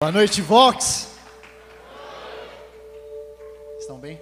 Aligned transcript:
Boa 0.00 0.12
noite, 0.12 0.40
Vox. 0.40 1.08
Estão 3.80 3.98
bem? 3.98 4.16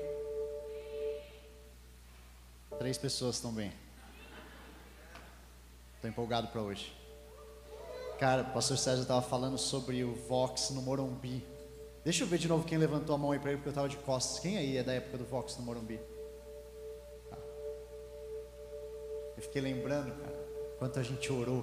Três 2.79 2.97
pessoas 2.97 3.35
estão 3.35 3.53
bem. 3.53 3.71
Estou 5.97 6.09
empolgado 6.09 6.49
para 6.49 6.63
hoje. 6.63 6.97
Cara, 8.19 8.41
o 8.41 8.55
pastor 8.55 8.79
César 8.79 9.03
estava 9.03 9.21
falando 9.21 9.59
sobre 9.59 10.03
o 10.03 10.15
Vox 10.15 10.71
no 10.71 10.81
Morumbi. 10.81 11.47
Deixa 12.03 12.25
eu 12.25 12.27
ver 12.27 12.39
de 12.39 12.49
novo 12.49 12.65
quem 12.65 12.79
levantou 12.79 13.15
a 13.15 13.19
mão 13.19 13.33
aí 13.33 13.39
para 13.39 13.51
ele, 13.51 13.59
porque 13.59 13.69
eu 13.69 13.73
estava 13.73 13.89
de 13.91 13.99
costas. 13.99 14.39
Quem 14.39 14.57
aí 14.57 14.79
é 14.79 14.83
da 14.83 14.95
época 14.95 15.19
do 15.19 15.27
Vox 15.27 15.59
no 15.59 15.63
Morumbi? 15.63 16.01
Tá. 17.29 17.37
Eu 19.37 19.43
fiquei 19.43 19.61
lembrando, 19.61 20.11
cara, 20.23 20.47
quanto 20.79 20.99
a 20.99 21.03
gente 21.03 21.31
orou. 21.31 21.63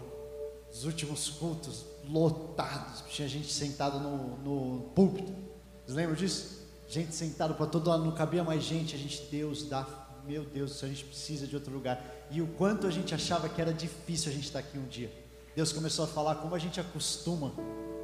Os 0.72 0.86
últimos 0.86 1.32
cultos 1.32 1.93
lotados, 2.08 3.04
tinha 3.10 3.28
gente 3.28 3.52
sentada 3.52 3.98
no, 3.98 4.38
no 4.38 4.82
púlpito. 4.90 5.32
Vocês 5.86 5.96
lembram 5.96 6.16
disso? 6.16 6.64
Gente 6.88 7.16
sentada 7.16 7.54
para 7.54 7.66
todo 7.66 7.90
lado, 7.90 8.04
não 8.04 8.12
cabia 8.12 8.44
mais 8.44 8.64
gente. 8.64 8.96
A 8.96 8.98
gente, 8.98 9.24
Deus, 9.32 9.64
dá, 9.64 9.88
meu 10.26 10.44
Deus, 10.44 10.84
a 10.84 10.88
gente 10.88 11.06
precisa 11.06 11.48
de 11.48 11.56
outro 11.56 11.74
lugar. 11.74 12.04
E 12.30 12.42
o 12.42 12.48
quanto 12.48 12.88
a 12.88 12.92
gente 12.92 13.16
achava 13.16 13.50
que 13.50 13.62
era 13.62 13.74
difícil 13.74 14.32
a 14.32 14.34
gente 14.34 14.46
estar 14.46 14.60
aqui 14.60 14.78
um 14.78 14.88
dia. 14.88 15.12
Deus 15.56 15.72
começou 15.72 16.06
a 16.06 16.08
falar 16.08 16.36
como 16.36 16.56
a 16.56 16.60
gente 16.60 16.80
acostuma 16.80 17.52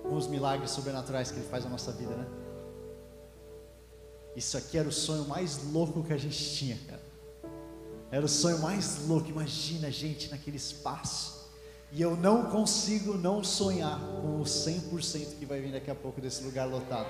com 0.04 0.16
os 0.16 0.28
milagres 0.28 0.72
sobrenaturais 0.72 1.32
que 1.32 1.40
Ele 1.40 1.48
faz 1.48 1.64
na 1.64 1.70
nossa 1.70 1.92
vida, 1.92 2.16
né? 2.16 2.28
Isso 4.36 4.58
aqui 4.58 4.78
era 4.78 4.88
o 4.88 4.92
sonho 4.92 5.28
mais 5.28 5.64
louco 5.72 6.04
que 6.04 6.14
a 6.14 6.18
gente 6.18 6.56
tinha, 6.56 6.78
cara. 6.88 7.02
Era 8.12 8.26
o 8.26 8.30
sonho 8.30 8.60
mais 8.60 9.08
louco. 9.08 9.30
Imagina 9.30 9.88
a 9.88 9.92
gente 9.92 10.30
naquele 10.30 10.58
espaço 10.58 11.39
e 11.92 12.02
eu 12.02 12.16
não 12.16 12.46
consigo 12.46 13.16
não 13.16 13.44
sonhar 13.44 14.00
com 14.00 14.40
o 14.40 14.44
100% 14.44 15.38
que 15.40 15.46
vai 15.46 15.60
vir 15.60 15.72
daqui 15.72 15.90
a 15.90 15.96
pouco 15.96 16.22
desse 16.22 16.44
lugar 16.44 16.66
lotado. 16.66 17.08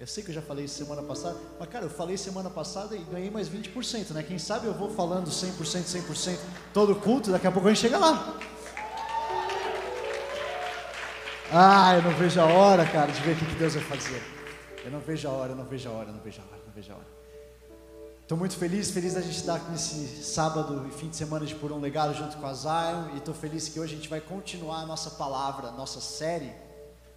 Eu 0.00 0.08
sei 0.08 0.24
que 0.24 0.30
eu 0.30 0.34
já 0.34 0.42
falei 0.42 0.66
semana 0.66 1.02
passada, 1.02 1.38
mas 1.58 1.68
cara, 1.68 1.84
eu 1.84 1.90
falei 1.90 2.16
semana 2.16 2.50
passada 2.50 2.96
e 2.96 3.04
ganhei 3.04 3.30
mais 3.30 3.48
20%, 3.48 4.10
né? 4.10 4.22
Quem 4.22 4.38
sabe 4.38 4.66
eu 4.66 4.74
vou 4.74 4.90
falando 4.90 5.30
100%, 5.30 5.56
100% 5.56 6.38
todo 6.72 6.96
culto, 6.96 7.30
daqui 7.30 7.46
a 7.46 7.52
pouco 7.52 7.68
a 7.68 7.72
gente 7.72 7.80
chega 7.82 7.96
lá. 7.96 8.38
Ah, 11.52 11.94
eu 11.94 12.02
não 12.02 12.10
vejo 12.16 12.40
a 12.40 12.46
hora, 12.46 12.84
cara, 12.84 13.12
de 13.12 13.20
ver 13.20 13.32
o 13.32 13.36
que 13.36 13.54
Deus 13.54 13.74
vai 13.74 13.84
fazer. 13.84 14.20
Eu 14.84 14.90
não 14.90 14.98
vejo 14.98 15.28
a 15.28 15.30
hora, 15.30 15.52
eu 15.52 15.56
não 15.56 15.64
vejo 15.64 15.88
a 15.88 15.92
hora, 15.92 16.08
eu 16.08 16.12
não 16.12 16.20
vejo 16.20 16.40
a 16.40 16.44
hora, 16.44 16.58
eu 16.58 16.66
não 16.66 16.74
vejo 16.74 16.92
a 16.92 16.96
hora. 16.96 17.13
Estou 18.24 18.38
muito 18.38 18.56
feliz, 18.56 18.90
feliz 18.90 19.12
da 19.12 19.20
gente 19.20 19.36
estar 19.36 19.70
nesse 19.70 20.24
sábado 20.24 20.86
e 20.88 20.90
fim 20.92 21.10
de 21.10 21.16
semana 21.16 21.44
de 21.44 21.54
Por 21.54 21.70
um 21.70 21.78
Legado 21.78 22.14
junto 22.14 22.38
com 22.38 22.46
a 22.46 22.54
Zion. 22.54 23.10
E 23.12 23.18
estou 23.18 23.34
feliz 23.34 23.68
que 23.68 23.78
hoje 23.78 23.92
a 23.92 23.96
gente 23.96 24.08
vai 24.08 24.18
continuar 24.18 24.78
a 24.78 24.86
nossa 24.86 25.10
palavra, 25.10 25.70
nossa 25.72 26.00
série, 26.00 26.50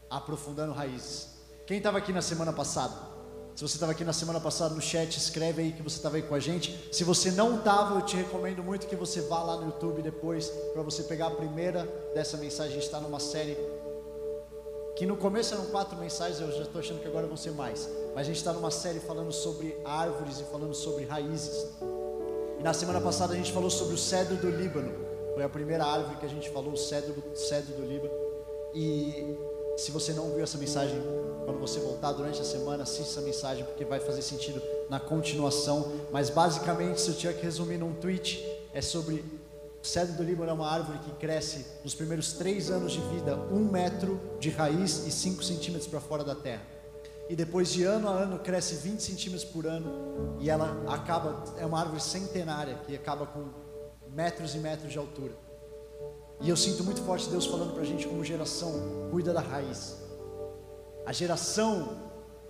Aprofundando 0.09 0.73
Raízes. 0.73 1.29
Quem 1.65 1.77
estava 1.77 1.97
aqui 1.97 2.11
na 2.11 2.21
semana 2.21 2.51
passada? 2.51 2.93
Se 3.55 3.61
você 3.61 3.77
estava 3.77 3.93
aqui 3.93 4.03
na 4.03 4.11
semana 4.11 4.41
passada 4.41 4.75
no 4.75 4.81
chat, 4.81 5.15
escreve 5.15 5.61
aí 5.61 5.71
que 5.71 5.81
você 5.81 5.95
estava 5.95 6.17
aí 6.17 6.23
com 6.23 6.35
a 6.35 6.41
gente. 6.41 6.77
Se 6.91 7.05
você 7.05 7.31
não 7.31 7.59
estava, 7.59 7.95
eu 7.95 8.01
te 8.01 8.17
recomendo 8.17 8.61
muito 8.61 8.85
que 8.85 8.95
você 8.97 9.21
vá 9.21 9.41
lá 9.41 9.55
no 9.55 9.67
YouTube 9.67 10.01
depois 10.01 10.49
para 10.73 10.81
você 10.81 11.03
pegar 11.03 11.27
a 11.27 11.31
primeira 11.31 11.85
dessa 12.13 12.35
mensagem. 12.35 12.73
A 12.73 12.75
gente 12.75 12.85
está 12.85 12.99
numa 12.99 13.21
série 13.21 13.57
que 14.97 15.05
no 15.05 15.15
começo 15.15 15.53
eram 15.53 15.65
quatro 15.67 15.95
mensagens, 15.95 16.41
eu 16.41 16.51
já 16.51 16.63
estou 16.63 16.81
achando 16.81 16.99
que 16.99 17.07
agora 17.07 17.27
vão 17.27 17.37
ser 17.37 17.51
mais. 17.51 17.87
Mas 18.15 18.21
a 18.21 18.23
gente 18.23 18.37
está 18.37 18.51
numa 18.51 18.71
série 18.71 18.99
falando 18.99 19.31
sobre 19.31 19.77
árvores 19.85 20.39
e 20.39 20.43
falando 20.45 20.73
sobre 20.73 21.05
raízes. 21.05 21.67
E 22.59 22.63
na 22.63 22.73
semana 22.73 22.99
passada 22.99 23.33
a 23.33 23.37
gente 23.37 23.51
falou 23.51 23.69
sobre 23.69 23.93
o 23.93 23.97
cedro 23.97 24.35
do 24.37 24.49
Líbano. 24.49 24.91
Foi 25.35 25.43
a 25.43 25.49
primeira 25.49 25.85
árvore 25.85 26.17
que 26.17 26.25
a 26.25 26.29
gente 26.29 26.49
falou, 26.49 26.73
o 26.73 26.77
cedro, 26.77 27.13
cedro 27.35 27.75
do 27.75 27.85
Líbano. 27.85 28.11
E 28.73 29.37
se 29.77 29.91
você 29.91 30.13
não 30.13 30.31
viu 30.31 30.43
essa 30.43 30.57
mensagem, 30.57 30.99
quando 31.45 31.59
você 31.59 31.79
voltar 31.79 32.13
durante 32.13 32.41
a 32.41 32.43
semana, 32.43 32.81
assista 32.81 33.03
essa 33.03 33.21
mensagem, 33.21 33.65
porque 33.65 33.85
vai 33.85 33.99
fazer 33.99 34.23
sentido 34.23 34.59
na 34.89 34.99
continuação. 34.99 35.91
Mas 36.11 36.31
basicamente, 36.31 36.99
se 37.01 37.09
eu 37.09 37.15
tiver 37.15 37.33
que 37.33 37.43
resumir 37.43 37.77
num 37.77 37.93
tweet, 37.93 38.43
é 38.73 38.81
sobre 38.81 39.23
cedro 39.87 40.15
do 40.15 40.23
Líbano 40.23 40.51
é 40.51 40.53
uma 40.53 40.69
árvore 40.69 40.99
que 40.99 41.11
cresce 41.11 41.65
nos 41.83 41.95
primeiros 41.95 42.33
três 42.33 42.69
anos 42.69 42.91
de 42.91 42.99
vida 43.01 43.37
um 43.51 43.63
metro 43.63 44.19
de 44.39 44.49
raiz 44.49 45.07
e 45.07 45.11
cinco 45.11 45.43
centímetros 45.43 45.87
para 45.87 45.99
fora 45.99 46.23
da 46.23 46.35
terra. 46.35 46.63
E 47.29 47.35
depois 47.35 47.71
de 47.71 47.83
ano 47.83 48.07
a 48.07 48.11
ano 48.11 48.39
cresce 48.39 48.75
20 48.75 49.01
centímetros 49.01 49.43
por 49.43 49.65
ano 49.65 50.37
e 50.39 50.49
ela 50.49 50.83
acaba, 50.87 51.43
é 51.57 51.65
uma 51.65 51.79
árvore 51.79 52.01
centenária 52.01 52.75
que 52.85 52.95
acaba 52.95 53.25
com 53.25 53.45
metros 54.11 54.55
e 54.55 54.59
metros 54.59 54.91
de 54.91 54.97
altura. 54.97 55.33
E 56.39 56.49
eu 56.49 56.55
sinto 56.55 56.83
muito 56.83 57.01
forte 57.01 57.29
Deus 57.29 57.45
falando 57.45 57.73
para 57.73 57.81
a 57.81 57.85
gente 57.85 58.07
como 58.07 58.23
geração, 58.23 59.09
cuida 59.11 59.33
da 59.33 59.41
raiz. 59.41 59.97
A 61.05 61.11
geração 61.11 61.97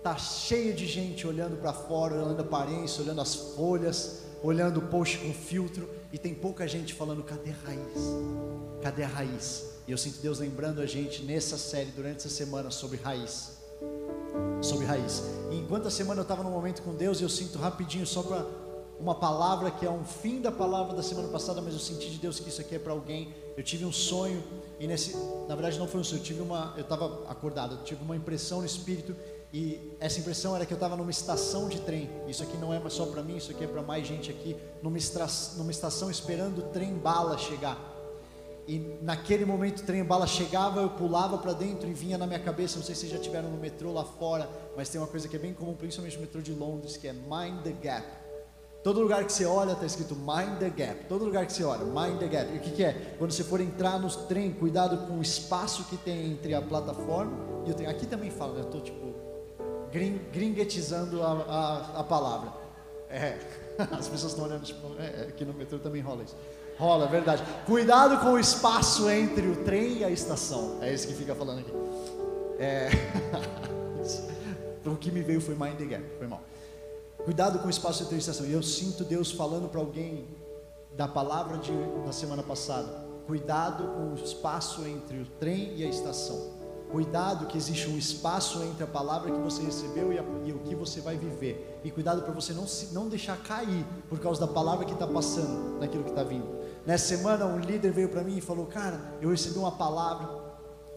tá 0.02 0.16
cheia 0.16 0.72
de 0.72 0.86
gente 0.86 1.26
olhando 1.26 1.56
para 1.60 1.72
fora, 1.72 2.14
olhando 2.14 2.38
a 2.38 2.42
aparência, 2.42 3.02
olhando 3.02 3.20
as 3.20 3.34
folhas, 3.34 4.22
olhando 4.42 4.78
o 4.78 4.82
post 4.82 5.18
com 5.18 5.32
filtro 5.32 5.97
e 6.12 6.18
tem 6.18 6.34
pouca 6.34 6.66
gente 6.66 6.94
falando 6.94 7.22
cadê 7.22 7.50
a 7.50 7.66
raiz? 7.66 7.98
Cadê 8.82 9.02
a 9.02 9.08
raiz? 9.08 9.78
E 9.86 9.92
eu 9.92 9.98
sinto 9.98 10.20
Deus 10.20 10.38
lembrando 10.38 10.80
a 10.80 10.86
gente 10.86 11.22
nessa 11.22 11.56
série 11.56 11.90
durante 11.90 12.18
essa 12.18 12.28
semana 12.28 12.70
sobre 12.70 12.98
raiz. 12.98 13.58
Sobre 14.60 14.86
raiz. 14.86 15.22
E 15.50 15.56
enquanto 15.56 15.86
a 15.86 15.90
semana 15.90 16.20
eu 16.20 16.22
estava 16.22 16.42
num 16.42 16.50
momento 16.50 16.82
com 16.82 16.94
Deus, 16.94 17.20
eu 17.20 17.28
sinto 17.28 17.58
rapidinho 17.58 18.06
só 18.06 18.22
para 18.22 18.46
uma 18.98 19.14
palavra 19.14 19.70
que 19.70 19.86
é 19.86 19.90
um 19.90 20.04
fim 20.04 20.40
da 20.40 20.50
palavra 20.50 20.94
da 20.94 21.02
semana 21.02 21.28
passada, 21.28 21.60
mas 21.62 21.72
eu 21.72 21.80
senti 21.80 22.10
de 22.10 22.18
Deus 22.18 22.40
que 22.40 22.48
isso 22.48 22.60
aqui 22.60 22.74
é 22.74 22.78
para 22.78 22.92
alguém. 22.92 23.34
Eu 23.56 23.62
tive 23.62 23.84
um 23.84 23.92
sonho 23.92 24.42
e 24.80 24.86
nesse, 24.86 25.16
na 25.48 25.54
verdade 25.54 25.78
não 25.78 25.86
foi 25.86 26.00
um 26.00 26.04
sonho, 26.04 26.20
eu 26.20 26.24
tive 26.24 26.40
uma, 26.40 26.74
eu 26.76 26.82
estava 26.82 27.24
acordado, 27.28 27.76
eu 27.76 27.84
tive 27.84 28.02
uma 28.02 28.16
impressão 28.16 28.60
no 28.60 28.66
espírito 28.66 29.14
e 29.52 29.96
essa 29.98 30.20
impressão 30.20 30.54
era 30.54 30.66
que 30.66 30.72
eu 30.72 30.76
estava 30.76 30.94
numa 30.94 31.10
estação 31.10 31.68
de 31.68 31.80
trem. 31.80 32.10
Isso 32.26 32.42
aqui 32.42 32.56
não 32.58 32.72
é 32.72 32.90
só 32.90 33.06
para 33.06 33.22
mim, 33.22 33.36
isso 33.36 33.50
aqui 33.50 33.64
é 33.64 33.66
para 33.66 33.82
mais 33.82 34.06
gente 34.06 34.30
aqui. 34.30 34.56
Numa, 34.82 34.98
numa 35.56 35.70
estação 35.70 36.10
esperando 36.10 36.58
o 36.58 36.62
trem 36.64 36.94
bala 36.94 37.38
chegar. 37.38 37.96
E 38.66 38.98
naquele 39.00 39.46
momento 39.46 39.80
o 39.80 39.82
trem 39.84 40.04
bala 40.04 40.26
chegava, 40.26 40.82
eu 40.82 40.90
pulava 40.90 41.38
para 41.38 41.54
dentro 41.54 41.88
e 41.88 41.94
vinha 41.94 42.18
na 42.18 42.26
minha 42.26 42.38
cabeça. 42.38 42.76
Não 42.76 42.84
sei 42.84 42.94
se 42.94 43.02
vocês 43.02 43.12
já 43.12 43.18
tiveram 43.18 43.48
no 43.48 43.56
metrô 43.56 43.90
lá 43.90 44.04
fora, 44.04 44.48
mas 44.76 44.90
tem 44.90 45.00
uma 45.00 45.06
coisa 45.06 45.26
que 45.26 45.34
é 45.34 45.38
bem 45.38 45.54
comum, 45.54 45.74
principalmente 45.74 46.16
no 46.16 46.20
metrô 46.20 46.42
de 46.42 46.52
Londres, 46.52 46.98
que 46.98 47.08
é 47.08 47.14
Mind 47.14 47.62
the 47.62 47.72
Gap. 47.82 48.06
Todo 48.84 49.00
lugar 49.00 49.24
que 49.24 49.32
você 49.32 49.46
olha 49.46 49.72
está 49.72 49.86
escrito 49.86 50.14
Mind 50.14 50.58
the 50.58 50.68
Gap. 50.68 51.06
Todo 51.08 51.24
lugar 51.24 51.46
que 51.46 51.54
você 51.54 51.64
olha, 51.64 51.84
Mind 51.84 52.18
the 52.18 52.28
Gap. 52.28 52.52
E 52.52 52.58
o 52.58 52.60
que, 52.60 52.70
que 52.72 52.84
é? 52.84 53.16
Quando 53.18 53.30
você 53.30 53.42
for 53.42 53.62
entrar 53.62 53.98
no 53.98 54.10
trem, 54.26 54.52
cuidado 54.52 55.06
com 55.06 55.14
o 55.14 55.22
espaço 55.22 55.84
que 55.84 55.96
tem 55.96 56.32
entre 56.32 56.52
a 56.52 56.60
plataforma 56.60 57.32
e 57.66 57.70
o 57.70 57.74
trem. 57.74 57.88
Aqui 57.88 58.06
também 58.06 58.30
fala, 58.30 58.52
né? 58.52 58.60
Eu 58.60 58.64
estou 58.64 58.82
tipo 58.82 59.27
gringuetizando 59.90 61.22
a, 61.22 61.32
a, 61.32 62.00
a 62.00 62.04
palavra. 62.04 62.52
É, 63.10 63.38
as 63.90 64.08
pessoas 64.08 64.32
estão 64.32 64.44
olhando, 64.44 64.64
tipo, 64.64 64.86
é, 64.98 65.04
é, 65.04 65.26
aqui 65.28 65.44
no 65.44 65.54
metrô 65.54 65.78
também 65.78 66.02
rola 66.02 66.22
isso. 66.22 66.36
Rola, 66.78 67.06
é 67.06 67.08
verdade. 67.08 67.42
Cuidado 67.66 68.18
com 68.18 68.32
o 68.32 68.38
espaço 68.38 69.10
entre 69.10 69.46
o 69.48 69.64
trem 69.64 69.98
e 69.98 70.04
a 70.04 70.10
estação. 70.10 70.78
É 70.80 70.92
isso 70.92 71.08
que 71.08 71.14
fica 71.14 71.34
falando 71.34 71.60
aqui. 71.60 71.72
É, 72.58 72.88
o 74.86 74.96
que 74.96 75.10
me 75.10 75.22
veio 75.22 75.40
foi 75.40 75.54
mind 75.54 75.76
the 75.76 75.84
gap, 75.84 76.04
foi 76.18 76.26
mal. 76.26 76.40
Cuidado 77.24 77.58
com 77.58 77.66
o 77.66 77.70
espaço 77.70 78.04
entre 78.04 78.14
a 78.14 78.18
estação. 78.18 78.46
E 78.46 78.52
eu 78.52 78.62
sinto 78.62 79.04
Deus 79.04 79.32
falando 79.32 79.68
para 79.68 79.80
alguém 79.80 80.26
da 80.96 81.08
palavra 81.08 81.58
de, 81.58 81.72
da 82.04 82.12
semana 82.12 82.42
passada. 82.42 82.88
Cuidado 83.26 83.84
com 83.88 84.12
o 84.12 84.14
espaço 84.14 84.86
entre 84.86 85.18
o 85.18 85.26
trem 85.38 85.76
e 85.76 85.84
a 85.84 85.88
estação. 85.88 86.57
Cuidado 86.90 87.46
que 87.46 87.58
existe 87.58 87.88
um 87.88 87.98
espaço 87.98 88.62
entre 88.62 88.82
a 88.82 88.86
palavra 88.86 89.30
que 89.30 89.38
você 89.38 89.62
recebeu 89.62 90.10
e, 90.10 90.18
a, 90.18 90.24
e 90.46 90.52
o 90.52 90.58
que 90.60 90.74
você 90.74 91.00
vai 91.02 91.18
viver. 91.18 91.80
E 91.84 91.90
cuidado 91.90 92.22
para 92.22 92.32
você 92.32 92.54
não, 92.54 92.66
se, 92.66 92.94
não 92.94 93.08
deixar 93.08 93.36
cair 93.42 93.84
por 94.08 94.18
causa 94.18 94.40
da 94.40 94.46
palavra 94.46 94.86
que 94.86 94.92
está 94.92 95.06
passando, 95.06 95.78
naquilo 95.78 96.02
que 96.02 96.10
está 96.10 96.22
vindo. 96.22 96.48
Nessa 96.86 97.16
semana, 97.16 97.44
um 97.44 97.58
líder 97.58 97.92
veio 97.92 98.08
para 98.08 98.24
mim 98.24 98.38
e 98.38 98.40
falou: 98.40 98.64
Cara, 98.64 98.98
eu 99.20 99.28
recebi 99.28 99.58
uma 99.58 99.72
palavra, 99.72 100.28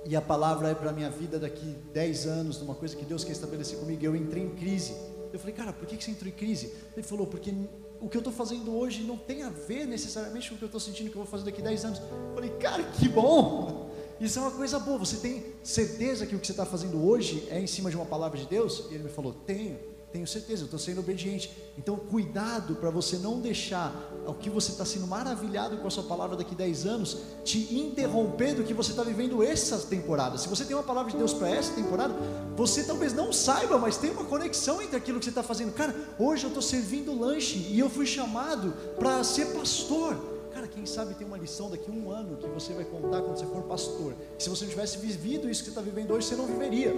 e 0.05 0.15
a 0.15 0.21
palavra 0.21 0.69
é 0.69 0.75
para 0.75 0.93
minha 0.93 1.09
vida 1.09 1.37
daqui 1.37 1.75
10 1.93 2.25
anos, 2.25 2.61
uma 2.61 2.73
coisa 2.73 2.95
que 2.95 3.03
Deus 3.03 3.25
quer 3.25 3.33
estabelecer 3.33 3.77
comigo. 3.77 4.03
Eu 4.03 4.15
entrei 4.15 4.43
em 4.43 4.55
crise. 4.55 4.95
Eu 5.33 5.39
falei: 5.39 5.53
Cara, 5.53 5.73
por 5.73 5.85
que 5.85 6.01
você 6.01 6.11
entrou 6.11 6.29
em 6.29 6.33
crise? 6.33 6.73
Ele 6.95 7.03
falou: 7.03 7.27
Porque 7.27 7.53
o 7.99 8.07
que 8.07 8.15
eu 8.15 8.21
estou 8.21 8.33
fazendo 8.33 8.73
hoje 8.73 9.03
não 9.03 9.17
tem 9.17 9.43
a 9.43 9.49
ver 9.49 9.85
necessariamente 9.85 10.47
com 10.47 10.55
o 10.55 10.57
que 10.57 10.63
eu 10.63 10.67
estou 10.67 10.79
sentindo 10.79 11.11
que 11.11 11.17
eu 11.17 11.21
vou 11.23 11.29
fazer 11.29 11.43
daqui 11.43 11.61
10 11.61 11.83
anos. 11.83 11.99
Eu 11.99 12.33
falei: 12.33 12.49
Cara, 12.51 12.81
que 12.83 13.09
bom! 13.09 13.90
Isso 14.21 14.37
é 14.37 14.41
uma 14.43 14.51
coisa 14.51 14.77
boa. 14.77 14.99
Você 14.99 15.17
tem 15.17 15.43
certeza 15.63 16.27
que 16.27 16.35
o 16.35 16.39
que 16.39 16.45
você 16.45 16.53
está 16.53 16.63
fazendo 16.63 17.03
hoje 17.03 17.47
é 17.49 17.59
em 17.59 17.65
cima 17.65 17.89
de 17.89 17.95
uma 17.95 18.05
palavra 18.05 18.37
de 18.37 18.45
Deus? 18.45 18.85
E 18.91 18.93
ele 18.93 19.05
me 19.05 19.09
falou: 19.09 19.33
Tenho, 19.33 19.79
tenho 20.11 20.27
certeza, 20.27 20.61
eu 20.61 20.65
estou 20.65 20.77
sendo 20.77 20.99
obediente. 20.99 21.51
Então, 21.75 21.95
cuidado 21.95 22.75
para 22.75 22.91
você 22.91 23.17
não 23.17 23.41
deixar 23.41 23.91
o 24.27 24.33
que 24.35 24.47
você 24.47 24.73
está 24.73 24.85
sendo 24.85 25.07
maravilhado 25.07 25.77
com 25.77 25.87
a 25.87 25.89
sua 25.89 26.03
palavra 26.03 26.37
daqui 26.37 26.53
10 26.53 26.85
anos 26.85 27.17
te 27.43 27.73
interromper 27.73 28.53
do 28.53 28.63
que 28.63 28.75
você 28.75 28.91
está 28.91 29.01
vivendo 29.01 29.41
essa 29.41 29.79
temporada. 29.87 30.37
Se 30.37 30.47
você 30.47 30.65
tem 30.65 30.75
uma 30.75 30.83
palavra 30.83 31.11
de 31.11 31.17
Deus 31.17 31.33
para 31.33 31.49
essa 31.49 31.73
temporada, 31.73 32.13
você 32.55 32.83
talvez 32.83 33.13
não 33.13 33.33
saiba, 33.33 33.79
mas 33.79 33.97
tem 33.97 34.11
uma 34.11 34.25
conexão 34.25 34.79
entre 34.83 34.97
aquilo 34.97 35.17
que 35.17 35.25
você 35.25 35.31
está 35.31 35.41
fazendo. 35.41 35.73
Cara, 35.73 35.95
hoje 36.19 36.43
eu 36.43 36.49
estou 36.49 36.61
servindo 36.61 37.19
lanche 37.19 37.57
e 37.57 37.79
eu 37.79 37.89
fui 37.89 38.05
chamado 38.05 38.71
para 38.99 39.23
ser 39.23 39.47
pastor. 39.47 40.30
Quem 40.73 40.85
sabe 40.85 41.13
tem 41.15 41.27
uma 41.27 41.37
lição 41.37 41.69
daqui 41.69 41.89
a 41.89 41.93
um 41.93 42.09
ano 42.09 42.37
que 42.37 42.47
você 42.47 42.73
vai 42.73 42.85
contar 42.85 43.21
quando 43.21 43.37
você 43.37 43.45
for 43.45 43.63
pastor. 43.63 44.13
Se 44.39 44.49
você 44.49 44.63
não 44.63 44.71
tivesse 44.71 44.97
vivido 44.97 45.49
isso 45.49 45.61
que 45.63 45.69
você 45.69 45.79
está 45.79 45.81
vivendo 45.81 46.11
hoje, 46.11 46.27
você 46.27 46.35
não 46.35 46.45
viveria. 46.45 46.93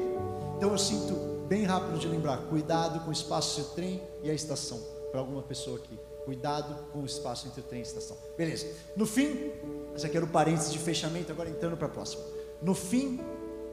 Então 0.58 0.72
eu 0.72 0.78
sinto 0.78 1.14
bem 1.48 1.64
rápido 1.64 1.98
de 2.00 2.08
lembrar: 2.08 2.38
cuidado 2.50 3.00
com 3.02 3.10
o 3.10 3.14
espaço 3.14 3.60
entre 3.60 3.72
o 3.72 3.76
trem 3.76 4.02
e 4.24 4.30
a 4.30 4.34
estação. 4.34 4.80
Para 5.12 5.20
alguma 5.20 5.42
pessoa 5.42 5.78
aqui, 5.78 5.98
cuidado 6.26 6.92
com 6.92 7.00
o 7.00 7.06
espaço 7.06 7.48
entre 7.48 7.62
o 7.62 7.64
trem 7.64 7.82
e 7.82 7.84
a 7.84 7.88
estação. 7.88 8.18
Beleza. 8.38 8.68
No 8.96 9.06
fim, 9.06 9.52
esse 9.96 10.06
aqui 10.06 10.18
era 10.18 10.26
o 10.26 10.30
parênteses 10.30 10.72
de 10.72 10.80
fechamento, 10.80 11.32
agora 11.32 11.50
entrando 11.50 11.78
para 11.78 11.88
a 11.88 11.92
próxima. 11.92 12.24
No 12.62 12.74
fim 12.74 13.20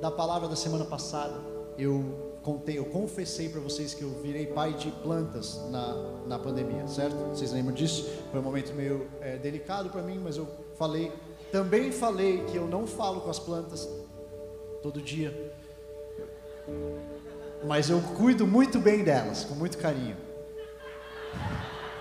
da 0.01 0.11
palavra 0.11 0.49
da 0.49 0.57
semana 0.57 0.85
passada, 0.85 1.39
eu 1.79 2.30
contei, 2.43 2.79
eu 2.79 2.87
confessei 2.87 3.49
para 3.49 3.61
vocês 3.61 3.95
que 3.95 4.03
eu 4.03 4.11
virei 4.23 4.47
pai 4.47 4.73
de 4.75 4.91
plantas 4.91 5.61
na, 5.71 5.95
na 6.27 6.39
pandemia, 6.39 6.87
certo? 6.89 7.17
Vocês 7.29 7.53
lembram 7.53 7.75
disso? 7.75 8.09
Foi 8.31 8.41
um 8.41 8.43
momento 8.43 8.73
meio 8.75 9.09
é, 9.21 9.37
delicado 9.37 9.91
para 9.91 10.03
mim, 10.03 10.19
mas 10.19 10.37
eu 10.37 10.49
falei. 10.79 11.13
Também 11.53 11.91
falei 11.91 12.45
que 12.45 12.57
eu 12.57 12.67
não 12.67 12.87
falo 12.87 13.23
com 13.23 13.31
as 13.31 13.39
plantas 13.39 13.89
todo 14.83 15.03
dia, 15.03 15.53
mas 17.67 17.91
eu 17.91 18.01
cuido 18.17 18.47
muito 18.47 18.79
bem 18.79 19.03
delas, 19.03 19.45
com 19.45 19.55
muito 19.55 19.77
carinho. 19.77 20.17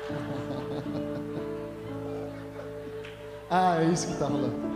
ah, 3.49 3.81
é 3.81 3.85
isso 3.85 4.07
que 4.07 4.13
está 4.13 4.27
rolando. 4.27 4.68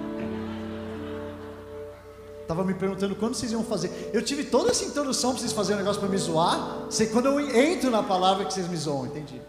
Tava 2.48 2.64
me 2.64 2.74
perguntando 2.74 3.16
quando 3.16 3.36
vocês 3.36 3.52
iam 3.52 3.64
fazer. 3.64 4.12
Eu 4.14 4.22
tive 4.22 4.44
toda 4.44 4.72
essa 4.72 4.84
introdução 4.84 5.32
para 5.32 5.40
vocês 5.40 5.54
fazerem 5.54 5.78
um 5.78 5.84
negócio 5.84 6.02
para 6.02 6.10
me 6.10 6.18
zoar. 6.18 6.86
Sei 6.90 7.08
quando 7.08 7.28
eu 7.28 7.40
entro 7.40 7.90
na 7.90 8.04
palavra 8.04 8.46
que 8.46 8.54
vocês 8.54 8.68
me 8.68 8.76
zoam, 8.76 9.06
entendi. 9.06 9.42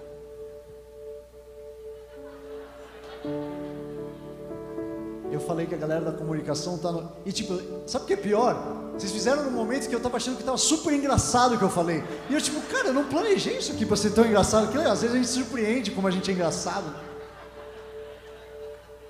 Eu 5.32 5.40
falei 5.40 5.66
que 5.66 5.74
a 5.74 5.78
galera 5.78 6.04
da 6.04 6.12
comunicação 6.12 6.78
tá 6.78 6.92
no... 6.92 7.10
E 7.26 7.32
tipo, 7.32 7.60
sabe 7.88 8.04
o 8.04 8.06
que 8.06 8.12
é 8.12 8.16
pior? 8.16 8.54
Vocês 8.96 9.10
fizeram 9.10 9.42
no 9.42 9.50
momento 9.50 9.88
que 9.88 9.94
eu 9.94 9.98
tava 9.98 10.16
achando 10.16 10.36
que 10.36 10.44
tava 10.44 10.56
super 10.56 10.92
engraçado 10.92 11.56
o 11.56 11.58
que 11.58 11.64
eu 11.64 11.70
falei. 11.70 12.04
E 12.30 12.34
eu 12.34 12.40
tipo, 12.40 12.60
cara, 12.68 12.88
eu 12.88 12.94
não 12.94 13.04
planejei 13.04 13.58
isso 13.58 13.72
aqui 13.72 13.84
para 13.84 13.96
ser 13.96 14.10
tão 14.10 14.24
engraçado. 14.24 14.70
Que 14.70 14.78
às 14.78 15.02
vezes 15.02 15.16
a 15.16 15.18
gente 15.18 15.28
surpreende 15.28 15.90
como 15.90 16.06
a 16.06 16.10
gente 16.12 16.30
é 16.30 16.34
engraçado. 16.34 16.94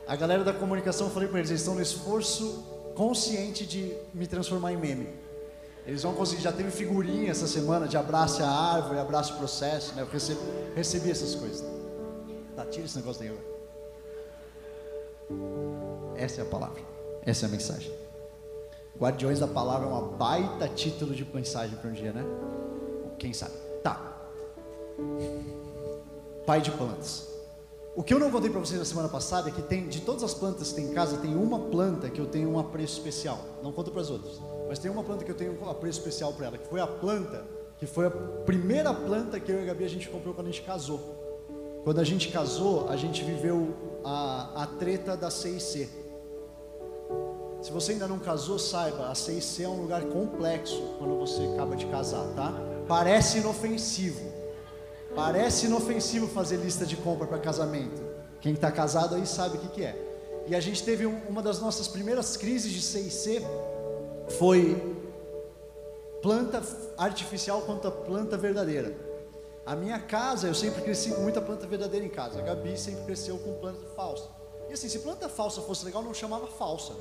A 0.07 0.17
galera 0.17 0.43
da 0.43 0.55
comunicação, 0.55 1.09
eu 1.09 1.13
falei 1.13 1.29
para 1.29 1.41
eles, 1.41 1.51
eles 1.51 1.61
estão 1.61 1.75
no 1.75 1.83
esforço 1.83 2.65
consciente 2.95 3.67
de 3.67 3.95
me 4.13 4.27
transformar 4.27 4.73
em 4.73 4.77
meme. 4.77 5.09
Eles 5.87 6.03
vão 6.03 6.15
conseguir, 6.15 6.43
já 6.43 6.53
teve 6.53 6.71
figurinha 6.71 7.31
essa 7.31 7.47
semana 7.47 7.87
de 7.87 7.97
abraço 7.97 8.43
a 8.43 8.49
árvore, 8.49 8.99
abraço 8.99 9.35
o 9.35 9.37
processo, 9.37 9.95
né? 9.95 10.03
Eu 10.03 10.07
recebi, 10.07 10.41
recebi 10.75 11.11
essas 11.11 11.35
coisas. 11.35 11.65
Tá, 12.57 12.65
tira 12.65 12.87
esse 12.87 12.97
negócio 12.97 13.21
daí 13.21 13.29
agora. 13.31 13.55
Essa 16.17 16.41
é 16.41 16.43
a 16.43 16.47
palavra, 16.47 16.81
essa 17.27 17.45
é 17.45 17.49
a 17.49 17.51
mensagem. 17.51 17.93
Guardiões 18.99 19.41
da 19.41 19.49
Palavra 19.49 19.89
é 19.89 19.91
uma 19.91 20.03
baita 20.03 20.69
título 20.69 21.15
de 21.15 21.25
mensagem 21.25 21.77
para 21.77 21.91
um 21.91 21.93
dia, 21.93 22.13
né? 22.13 22.25
Quem 23.19 23.33
sabe? 23.33 23.55
Tá. 23.83 24.01
Pai 26.47 26.61
de 26.61 26.71
plantas. 26.71 27.34
O 27.97 28.03
que 28.03 28.13
eu 28.13 28.19
não 28.19 28.29
contei 28.29 28.51
para 28.51 28.59
vocês 28.59 28.77
na 28.77 28.85
semana 28.85 29.09
passada 29.09 29.49
é 29.49 29.53
que 29.53 29.63
tem, 29.63 29.87
de 29.87 30.01
todas 30.01 30.25
as 30.25 30.35
plantas 30.35 30.71
que 30.71 30.75
tem 30.75 30.87
em 30.87 30.93
casa, 30.93 31.17
tem 31.19 31.37
uma 31.37 31.61
planta 31.61 32.11
que 32.11 32.21
eu 32.21 32.27
tenho 32.27 32.51
um 32.51 32.59
apreço 32.59 32.95
especial. 32.99 33.39
Não 33.63 33.71
conto 33.71 33.93
para 33.93 34.01
as 34.01 34.11
outras, 34.11 34.41
mas 34.67 34.81
tem 34.81 34.91
uma 34.91 35.05
planta 35.05 35.25
que 35.25 35.31
eu 35.31 35.35
tenho 35.37 35.57
um 35.63 35.71
apreço 35.71 36.01
especial 36.01 36.33
para 36.33 36.47
ela, 36.47 36.59
que 36.59 36.67
foi 36.67 36.81
a 36.81 36.89
planta, 36.89 37.45
que 37.79 37.87
foi 37.87 38.07
a 38.07 38.11
primeira 38.11 38.93
planta 38.93 39.39
que 39.39 39.53
eu 39.53 39.61
e 39.61 39.63
a 39.63 39.67
Gabi 39.67 39.85
a 39.85 39.89
gente 39.89 40.09
comprou 40.09 40.35
quando 40.35 40.49
a 40.49 40.51
gente 40.51 40.63
casou. 40.63 41.01
Quando 41.85 42.01
a 42.01 42.05
gente 42.05 42.33
casou, 42.33 42.89
a 42.89 42.97
gente 42.97 43.23
viveu 43.23 43.73
a, 44.05 44.65
a 44.65 44.67
treta 44.67 45.17
da 45.17 45.31
CIC. 45.31 45.89
Se 47.63 47.71
você 47.71 47.93
ainda 47.93 48.09
não 48.09 48.19
casou, 48.19 48.59
saiba, 48.59 49.07
a 49.07 49.15
CIC 49.15 49.63
é 49.63 49.69
um 49.69 49.83
lugar 49.83 50.03
complexo 50.07 50.83
quando 50.99 51.17
você 51.17 51.43
acaba 51.55 51.77
de 51.77 51.87
casar, 51.87 52.27
tá? 52.35 52.53
Parece 52.89 53.39
inofensivo 53.39 54.34
Parece 55.15 55.67
inofensivo 55.67 56.27
fazer 56.27 56.57
lista 56.57 56.85
de 56.85 56.97
compra 56.97 57.27
para 57.27 57.39
casamento. 57.39 58.03
Quem 58.41 58.53
está 58.55 58.71
casado 58.71 59.15
aí 59.15 59.27
sabe 59.27 59.57
o 59.57 59.61
que, 59.61 59.69
que 59.69 59.85
é. 59.85 59.97
E 60.47 60.55
a 60.55 60.61
gente 60.61 60.83
teve 60.83 61.07
um, 61.07 61.17
uma 61.29 61.41
das 61.41 61.61
nossas 61.61 61.89
primeiras 61.89 62.37
crises 62.37 62.73
de 62.73 62.83
CIC 62.83 63.47
foi 64.39 64.99
planta 66.21 66.63
artificial 66.99 67.63
contra 67.63 67.91
planta 67.91 68.37
verdadeira. 68.37 68.95
A 69.65 69.75
minha 69.75 69.99
casa, 69.99 70.49
eu 70.49 70.55
sempre 70.55 70.83
cresci 70.83 71.11
com 71.11 71.23
muita 71.23 71.41
planta 71.41 71.67
verdadeira 71.67 72.05
em 72.05 72.11
casa. 72.11 72.41
A 72.41 72.43
Gabi 72.43 72.77
sempre 72.77 73.05
cresceu 73.05 73.39
com 73.39 73.55
planta 73.55 73.87
falsa. 73.97 74.29
E 74.69 74.73
assim, 74.73 74.89
se 74.89 74.99
planta 74.99 75.29
falsa 75.29 75.63
fosse 75.63 75.85
legal, 75.85 76.03
não 76.03 76.13
chamava 76.13 76.47
falsa. 76.47 76.93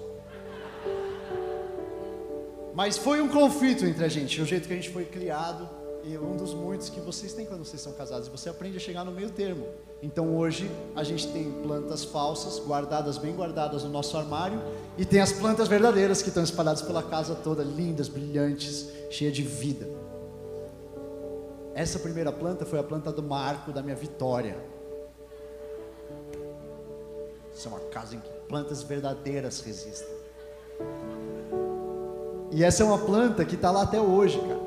Mas 2.73 2.97
foi 2.97 3.21
um 3.21 3.27
conflito 3.27 3.85
entre 3.85 4.05
a 4.05 4.07
gente, 4.07 4.41
o 4.41 4.45
jeito 4.45 4.67
que 4.67 4.73
a 4.73 4.75
gente 4.75 4.89
foi 4.89 5.05
criado 5.05 5.69
e 6.03 6.17
um 6.17 6.35
dos 6.35 6.53
muitos 6.53 6.89
que 6.89 6.99
vocês 6.99 7.33
têm 7.33 7.45
quando 7.45 7.63
vocês 7.63 7.81
são 7.81 7.93
casados. 7.93 8.27
Você 8.27 8.49
aprende 8.49 8.77
a 8.77 8.79
chegar 8.79 9.05
no 9.05 9.11
meio 9.11 9.29
termo. 9.29 9.65
Então 10.01 10.35
hoje 10.35 10.69
a 10.95 11.03
gente 11.03 11.29
tem 11.29 11.49
plantas 11.63 12.03
falsas, 12.03 12.59
guardadas, 12.59 13.17
bem 13.17 13.33
guardadas 13.33 13.83
no 13.83 13.89
nosso 13.89 14.17
armário, 14.17 14.61
e 14.97 15.05
tem 15.05 15.21
as 15.21 15.31
plantas 15.31 15.67
verdadeiras 15.67 16.21
que 16.21 16.27
estão 16.27 16.43
espalhadas 16.43 16.81
pela 16.81 17.01
casa 17.01 17.35
toda, 17.35 17.63
lindas, 17.63 18.09
brilhantes, 18.09 18.89
cheias 19.09 19.33
de 19.33 19.43
vida. 19.43 19.87
Essa 21.73 21.97
primeira 21.97 22.31
planta 22.31 22.65
foi 22.65 22.79
a 22.79 22.83
planta 22.83 23.11
do 23.11 23.23
marco 23.23 23.71
da 23.71 23.81
minha 23.81 23.95
vitória. 23.95 24.57
Isso 27.55 27.67
é 27.67 27.71
uma 27.71 27.79
casa 27.79 28.15
em 28.15 28.19
que 28.19 28.29
plantas 28.47 28.83
verdadeiras 28.83 29.61
resistem. 29.61 30.13
E 32.51 32.63
essa 32.63 32.83
é 32.83 32.85
uma 32.85 32.99
planta 32.99 33.45
que 33.45 33.55
está 33.55 33.71
lá 33.71 33.83
até 33.83 33.99
hoje, 33.99 34.37
cara. 34.39 34.62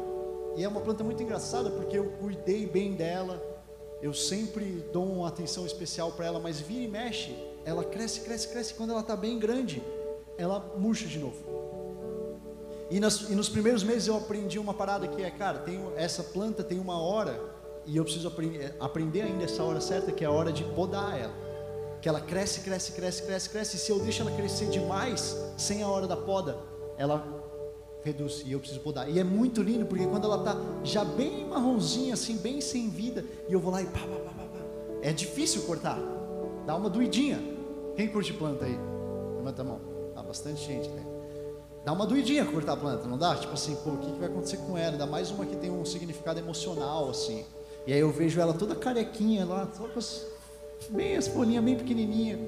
E 0.56 0.64
é 0.64 0.68
uma 0.68 0.80
planta 0.80 1.04
muito 1.04 1.22
engraçada 1.22 1.70
porque 1.70 1.98
eu 1.98 2.12
cuidei 2.12 2.66
bem 2.66 2.94
dela. 2.94 3.42
Eu 4.00 4.14
sempre 4.14 4.84
dou 4.92 5.04
uma 5.04 5.28
atenção 5.28 5.66
especial 5.66 6.12
para 6.12 6.26
ela, 6.26 6.40
mas 6.40 6.60
vira 6.60 6.82
e 6.82 6.88
mexe, 6.88 7.36
ela 7.64 7.84
cresce, 7.84 8.20
cresce, 8.20 8.48
cresce. 8.48 8.74
Quando 8.74 8.90
ela 8.90 9.00
está 9.00 9.14
bem 9.14 9.38
grande, 9.38 9.82
ela 10.38 10.74
murcha 10.78 11.06
de 11.06 11.18
novo. 11.18 11.36
E, 12.90 13.00
nas, 13.00 13.28
e, 13.28 13.34
nos 13.34 13.48
primeiros 13.48 13.82
meses 13.82 14.06
eu 14.06 14.16
aprendi 14.16 14.58
uma 14.58 14.72
parada 14.72 15.08
que 15.08 15.22
é, 15.22 15.30
cara, 15.30 15.58
tem, 15.58 15.80
essa 15.96 16.22
planta 16.22 16.62
tem 16.62 16.78
uma 16.78 17.00
hora 17.00 17.38
e 17.84 17.96
eu 17.96 18.04
preciso 18.04 18.28
aprender, 18.28 18.74
aprender 18.78 19.22
ainda 19.22 19.44
essa 19.44 19.62
hora 19.62 19.80
certa, 19.80 20.12
que 20.12 20.24
é 20.24 20.26
a 20.26 20.30
hora 20.30 20.52
de 20.52 20.64
podar 20.64 21.18
ela. 21.18 21.34
Que 22.00 22.08
ela 22.08 22.20
cresce, 22.20 22.60
cresce, 22.60 22.92
cresce, 22.92 23.22
cresce, 23.24 23.50
cresce. 23.50 23.76
E 23.76 23.78
se 23.78 23.90
eu 23.90 23.98
deixo 23.98 24.22
ela 24.22 24.30
crescer 24.30 24.66
demais, 24.66 25.36
sem 25.56 25.82
a 25.82 25.88
hora 25.88 26.06
da 26.06 26.16
poda, 26.16 26.56
ela 26.96 27.35
reduz 28.06 28.42
e 28.46 28.52
eu 28.52 28.60
preciso 28.60 28.80
podar. 28.80 29.10
E 29.10 29.18
é 29.18 29.24
muito 29.24 29.62
lindo 29.62 29.84
porque 29.84 30.06
quando 30.06 30.24
ela 30.24 30.38
está 30.38 30.56
já 30.84 31.04
bem 31.04 31.46
marronzinha, 31.46 32.14
assim, 32.14 32.36
bem 32.36 32.60
sem 32.60 32.88
vida, 32.88 33.24
e 33.48 33.52
eu 33.52 33.60
vou 33.60 33.72
lá 33.72 33.82
e 33.82 33.86
pá, 33.86 34.00
pá, 34.00 34.06
pá, 34.06 34.30
pá, 34.30 34.44
pá. 34.44 34.58
É 35.02 35.12
difícil 35.12 35.62
cortar, 35.62 35.98
dá 36.64 36.76
uma 36.76 36.88
doidinha. 36.88 37.40
Quem 37.96 38.08
curte 38.08 38.32
planta 38.32 38.64
aí? 38.64 38.78
Levanta 39.36 39.62
a 39.62 39.64
mão. 39.64 39.80
Dá 40.14 40.22
bastante 40.22 40.64
gente, 40.64 40.88
né? 40.90 41.04
Dá 41.84 41.92
uma 41.92 42.06
doidinha 42.06 42.44
cortar 42.44 42.72
a 42.72 42.76
planta, 42.76 43.06
não 43.06 43.16
dá? 43.16 43.34
Tipo 43.36 43.54
assim, 43.54 43.76
pô, 43.76 43.90
o 43.90 43.98
que, 43.98 44.10
que 44.10 44.18
vai 44.18 44.28
acontecer 44.28 44.56
com 44.58 44.76
ela? 44.76 44.92
Ainda 44.92 45.06
mais 45.06 45.30
uma 45.30 45.46
que 45.46 45.56
tem 45.56 45.70
um 45.70 45.84
significado 45.84 46.38
emocional, 46.38 47.08
assim. 47.08 47.44
E 47.86 47.92
aí 47.92 48.00
eu 48.00 48.10
vejo 48.10 48.40
ela 48.40 48.52
toda 48.52 48.74
carequinha 48.74 49.44
lá, 49.44 49.68
só 49.72 49.86
com 49.86 49.98
as, 49.98 50.26
bem 50.90 51.16
as 51.16 51.28
folhinhas 51.28 51.64
bem 51.64 51.76
pequenininha. 51.76 52.38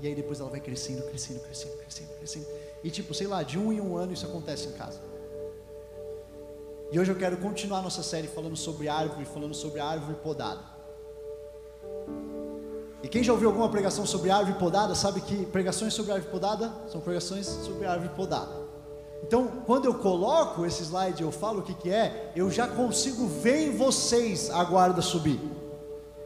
E 0.00 0.06
aí 0.06 0.14
depois 0.14 0.38
ela 0.38 0.50
vai 0.50 0.60
crescendo, 0.60 1.02
crescendo, 1.02 1.40
crescendo, 1.40 1.76
crescendo, 1.78 2.08
crescendo. 2.18 2.46
E 2.84 2.90
tipo, 2.90 3.14
sei 3.14 3.26
lá, 3.26 3.42
de 3.42 3.58
um 3.58 3.72
em 3.72 3.80
um 3.80 3.96
ano 3.96 4.12
isso 4.12 4.26
acontece 4.26 4.68
em 4.68 4.72
casa. 4.72 5.00
E 6.92 7.00
hoje 7.00 7.10
eu 7.10 7.16
quero 7.16 7.38
continuar 7.38 7.80
nossa 7.80 8.02
série 8.02 8.28
falando 8.28 8.56
sobre 8.56 8.88
árvore, 8.88 9.24
falando 9.24 9.54
sobre 9.54 9.80
árvore 9.80 10.18
podada. 10.22 10.60
E 13.02 13.08
quem 13.08 13.24
já 13.24 13.32
ouviu 13.32 13.48
alguma 13.48 13.70
pregação 13.70 14.06
sobre 14.06 14.30
árvore 14.30 14.58
podada, 14.58 14.94
sabe 14.94 15.22
que 15.22 15.46
pregações 15.46 15.94
sobre 15.94 16.12
árvore 16.12 16.30
podada 16.30 16.72
são 16.86 17.00
pregações 17.00 17.46
sobre 17.46 17.86
árvore 17.86 18.10
podada. 18.14 18.52
Então, 19.26 19.46
quando 19.64 19.86
eu 19.86 19.94
coloco 19.94 20.66
esse 20.66 20.82
slide, 20.82 21.22
eu 21.22 21.32
falo 21.32 21.60
o 21.60 21.62
que, 21.62 21.72
que 21.72 21.90
é, 21.90 22.32
eu 22.36 22.50
já 22.50 22.68
consigo 22.68 23.26
ver 23.26 23.68
em 23.68 23.76
vocês 23.76 24.50
a 24.50 24.62
guarda 24.62 25.00
subir. 25.00 25.40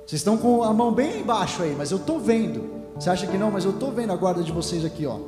Vocês 0.05 0.21
estão 0.21 0.37
com 0.37 0.65
a 0.65 0.73
mão 0.73 0.93
bem 0.93 1.21
embaixo 1.21 1.63
aí, 1.63 1.77
mas 1.77 1.93
eu 1.93 1.99
estou 1.99 2.19
vendo. 2.19 2.69
Você 2.97 3.09
acha 3.09 3.27
que 3.29 3.39
não? 3.39 3.51
Mas 3.53 3.65
eu 3.65 3.71
estou 3.71 3.93
vendo 3.93 4.13
a 4.13 4.17
guarda 4.17 4.43
de 4.43 4.51
vocês 4.51 4.85
aqui, 4.85 5.07
ó. 5.07 5.19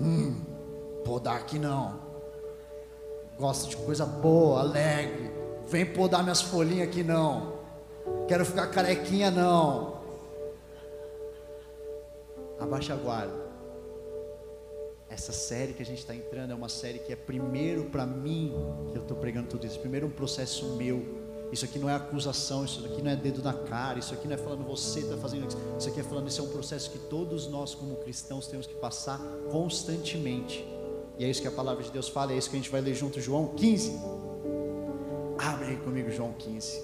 Hum, 0.00 0.49
podar 1.10 1.38
aqui 1.38 1.58
não. 1.58 1.98
Gosto 3.36 3.68
de 3.68 3.76
coisa 3.78 4.06
boa, 4.06 4.60
alegre. 4.60 5.28
Vem 5.66 5.84
podar 5.84 6.22
minhas 6.22 6.40
folhinhas 6.40 6.86
aqui 6.86 7.02
não. 7.02 7.58
Quero 8.28 8.46
ficar 8.46 8.68
carequinha 8.68 9.28
não. 9.28 9.98
Abaixa 12.60 12.94
a 12.94 12.96
guarda. 12.96 13.50
Essa 15.08 15.32
série 15.32 15.72
que 15.72 15.82
a 15.82 15.84
gente 15.84 15.98
está 15.98 16.14
entrando 16.14 16.52
é 16.52 16.54
uma 16.54 16.68
série 16.68 17.00
que 17.00 17.12
é 17.12 17.16
primeiro 17.16 17.86
para 17.86 18.06
mim 18.06 18.54
que 18.92 18.96
eu 18.96 19.02
estou 19.02 19.16
pregando 19.16 19.48
tudo 19.48 19.66
isso. 19.66 19.80
Primeiro 19.80 20.06
um 20.06 20.10
processo 20.10 20.76
meu 20.76 21.02
Isso 21.50 21.64
aqui 21.64 21.80
não 21.80 21.90
é 21.90 21.94
acusação, 21.96 22.64
isso 22.64 22.86
aqui 22.86 23.02
não 23.02 23.10
é 23.10 23.16
dedo 23.16 23.42
na 23.42 23.52
cara, 23.52 23.98
isso 23.98 24.14
aqui 24.14 24.28
não 24.28 24.34
é 24.34 24.38
falando 24.38 24.64
você 24.64 25.00
está 25.00 25.16
fazendo 25.16 25.48
isso. 25.48 25.58
Isso 25.76 25.88
aqui 25.88 25.98
é 25.98 26.04
falando, 26.04 26.28
isso 26.28 26.40
é 26.40 26.44
um 26.44 26.50
processo 26.50 26.88
que 26.88 27.00
todos 27.00 27.48
nós, 27.48 27.74
como 27.74 27.96
cristãos, 27.96 28.46
temos 28.46 28.64
que 28.64 28.74
passar 28.74 29.18
constantemente. 29.50 30.78
E 31.20 31.24
é 31.26 31.28
isso 31.28 31.42
que 31.42 31.48
a 31.48 31.50
palavra 31.50 31.84
de 31.84 31.90
Deus 31.90 32.08
fala, 32.08 32.32
é 32.32 32.38
isso 32.38 32.48
que 32.48 32.56
a 32.56 32.58
gente 32.58 32.70
vai 32.70 32.80
ler 32.80 32.94
junto, 32.94 33.20
João 33.20 33.48
15. 33.48 34.00
Abre 35.36 35.66
aí 35.66 35.76
comigo, 35.76 36.10
João 36.10 36.32
15. 36.32 36.82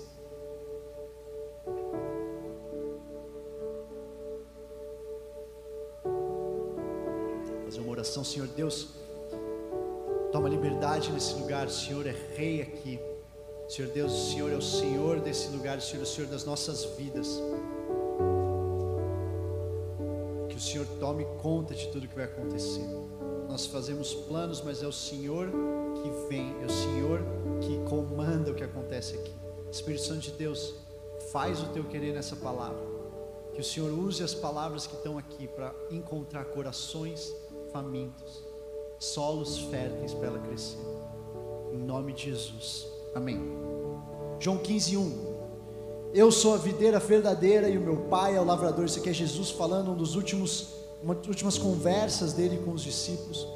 Fazer 7.64 7.80
uma 7.80 7.90
oração, 7.90 8.22
Senhor 8.22 8.46
Deus. 8.48 8.88
Toma 10.30 10.50
liberdade 10.50 11.10
nesse 11.12 11.32
lugar, 11.36 11.66
o 11.66 11.70
Senhor 11.70 12.06
é 12.06 12.14
rei 12.36 12.60
aqui. 12.60 13.00
Senhor 13.70 13.90
Deus, 13.90 14.12
o 14.12 14.32
Senhor 14.32 14.52
é 14.52 14.56
o 14.56 14.60
Senhor 14.60 15.18
desse 15.18 15.48
lugar, 15.48 15.78
o 15.78 15.80
Senhor 15.80 16.00
é 16.00 16.02
o 16.02 16.06
Senhor 16.06 16.28
das 16.28 16.44
nossas 16.44 16.84
vidas. 16.98 17.40
Que 20.50 20.56
o 20.56 20.60
Senhor 20.60 20.86
tome 21.00 21.24
conta 21.40 21.74
de 21.74 21.88
tudo 21.88 22.06
que 22.06 22.14
vai 22.14 22.26
acontecer. 22.26 22.84
Nós 23.48 23.66
fazemos 23.66 24.14
planos, 24.14 24.60
mas 24.62 24.82
é 24.82 24.86
o 24.86 24.92
Senhor 24.92 25.48
que 26.02 26.28
vem, 26.28 26.54
é 26.62 26.66
o 26.66 26.70
Senhor 26.70 27.20
que 27.60 27.78
comanda 27.88 28.50
o 28.50 28.54
que 28.54 28.64
acontece 28.64 29.14
aqui. 29.16 29.32
Espírito 29.70 30.04
Santo 30.04 30.20
de 30.20 30.32
Deus, 30.32 30.74
faz 31.32 31.62
o 31.62 31.66
teu 31.66 31.84
querer 31.84 32.12
nessa 32.12 32.36
palavra. 32.36 32.82
Que 33.54 33.60
o 33.60 33.64
Senhor 33.64 33.90
use 33.90 34.22
as 34.22 34.34
palavras 34.34 34.86
que 34.86 34.94
estão 34.94 35.16
aqui 35.16 35.48
para 35.48 35.74
encontrar 35.90 36.44
corações 36.46 37.34
famintos, 37.72 38.44
solos 38.98 39.58
férteis 39.58 40.12
para 40.12 40.28
ela 40.28 40.38
crescer. 40.38 40.78
Em 41.72 41.78
nome 41.78 42.12
de 42.12 42.24
Jesus. 42.24 42.86
Amém. 43.14 43.40
João 44.38 44.58
15, 44.58 44.96
1. 44.96 45.36
Eu 46.12 46.30
sou 46.30 46.54
a 46.54 46.58
videira 46.58 46.98
verdadeira 46.98 47.68
e 47.68 47.76
o 47.76 47.80
meu 47.80 47.96
pai 48.08 48.36
é 48.36 48.40
o 48.40 48.44
lavrador. 48.44 48.84
Isso 48.84 48.98
aqui 48.98 49.10
é 49.10 49.12
Jesus 49.12 49.50
falando 49.50 49.90
um 49.90 49.96
dos 49.96 50.14
últimos, 50.14 50.68
uma 51.02 51.14
das 51.14 51.26
últimas 51.26 51.58
conversas 51.58 52.32
dele 52.32 52.58
com 52.64 52.72
os 52.72 52.82
discípulos, 52.82 53.46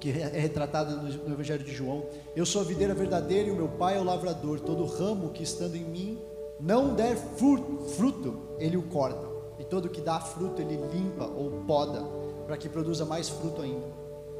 que 0.00 0.10
é 0.10 0.38
retratada 0.38 0.94
no, 0.96 1.32
Evangelho 1.32 1.64
de 1.64 1.72
João. 1.72 2.04
Eu 2.34 2.44
sou 2.44 2.60
a 2.60 2.64
videira 2.64 2.94
verdadeira 2.94 3.48
e 3.48 3.52
o 3.52 3.56
meu 3.56 3.68
pai 3.68 3.96
é 3.96 4.00
o 4.00 4.04
lavrador. 4.04 4.60
Todo 4.60 4.84
ramo 4.84 5.30
que 5.30 5.42
estando 5.42 5.76
em 5.76 5.84
mim 5.84 6.18
não 6.60 6.94
der 6.94 7.16
fruto, 7.16 8.40
ele 8.58 8.76
o 8.76 8.82
corta. 8.82 9.26
E 9.58 9.64
todo 9.64 9.88
que 9.88 10.00
dá 10.00 10.20
fruto, 10.20 10.60
ele 10.60 10.76
limpa 10.92 11.24
ou 11.24 11.50
poda, 11.66 12.04
para 12.46 12.56
que 12.56 12.68
produza 12.68 13.04
mais 13.04 13.28
fruto 13.28 13.62
ainda. 13.62 13.86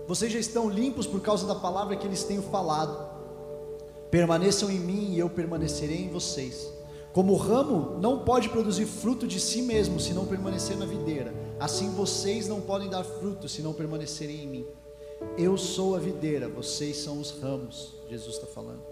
Vocês 0.07 0.33
já 0.33 0.39
estão 0.39 0.69
limpos 0.69 1.07
por 1.07 1.21
causa 1.21 1.47
da 1.47 1.55
palavra 1.55 1.97
que 1.97 2.07
eles 2.07 2.23
têm 2.23 2.41
falado. 2.41 3.17
Permaneçam 4.11 4.71
em 4.71 4.79
mim 4.79 5.15
e 5.15 5.19
eu 5.19 5.29
permanecerei 5.29 6.05
em 6.05 6.11
vocês. 6.11 6.71
Como 7.13 7.33
o 7.33 7.37
ramo 7.37 7.99
não 7.99 8.21
pode 8.21 8.51
produzir 8.51 8.85
fruto 8.85 9.27
de 9.27 9.41
si 9.41 9.63
mesmo 9.63 9.99
se 9.99 10.13
não 10.13 10.27
permanecer 10.27 10.77
na 10.77 10.85
videira, 10.85 11.35
assim 11.59 11.91
vocês 11.91 12.49
não 12.49 12.61
podem 12.61 12.89
dar 12.89 13.05
fruto 13.05 13.49
se 13.49 13.63
não 13.63 13.73
permanecerem 13.73 14.45
em 14.45 14.47
mim. 14.47 14.67
Eu 15.39 15.57
sou 15.57 15.95
a 15.95 15.99
videira, 15.99 16.49
vocês 16.49 16.97
são 16.99 17.21
os 17.21 17.31
ramos, 17.31 17.95
Jesus 18.09 18.37
está 18.37 18.47
falando. 18.47 18.83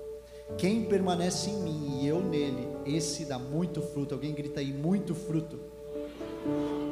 Quem 0.58 0.84
permanece 0.84 1.50
em 1.50 1.56
mim 1.56 2.00
e 2.00 2.06
eu 2.06 2.20
nele, 2.20 2.68
esse 2.84 3.24
dá 3.24 3.38
muito 3.38 3.80
fruto. 3.80 4.14
Alguém 4.14 4.32
grita 4.32 4.60
aí, 4.60 4.72
muito 4.72 5.14
fruto. 5.14 5.58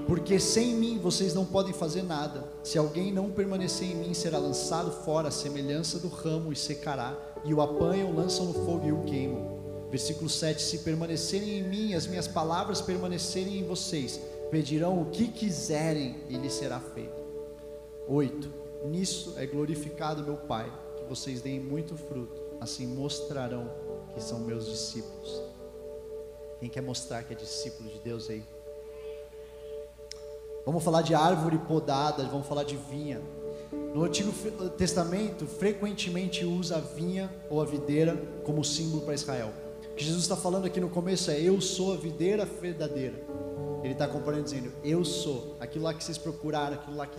Porque 0.06 0.38
sem 0.40 0.74
mim 0.74 0.98
vocês 0.98 1.34
não 1.34 1.44
podem 1.44 1.72
fazer 1.72 2.02
nada. 2.02 2.44
Se 2.62 2.78
alguém 2.78 3.12
não 3.12 3.30
permanecer 3.30 3.90
em 3.90 3.94
mim, 3.94 4.14
será 4.14 4.38
lançado 4.38 4.90
fora, 5.04 5.28
a 5.28 5.30
semelhança 5.30 5.98
do 5.98 6.08
ramo, 6.08 6.52
e 6.52 6.56
secará, 6.56 7.16
e 7.44 7.52
o 7.54 7.60
apanham, 7.60 8.14
lançam 8.14 8.46
no 8.46 8.54
fogo 8.54 8.86
e 8.86 8.92
o 8.92 9.04
queimam. 9.04 9.60
Versículo 9.90 10.28
7: 10.28 10.60
Se 10.60 10.78
permanecerem 10.78 11.58
em 11.58 11.62
mim, 11.62 11.94
as 11.94 12.06
minhas 12.06 12.26
palavras 12.26 12.80
permanecerem 12.80 13.58
em 13.58 13.64
vocês, 13.64 14.20
pedirão 14.52 15.00
o 15.00 15.06
que 15.06 15.28
quiserem 15.28 16.14
e 16.28 16.36
lhes 16.36 16.52
será 16.52 16.78
feito. 16.78 17.22
8: 18.06 18.52
Nisso 18.84 19.32
é 19.38 19.46
glorificado 19.46 20.22
meu 20.22 20.36
Pai, 20.36 20.70
que 20.98 21.04
vocês 21.04 21.40
deem 21.40 21.58
muito 21.58 21.96
fruto, 21.96 22.38
assim 22.60 22.86
mostrarão 22.86 23.70
que 24.12 24.22
são 24.22 24.40
meus 24.40 24.66
discípulos. 24.66 25.42
Quem 26.60 26.68
quer 26.68 26.82
mostrar 26.82 27.22
que 27.22 27.32
é 27.32 27.36
discípulo 27.36 27.88
de 27.88 27.98
Deus 28.00 28.28
aí? 28.28 28.44
Vamos 30.66 30.84
falar 30.84 31.00
de 31.00 31.14
árvore 31.14 31.56
podada, 31.56 32.22
vamos 32.24 32.46
falar 32.46 32.64
de 32.64 32.76
vinha. 32.76 33.22
No 33.94 34.04
Antigo 34.04 34.32
Testamento, 34.76 35.46
frequentemente 35.46 36.44
usa 36.44 36.76
a 36.76 36.80
vinha 36.80 37.34
ou 37.48 37.62
a 37.62 37.64
videira 37.64 38.16
como 38.44 38.62
símbolo 38.62 39.00
para 39.02 39.14
Israel. 39.14 39.50
O 39.92 39.94
que 39.94 40.04
Jesus 40.04 40.24
está 40.24 40.36
falando 40.36 40.66
aqui 40.66 40.78
no 40.78 40.90
começo 40.90 41.30
é: 41.30 41.40
Eu 41.40 41.58
sou 41.62 41.94
a 41.94 41.96
videira 41.96 42.44
verdadeira. 42.44 43.41
Ele 43.82 43.92
está 43.92 44.06
comparando 44.06 44.44
dizendo: 44.44 44.72
Eu 44.84 45.04
sou 45.04 45.56
aquilo 45.60 45.84
lá 45.84 45.94
que 45.94 46.02
vocês 46.02 46.18
procuraram, 46.18 46.74
aquilo 46.74 46.96
lá 46.96 47.06
que 47.06 47.18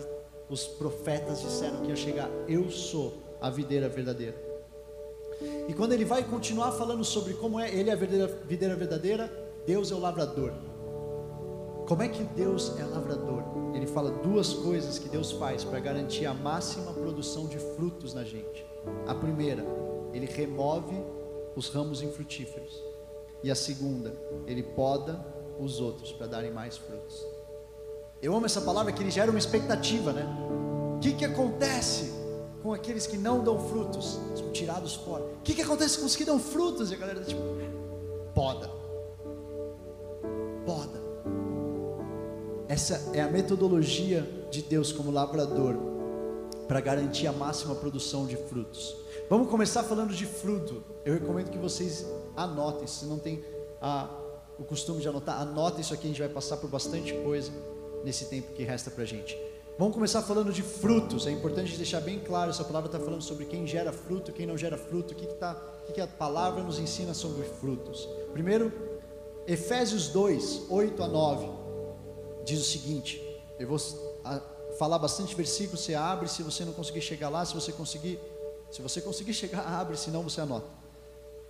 os 0.50 0.66
profetas 0.66 1.42
disseram 1.42 1.82
que 1.82 1.90
ia 1.90 1.96
chegar. 1.96 2.30
Eu 2.48 2.70
sou 2.70 3.14
a 3.42 3.50
videira 3.50 3.90
verdadeira. 3.90 4.36
E 5.68 5.74
quando 5.74 5.94
ele 5.94 6.06
vai 6.06 6.24
continuar 6.24 6.72
falando 6.72 7.04
sobre 7.04 7.34
como 7.34 7.60
é 7.60 7.74
ele 7.74 7.90
é 7.90 7.94
a 7.94 7.96
videira 7.96 8.76
verdadeira, 8.76 9.32
Deus 9.66 9.92
é 9.92 9.96
o 9.96 10.00
lavrador. 10.00 10.54
Como 11.88 12.02
é 12.02 12.08
que 12.08 12.24
Deus 12.24 12.78
é 12.80 12.86
lavrador? 12.86 13.44
Ele 13.74 13.86
fala 13.88 14.10
duas 14.10 14.54
coisas 14.54 14.98
que 14.98 15.10
Deus 15.10 15.34
faz 15.34 15.64
para 15.64 15.80
garantir 15.80 16.26
a 16.26 16.34
máxima 16.34 16.94
produção 16.94 17.46
de 17.46 17.58
frutos 17.58 18.14
na 18.14 18.24
gente. 18.24 18.66
A 19.06 19.14
primeira, 19.14 19.66
ele 20.14 20.26
remove 20.26 20.96
os 21.56 21.70
ramos 21.70 22.02
infrutíferos. 22.02 22.82
E 23.44 23.52
a 23.52 23.56
segunda, 23.56 24.14
ele 24.48 24.64
poda 24.64 25.26
os 25.64 25.80
outros 25.80 26.12
para 26.12 26.28
darem 26.28 26.52
mais 26.52 26.78
frutos. 26.78 27.26
Eu 28.22 28.36
amo 28.36 28.46
essa 28.46 28.62
palavra 28.62 28.92
que 28.92 29.02
ele 29.02 29.12
gera 29.12 29.30
uma 29.30 29.40
expectativa, 29.40 30.14
né? 30.14 30.26
O 30.96 31.00
que, 31.00 31.14
que 31.14 31.26
acontece 31.26 32.14
com 32.62 32.74
aqueles 32.74 33.06
que 33.06 33.18
não 33.18 33.44
dão 33.44 33.60
frutos? 33.68 34.20
São 34.36 34.52
tirados 34.52 34.96
fora. 34.96 35.24
O 35.24 35.42
que, 35.44 35.54
que 35.54 35.62
acontece 35.62 36.00
com 36.00 36.06
os 36.06 36.16
que 36.16 36.24
dão 36.24 36.40
frutos? 36.40 36.92
E 36.92 36.94
a 36.96 36.98
galera 36.98 37.22
tipo, 37.22 37.42
poda. 38.34 38.70
Poda. 40.66 41.02
Essa 42.70 43.12
é 43.14 43.22
a 43.22 43.30
metodologia 43.30 44.48
de 44.50 44.62
Deus 44.62 44.92
como 44.92 45.12
lavrador 45.12 45.76
para 46.68 46.80
garantir 46.80 47.28
a 47.28 47.34
máxima 47.34 47.76
produção 47.76 48.26
de 48.26 48.38
frutos. 48.38 48.96
Vamos 49.30 49.50
começar 49.50 49.84
falando 49.84 50.14
de 50.14 50.26
fruto. 50.26 50.84
Eu 51.04 51.14
recomendo 51.14 51.50
que 51.50 51.58
vocês 51.58 52.06
anotem, 52.36 52.88
se 52.88 53.06
não 53.06 53.20
tem 53.20 53.44
a, 53.82 54.10
o 54.60 54.64
costume 54.64 55.02
de 55.02 55.08
anotar, 55.08 55.42
anotem 55.42 55.82
isso 55.82 55.94
aqui, 55.94 56.06
a 56.06 56.10
gente 56.10 56.20
vai 56.20 56.30
passar 56.30 56.58
por 56.58 56.70
bastante 56.70 57.14
coisa 57.14 57.52
nesse 58.04 58.26
tempo 58.26 58.54
que 58.54 58.64
resta 58.64 58.92
para 58.92 59.04
a 59.04 59.08
gente. 59.08 59.38
Vamos 59.78 59.96
começar 59.96 60.22
falando 60.22 60.54
de 60.54 60.62
frutos. 60.62 61.26
É 61.26 61.32
importante 61.32 61.76
deixar 61.76 62.00
bem 62.00 62.20
claro, 62.20 62.52
essa 62.52 62.64
palavra 62.64 62.88
está 62.88 63.00
falando 63.00 63.24
sobre 63.24 63.46
quem 63.46 63.66
gera 63.66 63.92
fruto, 63.92 64.32
quem 64.32 64.46
não 64.46 64.58
gera 64.58 64.78
fruto, 64.78 65.14
o 65.14 65.16
que, 65.16 65.26
que, 65.26 65.34
tá, 65.34 65.60
o 65.82 65.88
que, 65.88 65.94
que 65.94 66.02
a 66.02 66.06
palavra 66.06 66.62
nos 66.62 66.78
ensina 66.78 67.14
sobre 67.14 67.44
frutos. 67.44 68.08
Primeiro, 68.32 68.72
Efésios 69.48 70.10
2, 70.10 70.68
8 70.70 71.04
a 71.04 71.08
9 71.08 71.50
diz 72.46 72.60
o 72.62 72.64
seguinte: 72.64 73.22
eu 73.60 73.68
vou 73.68 73.80
falar 74.78 75.00
bastante 75.00 75.36
versículos, 75.36 75.82
você 75.82 75.96
abre, 75.96 76.30
se 76.30 76.44
você 76.44 76.64
não 76.64 76.74
conseguir 76.74 77.02
chegar 77.02 77.30
lá, 77.30 77.44
se 77.44 77.54
você 77.54 77.72
conseguir, 77.72 78.20
se 78.72 78.82
você 78.82 79.02
conseguir 79.02 79.34
chegar, 79.34 79.66
abre, 79.66 79.98
senão 79.98 80.22
você 80.22 80.42
anota. 80.42 80.68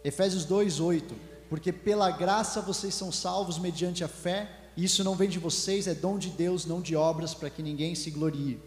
Efésios 0.04 0.46
2:8, 0.46 1.14
porque 1.54 1.72
pela 1.72 2.10
graça 2.10 2.62
vocês 2.62 2.96
são 2.96 3.12
salvos 3.12 3.60
mediante 3.60 4.04
a 4.04 4.08
fé, 4.08 4.72
e 4.76 4.84
isso 4.86 5.04
não 5.04 5.14
vem 5.14 5.30
de 5.30 5.38
vocês, 5.38 5.86
é 5.86 5.94
dom 5.94 6.18
de 6.18 6.32
Deus, 6.32 6.66
não 6.66 6.82
de 6.82 6.96
obras, 6.96 7.36
para 7.36 7.48
que 7.48 7.62
ninguém 7.62 7.94
se 7.94 8.10
glorie. 8.10 8.60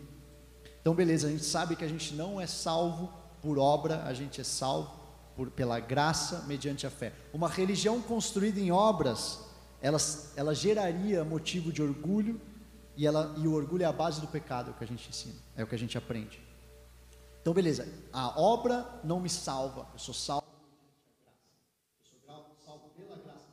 Então, 0.80 0.94
beleza, 0.94 1.26
a 1.26 1.30
gente 1.32 1.44
sabe 1.44 1.74
que 1.74 1.84
a 1.84 1.88
gente 1.88 2.14
não 2.14 2.40
é 2.40 2.46
salvo 2.46 3.12
por 3.42 3.58
obra, 3.58 4.04
a 4.04 4.14
gente 4.14 4.40
é 4.40 4.44
salvo 4.44 4.88
por, 5.34 5.50
pela 5.50 5.80
graça 5.80 6.44
mediante 6.46 6.86
a 6.86 6.90
fé. 6.90 7.12
Uma 7.32 7.48
religião 7.48 8.00
construída 8.00 8.60
em 8.60 8.70
obras 8.70 9.40
ela, 9.82 9.98
ela 10.36 10.54
geraria 10.54 11.24
motivo 11.24 11.72
de 11.72 11.82
orgulho 11.82 12.40
e, 12.96 13.04
ela, 13.04 13.34
e 13.36 13.48
o 13.48 13.52
orgulho 13.52 13.82
é 13.82 13.86
a 13.86 13.92
base 13.92 14.20
do 14.20 14.28
pecado, 14.28 14.70
é 14.70 14.70
o 14.70 14.74
que 14.74 14.84
a 14.84 14.86
gente 14.86 15.08
ensina, 15.08 15.34
é 15.56 15.64
o 15.64 15.66
que 15.66 15.74
a 15.74 15.78
gente 15.78 15.98
aprende. 15.98 16.40
Então, 17.42 17.52
beleza, 17.52 17.84
a 18.12 18.40
obra 18.40 18.86
não 19.02 19.18
me 19.18 19.28
salva, 19.28 19.88
eu 19.92 19.98
sou 19.98 20.14
salvo. 20.14 20.46
pela 22.96 23.16
graça. 23.16 23.46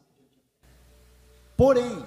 Porém, 1.64 2.06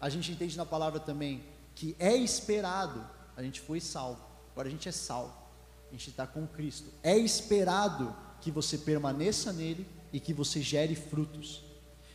a 0.00 0.08
gente 0.08 0.32
entende 0.32 0.56
na 0.56 0.64
palavra 0.64 0.98
também 0.98 1.44
que 1.74 1.94
é 1.98 2.16
esperado, 2.16 3.06
a 3.36 3.42
gente 3.42 3.60
foi 3.60 3.80
salvo, 3.80 4.24
agora 4.50 4.66
a 4.66 4.70
gente 4.70 4.88
é 4.88 4.92
salvo, 4.92 5.36
a 5.88 5.92
gente 5.92 6.08
está 6.08 6.26
com 6.26 6.46
Cristo. 6.46 6.90
É 7.02 7.14
esperado 7.14 8.16
que 8.40 8.50
você 8.50 8.78
permaneça 8.78 9.52
nele 9.52 9.86
e 10.10 10.18
que 10.18 10.32
você 10.32 10.62
gere 10.62 10.94
frutos. 10.94 11.62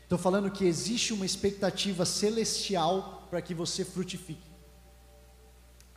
Estou 0.01 0.17
falando 0.17 0.49
que 0.49 0.65
existe 0.65 1.13
uma 1.13 1.27
expectativa 1.27 2.05
celestial 2.05 3.27
para 3.29 3.39
que 3.39 3.53
você 3.53 3.85
frutifique. 3.85 4.51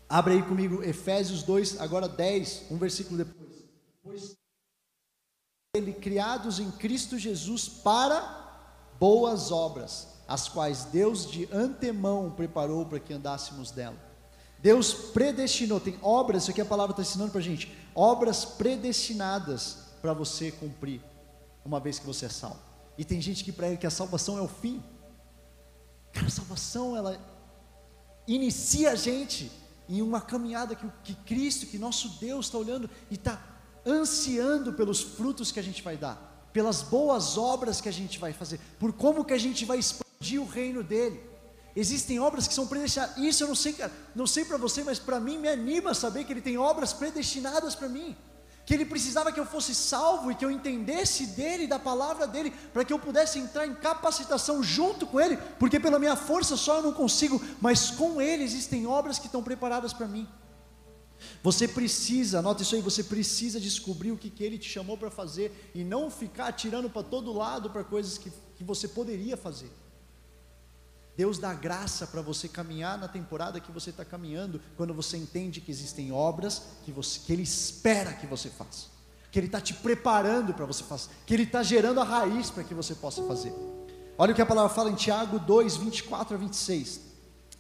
Abre 0.06 0.35
aí 0.35 0.42
comigo 0.42 0.83
Efésios 0.83 1.42
2, 1.42 1.80
agora 1.80 2.06
10, 2.06 2.66
um 2.71 2.76
versículo 2.76 3.25
depois. 3.25 3.64
Pois 4.02 4.37
ele, 5.75 5.95
criados 5.95 6.61
em 6.61 6.71
Cristo 6.71 7.18
Jesus 7.18 7.66
para 7.66 8.92
boas 9.00 9.50
obras, 9.50 10.15
as 10.28 10.49
quais 10.49 10.85
Deus 10.85 11.30
de 11.30 11.49
antemão 11.52 12.30
preparou 12.30 12.85
para 12.85 12.99
que 12.99 13.12
andássemos 13.12 13.71
dela. 13.71 13.97
Deus 14.59 14.92
predestinou, 14.92 15.78
tem 15.78 15.99
obras, 16.02 16.42
isso 16.42 16.50
aqui 16.50 16.61
a 16.61 16.64
palavra 16.64 16.92
está 16.92 17.02
ensinando 17.02 17.30
para 17.30 17.40
a 17.40 17.45
gente, 17.45 17.76
obras 17.95 18.45
predestinadas 18.45 19.78
para 20.02 20.12
você 20.12 20.50
cumprir, 20.50 21.00
uma 21.64 21.78
vez 21.78 21.99
que 21.99 22.06
você 22.06 22.26
é 22.26 22.28
salvo. 22.28 22.59
E 22.99 23.04
tem 23.04 23.21
gente 23.21 23.45
que 23.45 23.52
prega 23.52 23.76
que 23.76 23.87
a 23.87 23.90
salvação 23.90 24.38
é 24.38 24.40
o 24.40 24.49
fim. 24.49 24.83
Cara, 26.12 26.26
a 26.26 26.30
salvação, 26.30 26.97
ela 26.97 27.21
inicia 28.26 28.92
a 28.92 28.95
gente 28.95 29.52
em 29.88 30.02
uma 30.02 30.21
caminhada 30.21 30.75
que, 30.75 30.87
que 31.04 31.14
Cristo, 31.14 31.66
que 31.66 31.78
nosso 31.78 32.18
Deus 32.18 32.47
está 32.47 32.59
olhando 32.59 32.90
e 33.11 33.14
está 33.14 33.40
ansiando 33.87 34.73
pelos 34.73 35.00
frutos 35.00 35.52
que 35.52 35.61
a 35.61 35.62
gente 35.62 35.83
vai 35.83 35.97
dar, 35.97 36.49
pelas 36.52 36.83
boas 36.83 37.38
obras 37.38 37.80
que 37.80 37.88
a 37.88 37.92
gente 37.92 38.18
vai 38.18 38.33
fazer, 38.33 38.59
por 38.80 38.92
como 38.92 39.25
que 39.25 39.35
a 39.35 39.38
gente 39.38 39.64
vai 39.64 39.78
expandir 39.78 40.05
o 40.38 40.46
reino 40.46 40.82
dele. 40.82 41.20
Existem 41.75 42.18
obras 42.18 42.49
que 42.49 42.54
são 42.54 42.66
predestinadas. 42.66 43.16
Isso 43.18 43.44
eu 43.44 43.49
não 43.49 43.54
sei, 43.54 43.73
cara, 43.73 43.92
não 44.14 44.26
sei 44.26 44.44
para 44.44 44.56
você, 44.56 44.82
mas 44.82 44.99
para 44.99 45.20
mim 45.20 45.38
me 45.38 45.49
anima 45.49 45.92
saber 45.94 46.25
que 46.25 46.32
ele 46.32 46.40
tem 46.40 46.56
obras 46.56 46.92
predestinadas 46.92 47.75
para 47.75 47.88
mim 47.88 48.16
que 48.66 48.75
ele 48.75 48.85
precisava 48.85 49.30
que 49.30 49.38
eu 49.38 49.46
fosse 49.46 49.73
salvo 49.73 50.28
e 50.28 50.35
que 50.35 50.44
eu 50.44 50.50
entendesse 50.50 51.25
dele, 51.25 51.68
da 51.68 51.78
palavra 51.78 52.26
dele, 52.26 52.52
para 52.73 52.85
que 52.85 52.92
eu 52.92 52.99
pudesse 52.99 53.38
entrar 53.38 53.64
em 53.64 53.73
capacitação 53.73 54.61
junto 54.61 55.06
com 55.06 55.20
ele, 55.20 55.37
porque 55.56 55.78
pela 55.78 56.00
minha 56.00 56.16
força 56.16 56.56
só 56.56 56.78
eu 56.78 56.82
não 56.82 56.92
consigo, 56.92 57.40
mas 57.61 57.92
com 57.92 58.20
ele 58.20 58.42
existem 58.42 58.85
obras 58.85 59.20
que 59.20 59.26
estão 59.26 59.40
preparadas 59.40 59.92
para 59.92 60.08
mim. 60.08 60.26
Você 61.44 61.68
precisa, 61.68 62.40
anota 62.40 62.62
isso 62.62 62.75
aí, 62.75 62.80
você 62.80 63.04
precisa 63.04 63.61
descobrir 63.61 64.11
o 64.11 64.18
que, 64.18 64.28
que 64.28 64.42
ele 64.42 64.58
te 64.58 64.68
chamou 64.68 64.99
para 64.99 65.12
fazer 65.12 65.70
e 65.73 65.85
não 65.85 66.11
ficar 66.11 66.49
atirando 66.49 66.90
para 66.90 67.04
todo 67.04 67.32
lado 67.32 67.70
para 67.70 67.85
coisas 67.85 68.18
que, 68.18 68.32
que 68.56 68.64
você 68.64 68.88
poderia 68.88 69.37
fazer. 69.37 69.70
Deus 71.16 71.38
dá 71.38 71.54
graça 71.54 72.06
para 72.06 72.20
você 72.20 72.46
caminhar 72.46 72.99
na 72.99 73.08
temporada 73.08 73.58
que 73.58 73.73
você 73.73 73.90
está 73.90 74.04
caminhando, 74.04 74.61
quando 74.76 74.92
você 74.92 75.16
entende 75.16 75.62
que 75.62 75.70
existem 75.70 76.12
obras 76.12 76.62
que, 76.85 76.92
você, 76.92 77.20
que 77.20 77.32
Ele 77.32 77.42
espera 77.42 78.12
que 78.12 78.26
você 78.26 78.50
faça, 78.50 78.88
que 79.32 79.38
Ele 79.38 79.46
está 79.46 79.61
te 79.61 79.73
preparando 79.73 80.52
para 80.52 80.66
você 80.66 80.85
fazer, 80.85 81.11
que 81.25 81.32
Ele 81.32 81.44
está 81.44 81.62
gerando 81.62 82.00
a 82.00 82.04
raiz 82.04 82.50
para 82.50 82.64
que 82.64 82.75
você 82.75 82.94
possa 82.94 83.23
fazer. 83.23 83.54
Olha 84.18 84.32
o 84.32 84.35
que 84.35 84.42
a 84.42 84.46
palavra 84.46 84.75
fala 84.75 84.90
em 84.90 84.94
Tiago 84.94 85.38
2, 85.38 85.76
24 85.76 86.35
a 86.35 86.38
26. 86.38 87.00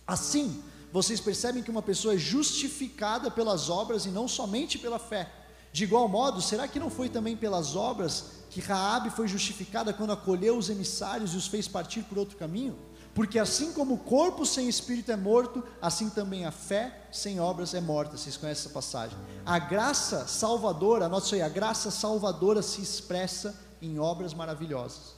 Assim, 0.06 0.62
vocês 0.92 1.20
percebem 1.20 1.62
que 1.62 1.70
uma 1.70 1.82
pessoa 1.82 2.14
é 2.14 2.18
justificada 2.18 3.30
pelas 3.30 3.70
obras 3.70 4.04
e 4.04 4.10
não 4.10 4.28
somente 4.28 4.78
pela 4.78 4.98
fé. 4.98 5.30
De 5.72 5.84
igual 5.84 6.08
modo, 6.08 6.40
será 6.40 6.68
que 6.68 6.80
não 6.80 6.88
foi 6.88 7.08
também 7.08 7.36
pelas 7.36 7.74
obras 7.74 8.36
que 8.50 8.60
Raabe 8.60 9.10
foi 9.10 9.28
justificada 9.28 9.92
quando 9.92 10.12
acolheu 10.12 10.56
os 10.56 10.70
emissários 10.70 11.34
e 11.34 11.36
os 11.36 11.46
fez 11.46 11.68
partir 11.68 12.02
por 12.02 12.16
outro 12.16 12.36
caminho? 12.36 12.76
Porque 13.16 13.38
assim 13.38 13.72
como 13.72 13.94
o 13.94 13.98
corpo 13.98 14.44
sem 14.44 14.68
espírito 14.68 15.10
é 15.10 15.16
morto, 15.16 15.64
assim 15.80 16.10
também 16.10 16.44
a 16.44 16.50
fé 16.50 17.08
sem 17.10 17.40
obras 17.40 17.72
é 17.72 17.80
morta. 17.80 18.14
Vocês 18.14 18.36
conhecem 18.36 18.64
essa 18.64 18.74
passagem? 18.74 19.16
A 19.46 19.58
graça 19.58 20.28
salvadora, 20.28 21.06
anote 21.06 21.24
isso 21.24 21.34
aí, 21.34 21.40
a 21.40 21.48
graça 21.48 21.90
salvadora 21.90 22.60
se 22.60 22.82
expressa 22.82 23.58
em 23.80 23.98
obras 23.98 24.34
maravilhosas. 24.34 25.14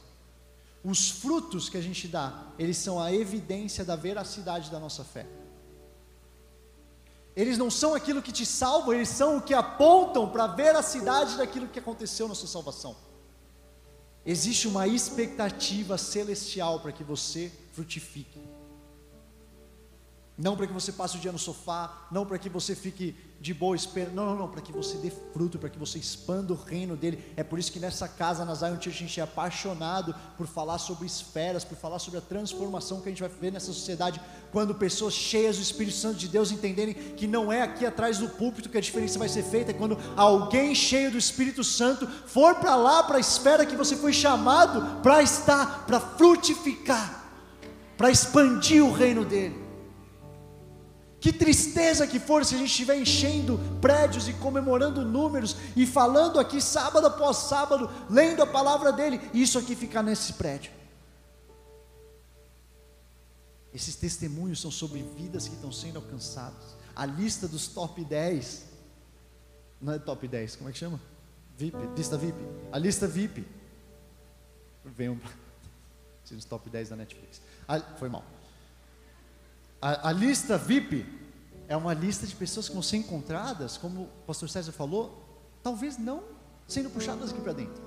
Os 0.85 1.11
frutos 1.11 1.69
que 1.69 1.77
a 1.77 1.81
gente 1.81 2.07
dá, 2.07 2.47
eles 2.57 2.77
são 2.77 3.01
a 3.01 3.13
evidência 3.13 3.85
da 3.85 3.97
veracidade 3.97 4.71
da 4.71 4.79
nossa 4.79 5.03
fé. 5.03 5.27
Eles 7.35 7.59
não 7.59 7.69
são 7.69 7.97
aquilo 7.97 8.23
que 8.23 8.31
te 8.31 8.47
salvam, 8.47 8.95
eles 8.95 9.09
são 9.09 9.39
o 9.39 9.43
que 9.43 9.55
apontam 9.55 10.29
para 10.31 10.45
a 10.45 10.47
veracidade 10.47 11.37
daquilo 11.37 11.67
que 11.67 11.81
aconteceu 11.81 12.29
na 12.29 12.37
sua 12.37 12.49
salvação. 12.49 12.95
Existe 14.25 14.69
uma 14.69 14.87
expectativa 14.87 15.99
celestial 15.99 16.79
para 16.79 16.93
que 16.93 17.03
você 17.03 17.51
frutifique. 17.79 18.41
Não 20.37 20.57
para 20.57 20.69
que 20.69 20.73
você 20.73 20.93
passe 20.93 21.17
o 21.17 21.21
dia 21.21 21.33
no 21.33 21.39
sofá, 21.39 22.07
não 22.13 22.25
para 22.25 22.39
que 22.39 22.49
você 22.49 22.73
fique 22.73 23.17
de 23.41 23.53
boa 23.53 23.75
espera, 23.75 24.11
não, 24.11 24.25
não, 24.25 24.37
não, 24.37 24.49
para 24.49 24.61
que 24.61 24.71
você 24.71 24.97
dê 24.99 25.11
fruto, 25.33 25.59
para 25.59 25.69
que 25.69 25.79
você 25.79 25.99
expanda 25.99 26.53
o 26.53 26.57
reino 26.57 26.97
dele. 26.97 27.25
É 27.37 27.43
por 27.43 27.59
isso 27.59 27.73
que 27.73 27.81
nessa 27.81 28.07
casa, 28.07 28.45
na 28.45 28.55
Zion 28.55 28.75
Church, 28.75 28.89
a 28.89 28.93
gente 28.93 29.19
é 29.19 29.23
apaixonado 29.25 30.15
por 30.37 30.47
falar 30.47 30.79
sobre 30.79 31.07
esferas, 31.07 31.65
por 31.65 31.77
falar 31.77 31.99
sobre 31.99 32.19
a 32.19 32.23
transformação 32.23 33.01
que 33.01 33.09
a 33.09 33.11
gente 33.11 33.21
vai 33.21 33.29
ver 33.29 33.53
nessa 33.53 33.73
sociedade, 33.73 34.21
quando 34.53 34.77
pessoas 34.77 35.15
cheias 35.15 35.57
do 35.57 35.63
Espírito 35.63 35.97
Santo 35.97 36.19
de 36.19 36.29
Deus 36.29 36.53
entenderem 36.53 36.95
que 36.95 37.27
não 37.27 37.53
é 37.53 37.63
aqui 37.63 37.85
atrás 37.85 38.19
do 38.19 38.29
púlpito 38.29 38.69
que 38.69 38.79
a 38.79 38.81
diferença 38.81 39.19
vai 39.19 39.29
ser 39.29 39.43
feita, 39.43 39.73
é 39.73 39.75
quando 39.75 39.99
alguém 40.17 40.73
cheio 40.73 41.11
do 41.11 41.19
Espírito 41.19 41.65
Santo 41.65 42.07
for 42.07 42.55
para 42.57 42.77
lá, 42.77 43.03
para 43.03 43.17
a 43.17 43.21
esfera 43.21 43.67
que 43.67 43.75
você 43.75 43.97
foi 43.97 44.13
chamado 44.13 45.03
para 45.03 45.21
estar, 45.21 45.85
para 45.85 45.99
frutificar 45.99 47.18
para 47.99 48.11
expandir 48.11 48.83
o 48.83 48.93
reino 48.93 49.25
dele. 49.25 49.67
Que 51.21 51.33
tristeza 51.33 52.07
que 52.07 52.21
for 52.21 52.45
se 52.47 52.55
a 52.55 52.59
gente 52.59 52.71
estiver 52.71 52.97
enchendo 52.97 53.59
prédios 53.81 54.29
e 54.29 54.33
comemorando 54.35 55.05
números 55.05 55.57
e 55.75 55.85
falando 55.85 56.39
aqui 56.39 56.61
sábado 56.61 57.09
após 57.09 57.39
sábado, 57.39 57.91
lendo 58.09 58.41
a 58.41 58.47
palavra 58.47 58.93
dele, 58.93 59.21
e 59.35 59.43
isso 59.43 59.59
aqui 59.59 59.75
ficar 59.75 60.05
nesse 60.05 60.35
prédio. 60.35 60.71
Esses 63.75 63.97
testemunhos 63.97 64.61
são 64.61 64.71
sobre 64.71 65.03
vidas 65.03 65.49
que 65.49 65.55
estão 65.57 65.73
sendo 65.73 65.97
alcançadas. 65.97 66.77
A 66.95 67.05
lista 67.05 67.49
dos 67.49 67.67
top 67.67 68.05
10, 68.05 68.65
não 69.81 69.93
é 69.93 69.99
top 69.99 70.27
10, 70.27 70.55
como 70.57 70.71
é 70.71 70.73
que 70.73 70.79
chama? 70.79 71.01
VIP, 71.57 71.77
lista 71.97 72.17
VIP. 72.17 72.39
A 72.71 72.79
lista 72.79 73.09
VIP. 73.09 73.45
Venham 74.85 75.17
para 75.17 75.33
os 76.37 76.45
top 76.45 76.71
10 76.71 76.91
da 76.91 76.97
Netflix. 76.97 77.41
A, 77.69 77.79
foi 77.81 78.09
mal. 78.09 78.25
A, 79.81 80.09
a, 80.09 80.13
lista 80.13 80.57
VIP 80.57 81.07
é 81.69 81.77
uma 81.77 81.93
lista 81.93 82.27
de 82.27 82.35
pessoas 82.35 82.67
que 82.67 82.73
vão 82.73 82.83
ser 82.83 82.97
encontradas, 82.97 83.77
como 83.77 84.05
o 84.05 84.09
pastor 84.27 84.49
César 84.49 84.73
falou, 84.73 85.23
talvez 85.63 85.99
não 85.99 86.23
sendo 86.67 86.91
puxadas 86.91 87.31
aqui 87.31 87.41
para 87.41 87.53
dentro. 87.53 87.83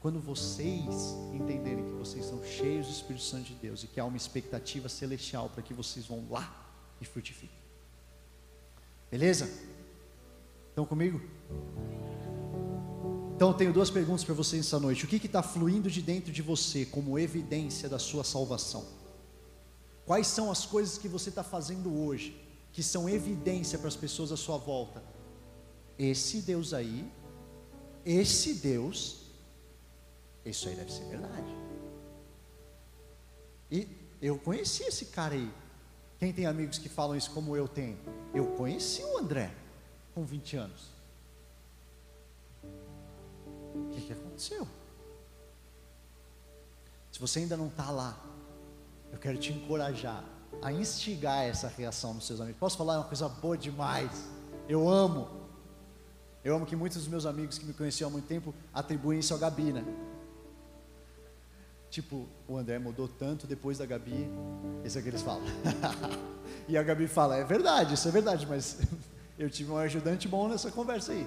Quando 0.00 0.20
vocês 0.20 1.16
entenderem 1.34 1.84
que 1.84 1.92
vocês 1.94 2.24
são 2.24 2.42
cheios 2.44 2.86
do 2.86 2.92
Espírito 2.92 3.24
Santo 3.24 3.44
de 3.44 3.54
Deus 3.54 3.82
e 3.82 3.88
que 3.88 3.98
há 3.98 4.04
uma 4.04 4.16
expectativa 4.16 4.88
celestial 4.88 5.50
para 5.50 5.62
que 5.62 5.74
vocês 5.74 6.06
vão 6.06 6.24
lá 6.30 6.64
e 7.00 7.04
frutifiquem. 7.04 7.58
Beleza? 9.10 9.50
Estão 10.68 10.84
comigo? 10.84 11.20
Então 13.36 13.48
eu 13.48 13.54
tenho 13.54 13.70
duas 13.70 13.90
perguntas 13.90 14.24
para 14.24 14.32
vocês 14.32 14.64
essa 14.64 14.80
noite. 14.80 15.04
O 15.04 15.08
que 15.08 15.16
está 15.16 15.42
fluindo 15.42 15.90
de 15.90 16.00
dentro 16.00 16.32
de 16.32 16.40
você 16.40 16.86
como 16.86 17.18
evidência 17.18 17.86
da 17.86 17.98
sua 17.98 18.24
salvação? 18.24 18.86
Quais 20.06 20.26
são 20.26 20.50
as 20.50 20.64
coisas 20.64 20.96
que 20.96 21.06
você 21.06 21.28
está 21.28 21.44
fazendo 21.44 21.94
hoje 21.94 22.34
que 22.72 22.82
são 22.82 23.06
evidência 23.06 23.78
para 23.78 23.88
as 23.88 23.96
pessoas 23.96 24.32
à 24.32 24.38
sua 24.38 24.56
volta? 24.56 25.04
Esse 25.98 26.40
Deus 26.40 26.72
aí, 26.72 27.06
esse 28.06 28.54
Deus, 28.54 29.26
isso 30.42 30.66
aí 30.70 30.74
deve 30.74 30.90
ser 30.90 31.04
verdade. 31.04 31.54
E 33.70 33.86
eu 34.22 34.38
conheci 34.38 34.82
esse 34.84 35.06
cara 35.06 35.34
aí. 35.34 35.52
Quem 36.18 36.32
tem 36.32 36.46
amigos 36.46 36.78
que 36.78 36.88
falam 36.88 37.14
isso 37.14 37.30
como 37.32 37.54
eu 37.54 37.68
tenho? 37.68 37.98
Eu 38.32 38.46
conheci 38.52 39.02
o 39.02 39.18
André 39.18 39.54
com 40.14 40.24
20 40.24 40.56
anos. 40.56 40.95
O 43.84 43.90
que, 43.94 44.00
que 44.00 44.12
aconteceu? 44.12 44.66
Se 47.12 47.20
você 47.20 47.38
ainda 47.40 47.56
não 47.56 47.68
está 47.68 47.90
lá, 47.90 48.18
eu 49.12 49.18
quero 49.18 49.38
te 49.38 49.52
encorajar 49.52 50.24
a 50.62 50.72
instigar 50.72 51.44
essa 51.44 51.68
reação 51.68 52.14
nos 52.14 52.26
seus 52.26 52.40
amigos. 52.40 52.58
Posso 52.58 52.76
falar 52.76 52.94
é 52.94 52.98
uma 52.98 53.04
coisa 53.04 53.28
boa 53.28 53.56
demais? 53.56 54.10
Eu 54.68 54.88
amo. 54.88 55.28
Eu 56.44 56.54
amo 56.54 56.66
que 56.66 56.76
muitos 56.76 56.98
dos 56.98 57.08
meus 57.08 57.26
amigos 57.26 57.58
que 57.58 57.64
me 57.64 57.72
conheciam 57.72 58.08
há 58.08 58.10
muito 58.10 58.26
tempo 58.26 58.54
atribuem 58.72 59.18
isso 59.18 59.34
a 59.34 59.38
Gabi, 59.38 59.72
né? 59.72 59.84
Tipo, 61.90 62.28
o 62.46 62.56
André 62.56 62.78
mudou 62.78 63.08
tanto 63.08 63.46
depois 63.46 63.78
da 63.78 63.86
Gabi. 63.86 64.28
Esse 64.84 64.98
é 64.98 65.00
o 65.00 65.02
que 65.02 65.08
eles 65.08 65.22
falam. 65.22 65.42
e 66.68 66.76
a 66.76 66.82
Gabi 66.82 67.08
fala: 67.08 67.36
é 67.36 67.44
verdade, 67.44 67.94
isso 67.94 68.06
é 68.06 68.10
verdade, 68.10 68.46
mas 68.46 68.78
eu 69.38 69.48
tive 69.48 69.70
um 69.70 69.78
ajudante 69.78 70.28
bom 70.28 70.48
nessa 70.48 70.70
conversa 70.70 71.12
aí. 71.12 71.26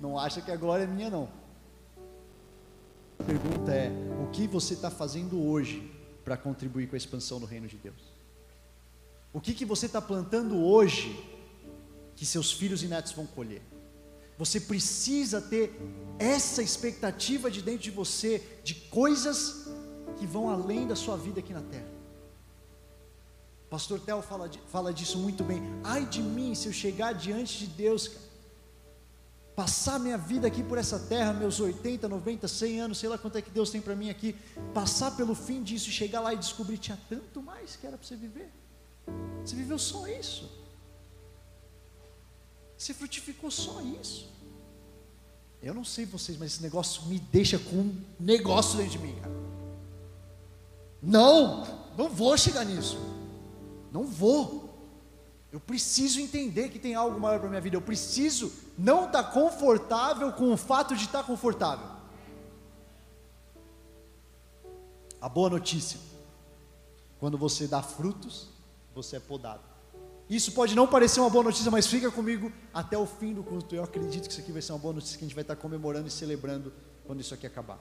Não 0.00 0.18
acha 0.18 0.40
que 0.40 0.50
a 0.50 0.56
glória 0.56 0.84
é 0.84 0.86
minha, 0.86 1.10
não. 1.10 1.28
Pergunta 3.26 3.72
é: 3.72 3.90
o 4.22 4.30
que 4.30 4.46
você 4.46 4.74
está 4.74 4.90
fazendo 4.90 5.42
hoje 5.42 5.90
para 6.24 6.36
contribuir 6.36 6.88
com 6.88 6.94
a 6.94 6.98
expansão 6.98 7.40
do 7.40 7.46
reino 7.46 7.66
de 7.66 7.76
Deus? 7.76 8.12
O 9.32 9.40
que, 9.40 9.54
que 9.54 9.64
você 9.64 9.86
está 9.86 10.00
plantando 10.00 10.62
hoje 10.62 11.24
que 12.14 12.26
seus 12.26 12.52
filhos 12.52 12.82
e 12.82 12.86
netos 12.86 13.12
vão 13.12 13.26
colher? 13.26 13.62
Você 14.36 14.60
precisa 14.60 15.40
ter 15.40 15.74
essa 16.18 16.62
expectativa 16.62 17.50
de 17.50 17.62
dentro 17.62 17.82
de 17.82 17.90
você 17.90 18.42
de 18.62 18.74
coisas 18.74 19.68
que 20.18 20.26
vão 20.26 20.50
além 20.50 20.86
da 20.86 20.94
sua 20.94 21.16
vida 21.16 21.40
aqui 21.40 21.52
na 21.52 21.62
terra. 21.62 21.88
Pastor 23.70 23.98
Tel 24.00 24.22
fala, 24.22 24.50
fala 24.68 24.92
disso 24.92 25.18
muito 25.18 25.42
bem. 25.42 25.62
Ai 25.82 26.04
de 26.04 26.22
mim 26.22 26.54
se 26.54 26.66
eu 26.66 26.72
chegar 26.72 27.12
diante 27.12 27.58
de 27.58 27.66
Deus, 27.68 28.06
cara 28.08 28.23
passar 29.54 29.98
minha 30.00 30.18
vida 30.18 30.46
aqui 30.46 30.62
por 30.62 30.78
essa 30.78 30.98
terra, 30.98 31.32
meus 31.32 31.60
80, 31.60 32.08
90, 32.08 32.48
100 32.48 32.80
anos, 32.80 32.98
sei 32.98 33.08
lá 33.08 33.16
quanto 33.16 33.38
é 33.38 33.42
que 33.42 33.50
Deus 33.50 33.70
tem 33.70 33.80
para 33.80 33.94
mim 33.94 34.10
aqui, 34.10 34.34
passar 34.72 35.12
pelo 35.12 35.34
fim 35.34 35.62
disso 35.62 35.88
e 35.88 35.92
chegar 35.92 36.20
lá 36.20 36.34
e 36.34 36.36
descobrir 36.36 36.78
tinha 36.78 36.98
tanto 37.08 37.40
mais 37.40 37.76
que 37.76 37.86
era 37.86 37.96
para 37.96 38.06
você 38.06 38.16
viver. 38.16 38.50
Você 39.44 39.54
viveu 39.54 39.78
só 39.78 40.06
isso. 40.08 40.50
Você 42.76 42.92
frutificou 42.92 43.50
só 43.50 43.80
isso. 43.80 44.32
Eu 45.62 45.72
não 45.72 45.84
sei 45.84 46.04
vocês, 46.04 46.36
mas 46.36 46.52
esse 46.52 46.62
negócio 46.62 47.04
me 47.06 47.18
deixa 47.18 47.58
com 47.58 47.76
um 47.76 48.04
negócio 48.20 48.76
dentro 48.76 48.92
de 48.92 48.98
mim, 48.98 49.14
cara. 49.14 49.34
Não, 51.00 51.64
não 51.96 52.08
vou 52.08 52.36
chegar 52.36 52.64
nisso. 52.64 52.98
Não 53.92 54.04
vou. 54.04 54.63
Eu 55.54 55.60
preciso 55.60 56.20
entender 56.20 56.68
que 56.68 56.80
tem 56.80 56.96
algo 56.96 57.20
maior 57.20 57.38
para 57.38 57.48
minha 57.48 57.60
vida. 57.60 57.76
Eu 57.76 57.80
preciso 57.80 58.52
não 58.76 59.06
estar 59.06 59.22
tá 59.22 59.30
confortável 59.30 60.32
com 60.32 60.52
o 60.52 60.56
fato 60.56 60.96
de 60.96 61.04
estar 61.04 61.20
tá 61.20 61.24
confortável. 61.24 61.86
A 65.20 65.28
boa 65.28 65.48
notícia: 65.48 66.00
quando 67.20 67.38
você 67.38 67.68
dá 67.68 67.80
frutos, 67.80 68.48
você 68.96 69.14
é 69.14 69.20
podado. 69.20 69.62
Isso 70.28 70.50
pode 70.50 70.74
não 70.74 70.88
parecer 70.88 71.20
uma 71.20 71.30
boa 71.30 71.44
notícia, 71.44 71.70
mas 71.70 71.86
fica 71.86 72.10
comigo 72.10 72.50
até 72.72 72.98
o 72.98 73.06
fim 73.06 73.32
do 73.32 73.44
culto. 73.44 73.76
Eu 73.76 73.84
acredito 73.84 74.26
que 74.26 74.32
isso 74.32 74.40
aqui 74.40 74.50
vai 74.50 74.60
ser 74.60 74.72
uma 74.72 74.80
boa 74.80 74.94
notícia 74.94 75.16
que 75.16 75.24
a 75.24 75.28
gente 75.28 75.36
vai 75.36 75.42
estar 75.42 75.54
comemorando 75.54 76.08
e 76.08 76.10
celebrando 76.10 76.72
quando 77.06 77.20
isso 77.20 77.32
aqui 77.32 77.46
acabar. 77.46 77.78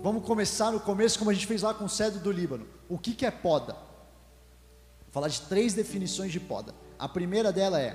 Vamos 0.00 0.24
começar 0.24 0.70
no 0.70 0.78
começo, 0.78 1.18
como 1.18 1.32
a 1.32 1.34
gente 1.34 1.48
fez 1.48 1.62
lá 1.62 1.74
com 1.74 1.86
o 1.86 1.88
cedro 1.88 2.20
do 2.20 2.30
Líbano. 2.30 2.68
O 2.88 2.96
que, 2.96 3.12
que 3.12 3.26
é 3.26 3.32
poda? 3.32 3.72
Vou 3.72 5.10
falar 5.10 5.26
de 5.26 5.40
três 5.40 5.74
definições 5.74 6.30
de 6.30 6.38
poda. 6.38 6.85
A 6.98 7.08
primeira 7.08 7.52
dela 7.52 7.80
é: 7.80 7.92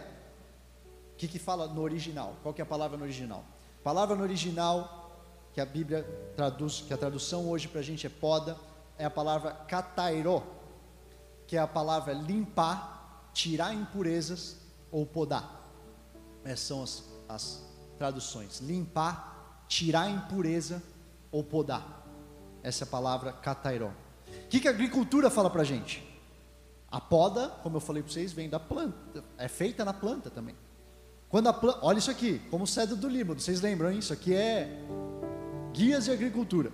o 1.13 1.15
que, 1.17 1.27
que 1.27 1.39
fala 1.39 1.67
no 1.67 1.81
original? 1.81 2.35
Qual 2.41 2.53
que 2.53 2.61
é 2.61 2.63
a 2.63 2.67
palavra 2.67 2.97
no 2.97 3.03
original? 3.03 3.43
A 3.79 3.83
palavra 3.83 4.15
no 4.15 4.23
original 4.23 4.99
que 5.53 5.59
a 5.59 5.65
Bíblia 5.65 6.03
traduz, 6.35 6.81
que 6.87 6.93
a 6.93 6.97
tradução 6.97 7.49
hoje 7.49 7.67
para 7.67 7.81
a 7.81 7.83
gente 7.83 8.07
é 8.07 8.09
poda, 8.09 8.57
é 8.97 9.03
a 9.03 9.09
palavra 9.09 9.51
katairo, 9.51 10.41
que 11.45 11.57
é 11.57 11.59
a 11.59 11.67
palavra 11.67 12.13
limpar 12.13 13.01
tirar 13.33 13.73
impurezas 13.73 14.57
ou 14.91 15.05
podar. 15.05 15.61
Essas 16.43 16.59
são 16.59 16.83
as, 16.83 17.03
as 17.27 17.63
traduções: 17.97 18.59
limpar, 18.59 19.65
tirar 19.67 20.09
impureza 20.09 20.81
ou 21.31 21.43
podar. 21.43 22.05
Essa 22.63 22.83
é 22.83 22.87
a 22.87 22.89
palavra 22.89 23.31
katairó. 23.31 23.87
O 23.87 24.47
que, 24.49 24.59
que 24.59 24.67
a 24.67 24.71
agricultura 24.71 25.29
fala 25.29 25.49
para 25.49 25.61
a 25.61 25.65
gente? 25.65 26.10
A 26.91 26.99
poda, 26.99 27.47
como 27.63 27.77
eu 27.77 27.81
falei 27.81 28.03
para 28.03 28.11
vocês, 28.11 28.33
vem 28.33 28.49
da 28.49 28.59
planta, 28.59 29.23
é 29.37 29.47
feita 29.47 29.85
na 29.85 29.93
planta 29.93 30.29
também. 30.29 30.55
Quando 31.29 31.47
a 31.47 31.53
planta, 31.53 31.79
olha 31.81 31.97
isso 31.97 32.11
aqui, 32.11 32.39
como 32.51 32.67
cedro 32.67 32.97
do 32.97 33.07
Líbano, 33.07 33.39
vocês 33.39 33.61
lembram 33.61 33.89
hein? 33.89 33.99
isso 33.99 34.11
aqui 34.11 34.33
é 34.33 34.69
guias 35.71 36.05
de 36.05 36.11
agricultura. 36.11 36.69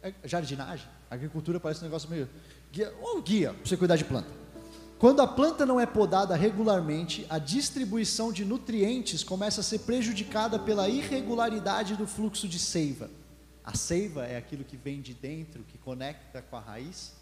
É 0.00 0.14
jardinagem, 0.22 0.86
agricultura 1.10 1.58
parece 1.58 1.80
um 1.80 1.84
negócio 1.84 2.08
meio 2.08 2.28
guia, 2.70 2.94
ou 3.02 3.20
guia 3.20 3.52
para 3.52 3.66
você 3.66 3.76
cuidar 3.76 3.96
de 3.96 4.04
planta. 4.04 4.28
Quando 4.98 5.20
a 5.20 5.26
planta 5.26 5.66
não 5.66 5.80
é 5.80 5.84
podada 5.84 6.34
regularmente, 6.36 7.26
a 7.28 7.38
distribuição 7.38 8.32
de 8.32 8.44
nutrientes 8.44 9.24
começa 9.24 9.60
a 9.60 9.64
ser 9.64 9.80
prejudicada 9.80 10.58
pela 10.58 10.88
irregularidade 10.88 11.96
do 11.96 12.06
fluxo 12.06 12.48
de 12.48 12.58
seiva. 12.58 13.10
A 13.64 13.76
seiva 13.76 14.24
é 14.24 14.36
aquilo 14.36 14.64
que 14.64 14.76
vem 14.76 15.02
de 15.02 15.12
dentro, 15.12 15.64
que 15.64 15.76
conecta 15.76 16.40
com 16.40 16.56
a 16.56 16.60
raiz. 16.60 17.12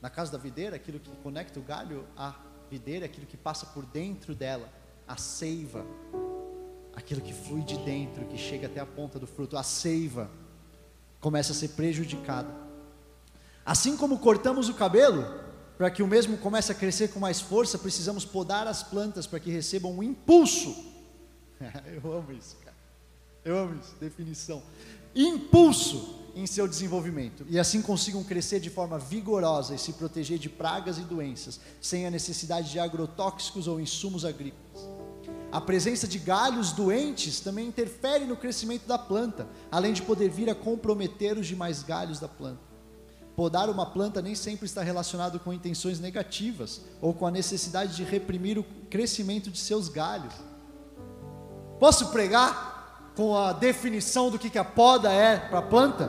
Na 0.00 0.08
casa 0.08 0.30
da 0.30 0.38
videira, 0.38 0.76
aquilo 0.76 1.00
que 1.00 1.10
conecta 1.22 1.58
o 1.58 1.62
galho 1.62 2.06
à 2.16 2.34
videira, 2.70 3.06
aquilo 3.06 3.26
que 3.26 3.36
passa 3.36 3.66
por 3.66 3.84
dentro 3.86 4.34
dela. 4.34 4.68
A 5.06 5.16
seiva, 5.16 5.84
aquilo 6.94 7.20
que 7.20 7.32
flui 7.32 7.62
de 7.62 7.78
dentro, 7.78 8.26
que 8.26 8.36
chega 8.36 8.66
até 8.66 8.80
a 8.80 8.86
ponta 8.86 9.18
do 9.18 9.26
fruto. 9.26 9.56
A 9.56 9.62
seiva 9.62 10.30
começa 11.20 11.52
a 11.52 11.54
ser 11.54 11.68
prejudicada. 11.68 12.52
Assim 13.64 13.96
como 13.96 14.18
cortamos 14.18 14.68
o 14.68 14.74
cabelo, 14.74 15.26
para 15.76 15.90
que 15.90 16.02
o 16.02 16.06
mesmo 16.06 16.36
comece 16.38 16.72
a 16.72 16.74
crescer 16.74 17.08
com 17.08 17.20
mais 17.20 17.40
força, 17.40 17.78
precisamos 17.78 18.24
podar 18.24 18.66
as 18.66 18.82
plantas 18.82 19.26
para 19.26 19.38
que 19.38 19.50
recebam 19.50 19.92
um 19.92 20.02
impulso. 20.02 20.74
Eu 21.86 22.12
amo 22.12 22.32
isso, 22.32 22.56
cara. 22.64 22.76
Eu 23.44 23.58
amo 23.58 23.78
isso, 23.80 23.94
definição. 24.00 24.62
Impulso 25.14 26.16
em 26.34 26.46
seu 26.46 26.68
desenvolvimento 26.68 27.44
e 27.48 27.58
assim 27.58 27.82
consigam 27.82 28.22
crescer 28.22 28.60
de 28.60 28.70
forma 28.70 28.98
vigorosa 28.98 29.74
e 29.74 29.78
se 29.78 29.92
proteger 29.94 30.38
de 30.38 30.48
pragas 30.48 30.98
e 30.98 31.02
doenças, 31.02 31.58
sem 31.80 32.06
a 32.06 32.10
necessidade 32.10 32.70
de 32.70 32.78
agrotóxicos 32.78 33.66
ou 33.66 33.80
insumos 33.80 34.24
agrícolas. 34.24 34.88
A 35.50 35.60
presença 35.60 36.06
de 36.06 36.18
galhos 36.18 36.72
doentes 36.72 37.40
também 37.40 37.66
interfere 37.66 38.24
no 38.24 38.36
crescimento 38.36 38.86
da 38.86 38.98
planta, 38.98 39.48
além 39.70 39.92
de 39.92 40.02
poder 40.02 40.28
vir 40.28 40.48
a 40.48 40.54
comprometer 40.54 41.36
os 41.38 41.46
demais 41.46 41.82
galhos 41.82 42.20
da 42.20 42.28
planta. 42.28 42.60
Podar 43.34 43.70
uma 43.70 43.86
planta 43.86 44.20
nem 44.20 44.34
sempre 44.34 44.66
está 44.66 44.82
relacionado 44.82 45.40
com 45.40 45.52
intenções 45.52 45.98
negativas 45.98 46.82
ou 47.00 47.14
com 47.14 47.26
a 47.26 47.30
necessidade 47.30 47.96
de 47.96 48.04
reprimir 48.04 48.58
o 48.58 48.64
crescimento 48.90 49.50
de 49.50 49.58
seus 49.58 49.88
galhos. 49.88 50.34
Posso 51.78 52.08
pregar 52.08 52.77
com 53.18 53.36
a 53.36 53.52
definição 53.52 54.30
do 54.30 54.38
que 54.38 54.56
a 54.56 54.64
poda 54.64 55.12
é 55.12 55.36
para 55.36 55.58
a 55.58 55.62
planta? 55.62 56.08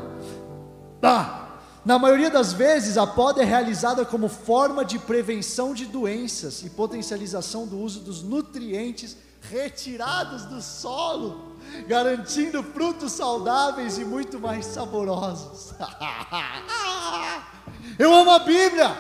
Ah, 1.01 1.57
na 1.83 1.97
maioria 1.97 2.29
das 2.29 2.53
vezes, 2.53 2.99
a 2.99 3.07
poda 3.07 3.41
é 3.41 3.45
realizada 3.45 4.05
como 4.05 4.29
forma 4.29 4.85
de 4.85 4.99
prevenção 4.99 5.73
de 5.73 5.87
doenças 5.87 6.61
e 6.61 6.69
potencialização 6.69 7.65
do 7.65 7.79
uso 7.79 8.01
dos 8.01 8.21
nutrientes 8.21 9.17
retirados 9.41 10.45
do 10.45 10.61
solo 10.61 11.57
garantindo 11.87 12.61
frutos 12.61 13.13
saudáveis 13.13 13.97
e 13.97 14.05
muito 14.05 14.39
mais 14.39 14.67
saborosos. 14.67 15.73
Eu 17.97 18.13
amo 18.13 18.29
a 18.29 18.39
Bíblia. 18.39 18.95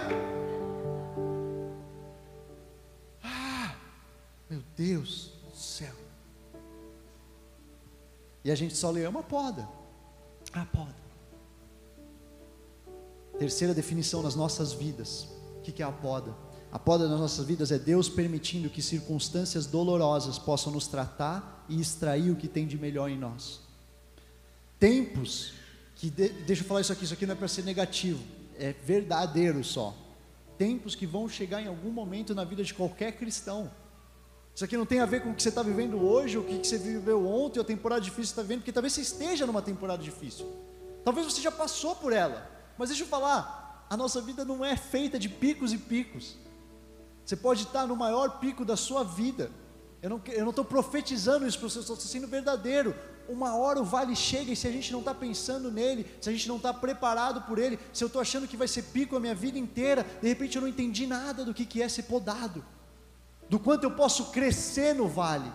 Ah, 3.23 3.75
meu 4.49 4.63
Deus 4.75 5.31
do 5.47 5.55
céu. 5.55 6.08
E 8.43 8.51
a 8.51 8.55
gente 8.55 8.75
só 8.75 8.89
lê 8.89 9.05
uma 9.07 9.23
poda. 9.23 9.67
A 10.53 10.65
poda. 10.65 10.95
Terceira 13.37 13.73
definição 13.73 14.21
nas 14.21 14.35
nossas 14.35 14.73
vidas. 14.73 15.27
O 15.57 15.61
que 15.61 15.81
é 15.81 15.85
a 15.85 15.91
poda? 15.91 16.35
A 16.71 16.77
poda 16.77 17.07
nas 17.07 17.19
nossas 17.19 17.45
vidas 17.45 17.71
é 17.71 17.79
Deus 17.79 18.07
permitindo 18.07 18.69
que 18.69 18.81
circunstâncias 18.81 19.65
dolorosas 19.65 20.37
possam 20.37 20.71
nos 20.71 20.87
tratar 20.87 21.65
e 21.67 21.81
extrair 21.81 22.29
o 22.31 22.35
que 22.35 22.47
tem 22.47 22.67
de 22.67 22.77
melhor 22.77 23.09
em 23.09 23.17
nós. 23.17 23.61
Tempos 24.79 25.53
que, 25.95 26.09
de, 26.09 26.29
deixa 26.29 26.63
eu 26.63 26.67
falar 26.67 26.81
isso 26.81 26.93
aqui, 26.93 27.03
isso 27.05 27.13
aqui 27.13 27.25
não 27.25 27.33
é 27.33 27.35
para 27.35 27.47
ser 27.47 27.63
negativo, 27.63 28.23
é 28.57 28.73
verdadeiro 28.73 29.63
só. 29.63 29.95
Tempos 30.57 30.95
que 30.95 31.07
vão 31.07 31.27
chegar 31.27 31.61
em 31.61 31.67
algum 31.67 31.91
momento 31.91 32.35
na 32.35 32.43
vida 32.43 32.63
de 32.63 32.73
qualquer 32.73 33.13
cristão. 33.13 33.71
Isso 34.59 34.65
aqui 34.65 34.75
não 34.75 34.85
tem 34.85 34.99
a 34.99 35.05
ver 35.05 35.21
com 35.21 35.31
o 35.31 35.33
que 35.33 35.41
você 35.41 35.47
está 35.47 35.63
vivendo 35.63 36.05
hoje, 36.05 36.37
o 36.37 36.43
que 36.43 36.57
você 36.57 36.77
viveu 36.77 37.25
ontem, 37.25 37.61
a 37.61 37.63
temporada 37.63 38.01
difícil 38.01 38.23
que 38.23 38.27
você 38.27 38.31
está 38.33 38.41
vivendo, 38.41 38.59
porque 38.59 38.73
talvez 38.73 38.91
você 38.91 38.99
esteja 38.99 39.45
numa 39.45 39.61
temporada 39.61 40.03
difícil. 40.03 40.45
Talvez 41.05 41.25
você 41.25 41.39
já 41.39 41.49
passou 41.49 41.95
por 41.95 42.11
ela. 42.11 42.45
Mas 42.77 42.89
deixa 42.89 43.05
eu 43.05 43.07
falar, 43.07 43.87
a 43.89 43.95
nossa 43.95 44.19
vida 44.19 44.43
não 44.43 44.65
é 44.65 44.75
feita 44.75 45.17
de 45.17 45.29
picos 45.29 45.71
e 45.71 45.77
picos. 45.77 46.35
Você 47.23 47.37
pode 47.37 47.63
estar 47.63 47.87
no 47.87 47.95
maior 47.95 48.37
pico 48.41 48.65
da 48.65 48.75
sua 48.75 49.01
vida. 49.01 49.49
Eu 50.01 50.09
não 50.09 50.49
estou 50.49 50.65
profetizando 50.65 51.47
isso 51.47 51.57
para 51.57 51.69
você, 51.69 51.79
estou 51.79 51.95
sendo 51.95 52.27
verdadeiro. 52.27 52.93
Uma 53.29 53.55
hora 53.55 53.79
o 53.79 53.85
vale 53.85 54.13
chega 54.13 54.51
e 54.51 54.57
se 54.57 54.67
a 54.67 54.71
gente 54.73 54.91
não 54.91 54.99
está 54.99 55.15
pensando 55.15 55.71
nele, 55.71 56.05
se 56.19 56.27
a 56.27 56.33
gente 56.33 56.49
não 56.49 56.57
está 56.57 56.73
preparado 56.73 57.43
por 57.43 57.59
ele, 57.59 57.79
se 57.93 58.03
eu 58.03 58.07
estou 58.07 58.21
achando 58.21 58.45
que 58.45 58.57
vai 58.57 58.67
ser 58.67 58.81
pico 58.81 59.15
a 59.15 59.21
minha 59.21 59.33
vida 59.33 59.57
inteira, 59.57 60.05
de 60.21 60.27
repente 60.27 60.57
eu 60.57 60.61
não 60.61 60.67
entendi 60.67 61.07
nada 61.07 61.45
do 61.45 61.53
que, 61.53 61.65
que 61.65 61.81
é 61.81 61.87
ser 61.87 62.03
podado, 62.03 62.61
do 63.49 63.59
quanto 63.59 63.83
eu 63.83 63.91
posso 63.91 64.25
crescer 64.25 64.93
no 64.93 65.07
vale. 65.07 65.51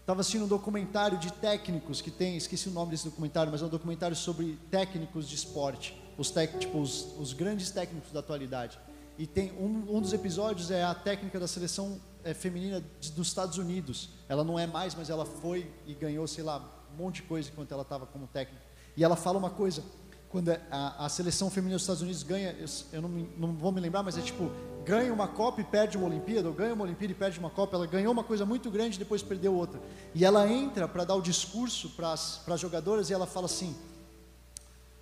Estava 0.00 0.20
assistindo 0.20 0.44
um 0.44 0.48
documentário 0.48 1.18
de 1.18 1.30
técnicos 1.32 2.00
que 2.00 2.10
tem, 2.10 2.36
esqueci 2.36 2.68
o 2.68 2.72
nome 2.72 2.92
desse 2.92 3.04
documentário, 3.04 3.52
mas 3.52 3.60
é 3.60 3.66
um 3.66 3.68
documentário 3.68 4.16
sobre 4.16 4.58
técnicos 4.70 5.28
de 5.28 5.34
esporte, 5.34 6.00
os, 6.16 6.30
tec, 6.30 6.58
tipo, 6.58 6.78
os, 6.80 7.14
os 7.18 7.34
grandes 7.34 7.70
técnicos 7.70 8.10
da 8.10 8.20
atualidade. 8.20 8.78
E 9.18 9.26
tem 9.26 9.52
um, 9.58 9.96
um 9.96 10.00
dos 10.00 10.12
episódios 10.12 10.70
é 10.70 10.82
a 10.82 10.94
técnica 10.94 11.38
da 11.38 11.48
seleção 11.48 12.00
é, 12.24 12.32
feminina 12.32 12.82
de, 13.00 13.10
dos 13.10 13.26
Estados 13.26 13.58
Unidos. 13.58 14.10
Ela 14.28 14.44
não 14.44 14.58
é 14.58 14.66
mais, 14.66 14.94
mas 14.94 15.10
ela 15.10 15.26
foi 15.26 15.70
e 15.86 15.92
ganhou, 15.92 16.26
sei 16.26 16.44
lá, 16.44 16.62
um 16.94 16.96
monte 16.96 17.16
de 17.16 17.22
coisa 17.24 17.50
enquanto 17.50 17.72
ela 17.72 17.82
estava 17.82 18.06
como 18.06 18.26
técnica. 18.28 18.62
E 18.96 19.04
ela 19.04 19.16
fala 19.16 19.36
uma 19.36 19.50
coisa, 19.50 19.84
quando 20.30 20.50
é, 20.50 20.60
a, 20.70 21.06
a 21.06 21.08
seleção 21.08 21.50
feminina 21.50 21.76
dos 21.76 21.82
Estados 21.82 22.02
Unidos 22.02 22.22
ganha, 22.22 22.54
eu, 22.58 22.66
eu 22.92 23.02
não, 23.02 23.08
não, 23.08 23.52
vou 23.54 23.72
me 23.72 23.80
lembrar, 23.80 24.02
mas 24.02 24.18
é 24.18 24.20
tipo, 24.20 24.50
ganha 24.84 25.12
uma 25.12 25.26
Copa 25.26 25.60
e 25.60 25.64
perde 25.64 25.96
uma 25.96 26.06
Olimpíada, 26.06 26.48
ou 26.48 26.54
ganha 26.54 26.74
uma 26.74 26.84
Olimpíada 26.84 27.12
e 27.12 27.16
perde 27.16 27.38
uma 27.38 27.48
Copa, 27.48 27.76
ela 27.76 27.86
ganhou 27.86 28.12
uma 28.12 28.24
coisa 28.24 28.44
muito 28.44 28.70
grande 28.70 28.96
e 28.96 28.98
depois 28.98 29.22
perdeu 29.22 29.54
outra. 29.54 29.80
E 30.14 30.24
ela 30.24 30.46
entra 30.46 30.86
para 30.86 31.04
dar 31.04 31.14
o 31.14 31.22
discurso 31.22 31.90
para 31.90 32.12
as 32.12 32.60
jogadoras 32.60 33.08
e 33.08 33.14
ela 33.14 33.26
fala 33.26 33.46
assim: 33.46 33.74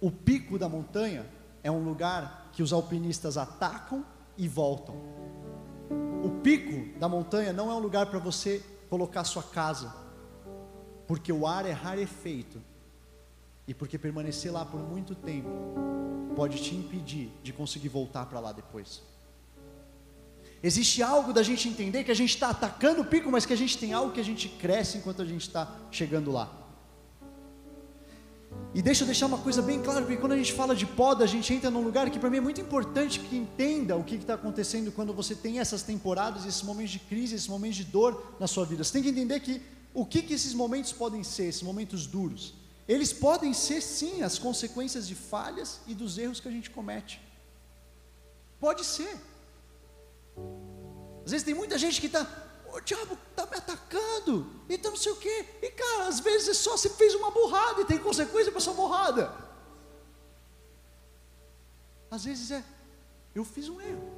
o 0.00 0.10
pico 0.10 0.58
da 0.58 0.68
montanha 0.68 1.26
é 1.62 1.70
um 1.70 1.82
lugar 1.82 2.50
que 2.52 2.62
os 2.62 2.72
alpinistas 2.72 3.36
atacam 3.36 4.04
e 4.38 4.46
voltam. 4.46 4.94
o 6.22 6.30
pico 6.42 6.98
da 6.98 7.08
montanha 7.08 7.52
não 7.52 7.70
é 7.70 7.74
um 7.74 7.78
lugar 7.78 8.06
para 8.06 8.18
você 8.18 8.62
colocar 8.88 9.24
sua 9.24 9.42
casa, 9.42 9.92
porque 11.06 11.32
o 11.32 11.46
ar 11.46 11.66
é 11.66 11.72
rarefeito 11.72 12.62
e 13.66 13.74
porque 13.74 13.98
permanecer 13.98 14.52
lá 14.52 14.64
por 14.64 14.80
muito 14.80 15.14
tempo 15.14 15.48
pode 16.34 16.62
te 16.62 16.74
impedir 16.74 17.30
de 17.42 17.52
conseguir 17.52 17.88
voltar 17.88 18.26
para 18.26 18.38
lá 18.40 18.52
depois. 18.52 19.02
Existe 20.62 21.02
algo 21.02 21.32
da 21.32 21.42
gente 21.42 21.68
entender 21.68 22.04
que 22.04 22.10
a 22.10 22.14
gente 22.14 22.30
está 22.30 22.50
atacando 22.50 23.02
o 23.02 23.04
pico, 23.04 23.30
mas 23.30 23.46
que 23.46 23.52
a 23.52 23.56
gente 23.56 23.76
tem 23.78 23.92
algo 23.92 24.12
que 24.12 24.20
a 24.20 24.24
gente 24.24 24.48
cresce 24.48 24.98
enquanto 24.98 25.22
a 25.22 25.24
gente 25.24 25.42
está 25.42 25.74
chegando 25.90 26.30
lá. 26.30 26.50
E 28.74 28.82
deixa 28.82 29.02
eu 29.02 29.06
deixar 29.06 29.26
uma 29.26 29.38
coisa 29.38 29.62
bem 29.62 29.80
clara, 29.80 30.00
porque 30.02 30.16
quando 30.16 30.32
a 30.32 30.36
gente 30.36 30.52
fala 30.52 30.74
de 30.74 30.84
poda, 30.84 31.24
a 31.24 31.26
gente 31.26 31.52
entra 31.52 31.70
num 31.70 31.82
lugar 31.82 32.10
que 32.10 32.18
para 32.18 32.28
mim 32.28 32.38
é 32.38 32.40
muito 32.40 32.60
importante 32.60 33.20
que 33.20 33.36
entenda 33.36 33.96
o 33.96 34.04
que 34.04 34.16
está 34.16 34.34
acontecendo 34.34 34.92
quando 34.92 35.14
você 35.14 35.34
tem 35.34 35.58
essas 35.58 35.82
temporadas, 35.82 36.44
esses 36.44 36.62
momentos 36.62 36.92
de 36.92 36.98
crise, 36.98 37.34
esses 37.34 37.48
momentos 37.48 37.76
de 37.76 37.84
dor 37.84 38.36
na 38.38 38.46
sua 38.46 38.64
vida. 38.66 38.84
Você 38.84 38.92
tem 38.92 39.02
que 39.02 39.08
entender 39.08 39.40
que 39.40 39.62
o 39.94 40.04
que, 40.04 40.20
que 40.20 40.34
esses 40.34 40.52
momentos 40.52 40.92
podem 40.92 41.22
ser, 41.22 41.44
esses 41.44 41.62
momentos 41.62 42.06
duros. 42.06 42.54
Eles 42.88 43.12
podem 43.12 43.52
ser 43.52 43.80
sim 43.80 44.22
as 44.22 44.38
consequências 44.38 45.08
de 45.08 45.14
falhas 45.14 45.80
e 45.86 45.94
dos 45.94 46.18
erros 46.18 46.38
que 46.38 46.48
a 46.48 46.50
gente 46.50 46.70
comete. 46.70 47.20
Pode 48.60 48.84
ser. 48.84 49.20
Às 51.24 51.32
vezes 51.32 51.44
tem 51.44 51.54
muita 51.54 51.76
gente 51.76 52.00
que 52.00 52.06
está, 52.06 52.24
o 52.72 52.80
diabo 52.80 53.18
está 53.30 53.46
me 53.46 53.56
atacando, 53.56 54.48
então 54.68 54.92
não 54.92 54.98
sei 54.98 55.10
o 55.10 55.16
quê. 55.16 55.44
E 55.60 55.70
cara, 55.70 56.06
às 56.06 56.20
vezes 56.20 56.48
é 56.48 56.54
só 56.54 56.76
você 56.76 56.88
fez 56.88 57.14
uma 57.16 57.30
burrada 57.30 57.80
e 57.80 57.84
tem 57.84 57.98
consequência 57.98 58.52
para 58.52 58.60
essa 58.60 58.72
burrada. 58.72 59.34
Às 62.08 62.24
vezes 62.24 62.52
é, 62.52 62.64
eu 63.34 63.44
fiz 63.44 63.68
um 63.68 63.80
erro. 63.80 64.14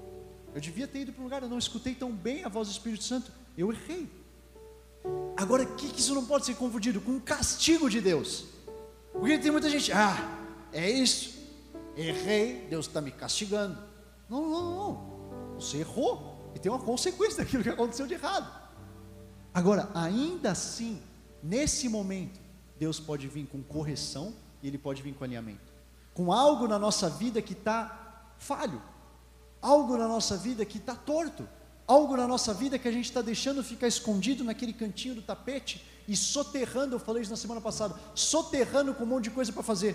Eu 0.54 0.60
devia 0.60 0.86
ter 0.86 1.00
ido 1.00 1.12
para 1.12 1.20
um 1.22 1.24
lugar, 1.24 1.42
eu 1.42 1.48
não 1.48 1.58
escutei 1.58 1.94
tão 1.94 2.12
bem 2.12 2.44
a 2.44 2.48
voz 2.48 2.68
do 2.68 2.72
Espírito 2.72 3.04
Santo, 3.04 3.32
eu 3.56 3.72
errei. 3.72 4.10
Agora, 5.36 5.64
que, 5.64 5.88
que 5.90 6.00
isso 6.00 6.14
não 6.14 6.26
pode 6.26 6.44
ser 6.44 6.56
confundido 6.56 7.00
com 7.00 7.16
o 7.16 7.20
castigo 7.20 7.88
de 7.88 8.00
Deus? 8.00 8.57
Porque 9.12 9.38
tem 9.38 9.50
muita 9.50 9.68
gente, 9.68 9.92
ah, 9.92 10.16
é 10.72 10.88
isso, 10.90 11.38
errei, 11.96 12.66
Deus 12.68 12.86
está 12.86 13.00
me 13.00 13.10
castigando. 13.10 13.78
Não, 14.28 14.42
não, 14.42 14.74
não. 14.76 15.54
Você 15.54 15.78
errou 15.78 16.52
e 16.54 16.58
tem 16.58 16.70
uma 16.70 16.78
consequência 16.78 17.42
daquilo 17.42 17.62
que 17.62 17.68
aconteceu 17.68 18.06
de 18.06 18.14
errado. 18.14 18.50
Agora, 19.52 19.90
ainda 19.94 20.52
assim, 20.52 21.02
nesse 21.42 21.88
momento, 21.88 22.38
Deus 22.78 23.00
pode 23.00 23.26
vir 23.26 23.46
com 23.46 23.62
correção 23.62 24.34
e 24.62 24.68
Ele 24.68 24.78
pode 24.78 25.02
vir 25.02 25.14
com 25.14 25.24
alinhamento. 25.24 25.72
Com 26.14 26.32
algo 26.32 26.68
na 26.68 26.78
nossa 26.78 27.08
vida 27.08 27.42
que 27.42 27.54
está 27.54 28.34
falho, 28.38 28.80
algo 29.60 29.96
na 29.96 30.06
nossa 30.06 30.36
vida 30.36 30.64
que 30.64 30.78
está 30.78 30.94
torto, 30.94 31.48
algo 31.86 32.16
na 32.16 32.26
nossa 32.26 32.52
vida 32.52 32.78
que 32.78 32.86
a 32.86 32.92
gente 32.92 33.06
está 33.06 33.22
deixando 33.22 33.64
ficar 33.64 33.88
escondido 33.88 34.44
naquele 34.44 34.72
cantinho 34.72 35.16
do 35.16 35.22
tapete 35.22 35.84
e 36.08 36.16
soterrando, 36.16 36.96
eu 36.96 36.98
falei 36.98 37.22
isso 37.22 37.30
na 37.30 37.36
semana 37.36 37.60
passada, 37.60 37.94
soterrando 38.14 38.94
com 38.94 39.04
um 39.04 39.06
monte 39.06 39.24
de 39.24 39.30
coisa 39.30 39.52
para 39.52 39.62
fazer. 39.62 39.94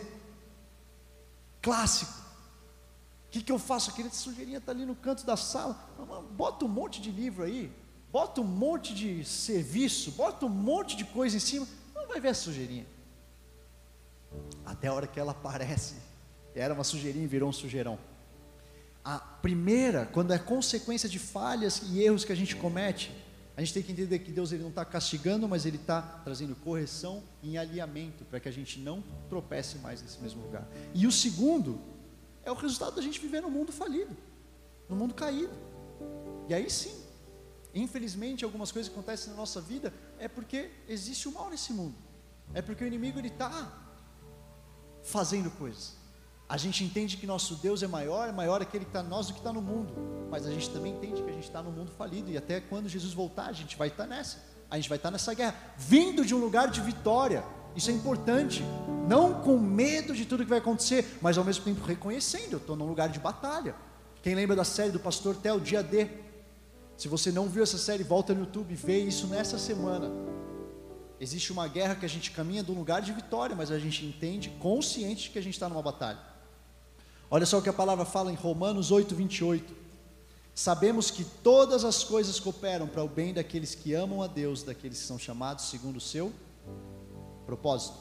Clássico 1.61 2.23
que, 3.33 3.41
que 3.41 3.51
eu 3.51 3.57
faço? 3.57 3.89
Aquele 3.89 4.11
sujeirinha 4.11 4.59
está 4.59 4.71
ali 4.71 4.85
no 4.85 4.95
canto 4.95 5.25
da 5.25 5.35
sala. 5.35 5.73
Bota 6.33 6.65
um 6.65 6.67
monte 6.67 7.01
de 7.01 7.09
livro 7.09 7.43
aí, 7.43 7.71
bota 8.11 8.41
um 8.41 8.43
monte 8.43 8.93
de 8.93 9.25
serviço, 9.25 10.11
bota 10.11 10.45
um 10.45 10.49
monte 10.49 10.95
de 10.95 11.03
coisa 11.03 11.35
em 11.35 11.39
cima. 11.39 11.67
Não 11.95 12.07
vai 12.07 12.19
ver 12.21 12.27
a 12.27 12.33
sujeirinha. 12.35 12.85
Até 14.63 14.87
a 14.87 14.93
hora 14.93 15.07
que 15.07 15.19
ela 15.19 15.31
aparece. 15.31 15.95
Era 16.53 16.75
uma 16.75 16.83
sujeirinha 16.83 17.25
e 17.25 17.27
virou 17.27 17.49
um 17.49 17.53
sujeirão. 17.53 17.97
A 19.03 19.17
primeira, 19.17 20.05
quando 20.05 20.31
é 20.31 20.37
consequência 20.37 21.09
de 21.09 21.17
falhas 21.17 21.81
e 21.89 22.03
erros 22.03 22.23
que 22.23 22.31
a 22.31 22.35
gente 22.35 22.55
comete, 22.55 23.11
a 23.55 23.61
gente 23.61 23.73
tem 23.73 23.83
que 23.83 23.91
entender 23.91 24.19
que 24.19 24.31
Deus 24.31 24.51
ele 24.51 24.63
não 24.63 24.69
está 24.69 24.83
castigando, 24.83 25.47
mas 25.47 25.65
Ele 25.65 25.77
está 25.77 26.01
trazendo 26.01 26.55
correção 26.55 27.23
em 27.43 27.57
alinhamento, 27.57 28.25
para 28.25 28.39
que 28.39 28.49
a 28.49 28.51
gente 28.51 28.79
não 28.79 29.03
tropece 29.29 29.77
mais 29.77 30.01
nesse 30.01 30.19
mesmo 30.19 30.41
lugar. 30.41 30.67
E 30.93 31.05
o 31.05 31.11
segundo, 31.11 31.79
é 32.43 32.51
o 32.51 32.55
resultado 32.55 32.95
da 32.95 33.01
gente 33.01 33.19
viver 33.19 33.41
no 33.41 33.51
mundo 33.51 33.71
falido, 33.71 34.15
no 34.89 34.95
mundo 34.95 35.13
caído. 35.13 35.53
E 36.49 36.53
aí 36.53 36.69
sim, 36.69 36.95
infelizmente, 37.73 38.43
algumas 38.43 38.71
coisas 38.71 38.91
que 38.91 38.97
acontecem 38.97 39.31
na 39.31 39.37
nossa 39.37 39.61
vida 39.61 39.93
é 40.19 40.27
porque 40.27 40.71
existe 40.87 41.27
o 41.27 41.31
mal 41.31 41.49
nesse 41.49 41.71
mundo, 41.73 41.95
é 42.53 42.61
porque 42.61 42.83
o 42.83 42.87
inimigo 42.87 43.19
ele 43.19 43.27
está 43.27 43.71
fazendo 45.03 45.51
coisas. 45.51 46.02
A 46.47 46.57
gente 46.57 46.83
entende 46.83 47.17
que 47.17 47.25
nosso 47.25 47.55
Deus 47.55 47.81
é 47.81 47.87
maior, 47.87 48.29
é 48.29 48.31
maior 48.31 48.61
aquele 48.61 48.85
que 48.85 48.89
está 48.89 49.01
nós 49.01 49.27
do 49.27 49.33
que 49.33 49.39
está 49.39 49.51
no 49.51 49.61
mundo, 49.61 49.93
mas 50.29 50.45
a 50.45 50.51
gente 50.51 50.69
também 50.69 50.93
entende 50.93 51.21
que 51.21 51.29
a 51.29 51.33
gente 51.33 51.45
está 51.45 51.63
no 51.63 51.71
mundo 51.71 51.91
falido 51.91 52.29
e 52.29 52.37
até 52.37 52.59
quando 52.59 52.87
Jesus 52.87 53.13
voltar, 53.13 53.47
a 53.47 53.53
gente 53.53 53.75
vai 53.77 53.87
estar 53.87 54.05
nessa, 54.05 54.43
a 54.69 54.75
gente 54.75 54.89
vai 54.89 54.97
estar 54.97 55.09
nessa 55.09 55.33
guerra, 55.33 55.55
vindo 55.77 56.25
de 56.25 56.35
um 56.35 56.39
lugar 56.39 56.69
de 56.69 56.81
vitória 56.81 57.43
isso 57.75 57.89
é 57.89 57.93
importante. 57.93 58.63
Não 59.07 59.41
com 59.41 59.57
medo 59.57 60.15
de 60.15 60.25
tudo 60.25 60.43
que 60.43 60.49
vai 60.49 60.59
acontecer, 60.59 61.17
mas 61.21 61.37
ao 61.37 61.43
mesmo 61.43 61.65
tempo 61.65 61.83
reconhecendo, 61.85 62.53
eu 62.53 62.57
estou 62.57 62.75
num 62.75 62.85
lugar 62.85 63.09
de 63.09 63.19
batalha. 63.19 63.75
Quem 64.21 64.35
lembra 64.35 64.55
da 64.55 64.63
série 64.63 64.91
do 64.91 64.99
pastor 64.99 65.35
Theo, 65.35 65.59
dia 65.59 65.83
D? 65.83 66.07
Se 66.95 67.07
você 67.07 67.31
não 67.31 67.49
viu 67.49 67.63
essa 67.63 67.77
série, 67.77 68.03
volta 68.03 68.33
no 68.33 68.41
YouTube 68.41 68.71
e 68.71 68.75
vê 68.75 68.99
isso 68.99 69.27
nessa 69.27 69.57
semana. 69.57 70.09
Existe 71.19 71.51
uma 71.51 71.67
guerra 71.67 71.95
que 71.95 72.05
a 72.05 72.09
gente 72.09 72.31
caminha 72.31 72.63
de 72.63 72.71
um 72.71 72.75
lugar 72.75 73.01
de 73.01 73.11
vitória, 73.11 73.55
mas 73.55 73.71
a 73.71 73.79
gente 73.79 74.05
entende, 74.05 74.49
consciente 74.59 75.29
que 75.29 75.39
a 75.39 75.41
gente 75.41 75.53
está 75.53 75.67
numa 75.67 75.81
batalha. 75.81 76.19
Olha 77.33 77.47
só 77.47 77.57
o 77.57 77.63
que 77.63 77.69
a 77.69 77.73
palavra 77.73 78.05
fala 78.05 78.31
em 78.31 78.35
Romanos 78.35 78.91
8, 78.91 79.15
28. 79.15 79.73
Sabemos 80.53 81.09
que 81.09 81.23
todas 81.23 81.83
as 81.83 82.03
coisas 82.03 82.39
cooperam 82.39 82.85
para 82.85 83.03
o 83.03 83.07
bem 83.07 83.33
daqueles 83.33 83.73
que 83.73 83.91
amam 83.91 84.21
a 84.21 84.27
Deus, 84.27 84.61
daqueles 84.61 84.99
que 84.99 85.07
são 85.07 85.17
chamados 85.17 85.65
segundo 85.65 85.97
o 85.97 85.99
seu 85.99 86.31
propósito. 87.47 87.97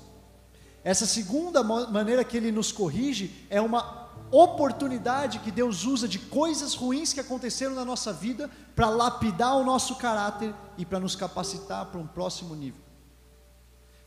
Essa 0.85 1.07
segunda 1.07 1.63
maneira 1.63 2.23
que 2.25 2.37
ele 2.37 2.53
nos 2.53 2.73
corrige 2.73 3.47
é 3.49 3.59
uma 3.59 4.11
oportunidade 4.31 5.39
que 5.39 5.51
Deus 5.51 5.87
usa 5.87 6.07
de 6.07 6.19
coisas 6.19 6.75
ruins 6.75 7.15
que 7.15 7.21
aconteceram 7.21 7.75
na 7.75 7.87
nossa 7.87 8.13
vida 8.13 8.51
para 8.77 8.91
lapidar 8.91 9.57
o 9.57 9.65
nosso 9.65 9.97
caráter 9.97 10.55
e 10.77 10.85
para 10.85 11.01
nos 11.01 11.17
capacitar 11.17 11.87
para 11.87 11.99
um 11.99 12.07
próximo 12.07 12.55
nível. 12.55 12.82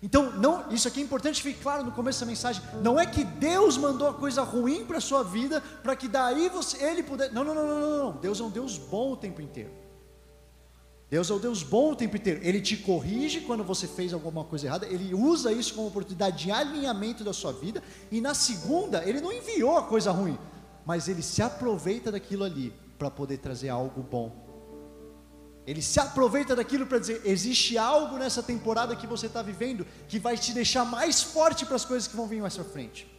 Então, 0.05 0.31
não, 0.33 0.71
isso 0.71 0.87
aqui 0.87 1.01
é 1.01 1.03
importante 1.03 1.41
ficar 1.41 1.63
claro 1.63 1.83
no 1.83 1.91
começo 1.91 2.19
da 2.19 2.27
mensagem. 2.27 2.61
Não 2.79 2.99
é 2.99 3.07
que 3.07 3.23
Deus 3.23 3.75
mandou 3.75 4.07
a 4.07 4.13
coisa 4.13 4.43
ruim 4.43 4.85
para 4.85 4.99
a 4.99 5.01
sua 5.01 5.23
vida 5.23 5.59
para 5.81 5.95
que 5.95 6.07
daí 6.07 6.47
você, 6.47 6.77
ele 6.85 7.01
puder. 7.01 7.33
Não, 7.33 7.43
não, 7.43 7.55
não, 7.55 7.67
não, 7.67 8.03
não. 8.03 8.11
Deus 8.11 8.39
é 8.39 8.43
um 8.43 8.51
Deus 8.51 8.77
bom 8.77 9.13
o 9.13 9.17
tempo 9.17 9.41
inteiro. 9.41 9.71
Deus 11.09 11.27
é 11.31 11.33
o 11.33 11.39
Deus 11.39 11.63
bom 11.63 11.93
o 11.93 11.95
tempo 11.95 12.17
inteiro. 12.17 12.39
Ele 12.43 12.61
te 12.61 12.77
corrige 12.77 13.41
quando 13.41 13.63
você 13.63 13.87
fez 13.87 14.13
alguma 14.13 14.43
coisa 14.43 14.67
errada. 14.67 14.85
Ele 14.85 15.11
usa 15.15 15.51
isso 15.51 15.73
como 15.73 15.87
oportunidade 15.87 16.37
de 16.37 16.51
alinhamento 16.51 17.23
da 17.23 17.33
sua 17.33 17.51
vida. 17.51 17.81
E 18.11 18.21
na 18.21 18.35
segunda, 18.35 19.03
ele 19.09 19.19
não 19.19 19.33
enviou 19.33 19.75
a 19.75 19.81
coisa 19.81 20.11
ruim, 20.11 20.37
mas 20.85 21.07
ele 21.07 21.23
se 21.23 21.41
aproveita 21.41 22.11
daquilo 22.11 22.43
ali 22.43 22.71
para 22.99 23.09
poder 23.09 23.39
trazer 23.39 23.69
algo 23.69 24.03
bom. 24.03 24.44
Ele 25.65 25.81
se 25.81 25.99
aproveita 25.99 26.55
daquilo 26.55 26.85
para 26.85 26.99
dizer: 26.99 27.21
existe 27.25 27.77
algo 27.77 28.17
nessa 28.17 28.43
temporada 28.43 28.95
que 28.95 29.07
você 29.07 29.25
está 29.25 29.41
vivendo 29.41 29.85
que 30.07 30.19
vai 30.19 30.37
te 30.37 30.53
deixar 30.53 30.85
mais 30.85 31.23
forte 31.23 31.65
para 31.65 31.75
as 31.75 31.85
coisas 31.85 32.07
que 32.07 32.15
vão 32.15 32.27
vir 32.27 32.41
mais 32.41 32.55
para 32.55 32.63
frente. 32.63 33.11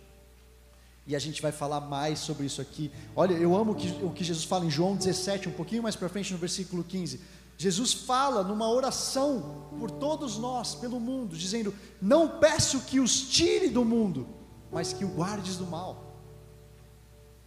E 1.06 1.14
a 1.14 1.18
gente 1.18 1.40
vai 1.40 1.52
falar 1.52 1.80
mais 1.80 2.18
sobre 2.18 2.46
isso 2.46 2.60
aqui. 2.60 2.90
Olha, 3.14 3.34
eu 3.34 3.54
amo 3.56 3.72
o 3.72 3.74
que, 3.74 3.88
o 4.04 4.10
que 4.10 4.24
Jesus 4.24 4.44
fala 4.44 4.64
em 4.64 4.70
João 4.70 4.96
17, 4.96 5.48
um 5.48 5.52
pouquinho 5.52 5.82
mais 5.82 5.94
para 5.94 6.08
frente, 6.08 6.32
no 6.32 6.38
versículo 6.38 6.82
15. 6.82 7.20
Jesus 7.58 7.92
fala 7.92 8.42
numa 8.42 8.68
oração 8.68 9.68
por 9.78 9.90
todos 9.90 10.36
nós, 10.36 10.74
pelo 10.74 11.00
mundo, 11.00 11.36
dizendo: 11.36 11.74
Não 12.02 12.38
peço 12.38 12.80
que 12.80 13.00
os 13.00 13.20
tire 13.20 13.68
do 13.68 13.84
mundo, 13.84 14.26
mas 14.70 14.92
que 14.92 15.04
o 15.04 15.08
guardes 15.08 15.56
do 15.56 15.66
mal. 15.66 16.04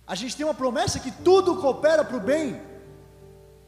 A 0.08 0.16
gente 0.16 0.36
tem 0.36 0.46
uma 0.46 0.56
promessa 0.56 1.00
que 1.00 1.12
tudo 1.12 1.58
coopera 1.58 2.04
para 2.04 2.18
o 2.18 2.20
bem, 2.20 2.60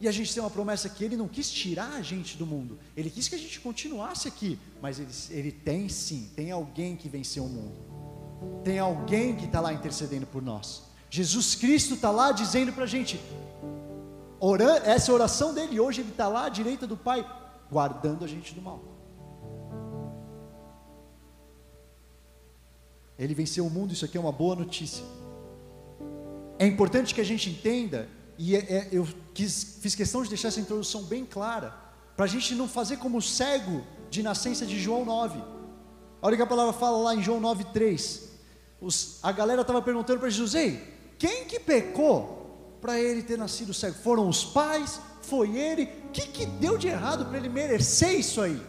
e 0.02 0.08
a 0.08 0.12
gente 0.12 0.34
tem 0.34 0.42
uma 0.42 0.50
promessa 0.50 0.90
que 0.90 1.04
Ele 1.04 1.16
não 1.16 1.28
quis 1.28 1.52
tirar 1.52 1.94
a 1.94 2.02
gente 2.02 2.36
do 2.36 2.46
mundo, 2.46 2.80
Ele 2.98 3.10
quis 3.10 3.28
que 3.28 3.36
a 3.36 3.38
gente 3.38 3.60
continuasse 3.60 4.28
aqui, 4.28 4.58
mas 4.82 5.00
Ele, 5.00 5.12
ele 5.30 5.52
tem 5.52 5.88
sim, 5.88 6.32
tem 6.36 6.50
alguém 6.50 6.96
que 6.96 7.08
venceu 7.08 7.46
o 7.46 7.50
mundo, 7.50 7.76
tem 8.64 8.80
alguém 8.80 9.36
que 9.36 9.46
está 9.46 9.62
lá 9.62 9.72
intercedendo 9.72 10.26
por 10.26 10.42
nós. 10.42 10.84
Jesus 11.08 11.54
Cristo 11.54 11.94
está 11.94 12.10
lá 12.10 12.32
dizendo 12.32 12.74
para 12.74 12.86
a 12.86 12.88
gente: 12.88 13.22
orando, 14.40 14.86
essa 14.88 15.14
oração 15.14 15.54
dele, 15.54 15.80
hoje 15.80 16.02
ele 16.02 16.10
está 16.10 16.28
lá 16.28 16.46
à 16.46 16.50
direita 16.50 16.88
do 16.88 16.98
Pai, 16.98 17.24
guardando 17.70 18.26
a 18.26 18.28
gente 18.28 18.56
do 18.56 18.62
mal. 18.62 18.82
Ele 23.20 23.36
venceu 23.36 23.68
o 23.68 23.70
mundo, 23.70 23.94
isso 23.94 24.04
aqui 24.04 24.18
é 24.18 24.20
uma 24.20 24.32
boa 24.32 24.56
notícia. 24.56 25.06
É 26.58 26.66
importante 26.66 27.14
que 27.14 27.22
a 27.22 27.24
gente 27.24 27.52
entenda, 27.52 28.10
e 28.44 28.56
é, 28.56 28.60
é, 28.60 28.90
eu 28.92 29.08
quis, 29.34 29.78
fiz 29.80 29.94
questão 29.96 30.24
de 30.24 30.30
deixar 30.30 30.48
essa 30.48 30.60
introdução 30.60 31.04
bem 31.04 31.26
clara, 31.26 31.76
para 32.16 32.26
a 32.26 32.28
gente 32.28 32.56
não 32.56 32.68
fazer 32.68 32.98
como 32.98 33.18
o 33.18 33.22
cego 33.22 33.84
de 34.10 34.22
nascença 34.22 34.66
de 34.66 34.80
João 34.80 35.06
9. 35.06 35.42
Olha 36.22 36.34
o 36.34 36.38
que 36.38 36.44
a 36.44 36.48
palavra 36.48 36.74
fala 36.74 36.98
lá 36.98 37.16
em 37.16 37.22
João 37.22 37.42
9,3. 37.42 38.30
A 39.22 39.32
galera 39.32 39.62
estava 39.62 39.82
perguntando 39.82 40.20
para 40.20 40.30
Jesus: 40.30 40.56
Ei, 40.56 40.82
quem 41.18 41.46
que 41.46 41.60
pecou 41.60 42.78
para 42.82 43.00
ele 43.00 43.22
ter 43.22 43.38
nascido 43.38 43.74
cego? 43.74 43.96
Foram 43.98 44.28
os 44.28 44.44
pais? 44.44 45.00
foi 45.22 45.58
ele? 45.58 45.84
O 45.84 46.10
que, 46.10 46.28
que 46.28 46.46
deu 46.46 46.78
de 46.78 46.88
errado 46.88 47.26
para 47.26 47.38
ele 47.38 47.50
merecer 47.50 48.20
isso 48.20 48.42
aí? 48.42 48.62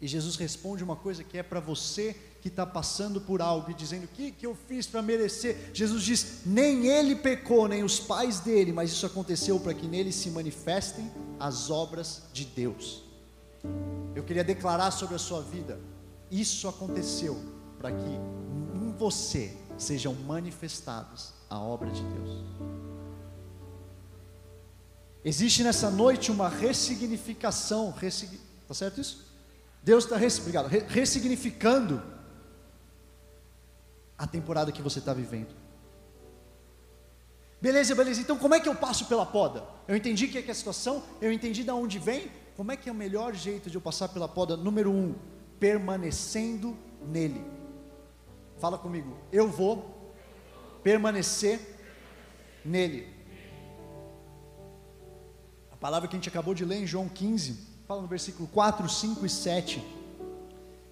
E 0.00 0.06
Jesus 0.06 0.36
responde 0.36 0.82
uma 0.82 0.96
coisa 0.96 1.22
que 1.22 1.38
é 1.38 1.42
para 1.42 1.60
você 1.60 2.16
que 2.40 2.48
está 2.48 2.64
passando 2.64 3.20
por 3.20 3.42
algo 3.42 3.70
e 3.70 3.74
dizendo: 3.74 4.04
O 4.04 4.08
que, 4.08 4.32
que 4.32 4.46
eu 4.46 4.56
fiz 4.66 4.86
para 4.86 5.02
merecer? 5.02 5.70
Jesus 5.74 6.02
diz: 6.02 6.42
Nem 6.46 6.86
ele 6.86 7.14
pecou, 7.16 7.68
nem 7.68 7.84
os 7.84 8.00
pais 8.00 8.40
dele, 8.40 8.72
mas 8.72 8.90
isso 8.90 9.06
aconteceu 9.06 9.60
para 9.60 9.74
que 9.74 9.86
nele 9.86 10.10
se 10.12 10.30
manifestem 10.30 11.10
as 11.38 11.70
obras 11.70 12.22
de 12.32 12.44
Deus. 12.44 13.04
Eu 14.14 14.24
queria 14.24 14.44
declarar 14.44 14.90
sobre 14.90 15.14
a 15.14 15.18
sua 15.18 15.42
vida: 15.42 15.78
Isso 16.30 16.66
aconteceu 16.66 17.38
para 17.78 17.92
que 17.92 18.10
em 18.74 18.92
você 18.98 19.56
sejam 19.76 20.14
manifestadas 20.14 21.32
a 21.48 21.58
obra 21.58 21.90
de 21.90 22.02
Deus. 22.02 22.44
Existe 25.22 25.62
nessa 25.62 25.90
noite 25.90 26.30
uma 26.30 26.48
ressignificação, 26.48 27.90
ressig... 27.90 28.40
tá 28.66 28.72
certo 28.72 29.00
isso? 29.00 29.30
Deus 29.82 30.04
está 30.04 30.16
ressignificando 30.16 32.02
a 34.20 34.26
temporada 34.26 34.70
que 34.70 34.82
você 34.82 34.98
está 34.98 35.14
vivendo. 35.14 35.56
Beleza, 37.58 37.94
beleza. 37.94 38.20
Então, 38.20 38.36
como 38.36 38.54
é 38.54 38.60
que 38.60 38.68
eu 38.68 38.74
passo 38.74 39.06
pela 39.06 39.24
poda? 39.24 39.64
Eu 39.88 39.96
entendi 39.96 40.28
que 40.28 40.36
é, 40.36 40.42
que 40.42 40.48
é 40.48 40.52
a 40.52 40.54
situação, 40.54 41.02
eu 41.22 41.32
entendi 41.32 41.64
de 41.64 41.70
onde 41.70 41.98
vem. 41.98 42.30
Como 42.54 42.70
é 42.70 42.76
que 42.76 42.90
é 42.90 42.92
o 42.92 42.94
melhor 42.94 43.34
jeito 43.34 43.70
de 43.70 43.76
eu 43.76 43.80
passar 43.80 44.08
pela 44.10 44.28
poda? 44.28 44.58
Número 44.58 44.90
um, 44.90 45.14
permanecendo 45.58 46.76
nele. 47.08 47.42
Fala 48.58 48.76
comigo. 48.76 49.16
Eu 49.32 49.48
vou 49.48 50.12
permanecer 50.82 51.58
nele. 52.62 53.08
A 55.72 55.76
palavra 55.76 56.06
que 56.06 56.14
a 56.14 56.18
gente 56.18 56.28
acabou 56.28 56.52
de 56.52 56.66
ler 56.66 56.82
em 56.82 56.86
João 56.86 57.08
15, 57.08 57.58
fala 57.88 58.02
no 58.02 58.06
versículo 58.06 58.46
4, 58.48 58.86
5 58.86 59.24
e 59.24 59.30
7 59.30 59.99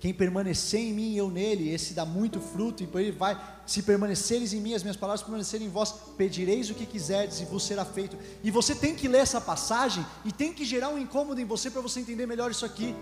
quem 0.01 0.15
permanecer 0.15 0.81
em 0.81 0.93
mim 0.93 1.13
e 1.13 1.19
eu 1.19 1.29
nele, 1.29 1.71
esse 1.71 1.93
dá 1.93 2.05
muito 2.05 2.41
fruto, 2.41 2.85
e 2.85 2.87
por 2.87 3.01
ele 3.01 3.11
vai, 3.11 3.37
se 3.67 3.83
permaneceres 3.83 4.53
em 4.53 4.61
mim, 4.61 4.75
as 4.75 4.83
minhas 4.83 4.97
palavras 4.97 5.23
permanecerem 5.23 5.67
em 5.67 5.71
vós, 5.71 5.93
pedireis 6.17 6.71
o 6.71 6.75
que 6.75 6.87
quiserdes 6.87 7.41
e 7.41 7.45
vos 7.45 7.65
será 7.65 7.85
feito. 7.85 8.17
E 8.45 8.51
você 8.51 8.77
tem 8.77 8.95
que 8.95 9.09
ler 9.09 9.19
essa 9.19 9.41
passagem 9.41 10.07
e 10.25 10.31
tem 10.31 10.53
que 10.53 10.65
gerar 10.65 10.91
um 10.91 10.99
incômodo 10.99 11.41
em 11.41 11.45
você 11.45 11.69
para 11.69 11.81
você 11.81 11.99
entender 11.99 12.27
melhor 12.27 12.51
isso 12.51 12.65
aqui. 12.65 12.95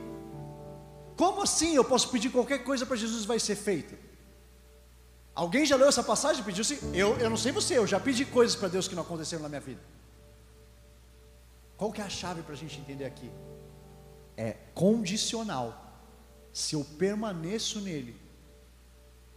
Como 1.17 1.43
assim 1.43 1.75
eu 1.75 1.85
posso 1.85 2.09
pedir 2.09 2.31
qualquer 2.31 2.65
coisa 2.65 2.87
para 2.87 2.97
Jesus 2.97 3.27
vai 3.27 3.39
ser 3.39 3.57
feito? 3.57 3.95
Alguém 5.35 5.67
já 5.67 5.77
leu 5.77 5.89
essa 5.89 6.03
passagem 6.03 6.41
e 6.41 6.45
pediu 6.45 6.63
assim? 6.63 6.79
Eu, 6.95 7.15
eu 7.19 7.29
não 7.29 7.37
sei 7.37 7.53
você, 7.53 7.77
eu 7.77 7.87
já 7.87 8.01
pedi 8.01 8.25
coisas 8.25 8.57
para 8.57 8.69
Deus 8.69 8.89
que 8.89 8.95
não 8.95 9.03
aconteceram 9.03 9.43
na 9.43 9.51
minha 9.51 9.61
vida. 9.61 9.81
Qual 11.77 11.93
que 11.93 12.01
é 12.01 12.05
a 12.05 12.09
chave 12.09 12.41
para 12.41 12.55
a 12.55 12.57
gente 12.57 12.79
entender 12.81 13.05
aqui? 13.05 13.31
É 14.35 14.57
condicional 14.75 15.86
se 16.57 16.75
eu 16.75 16.83
permaneço 16.83 17.83
nele, 17.83 18.17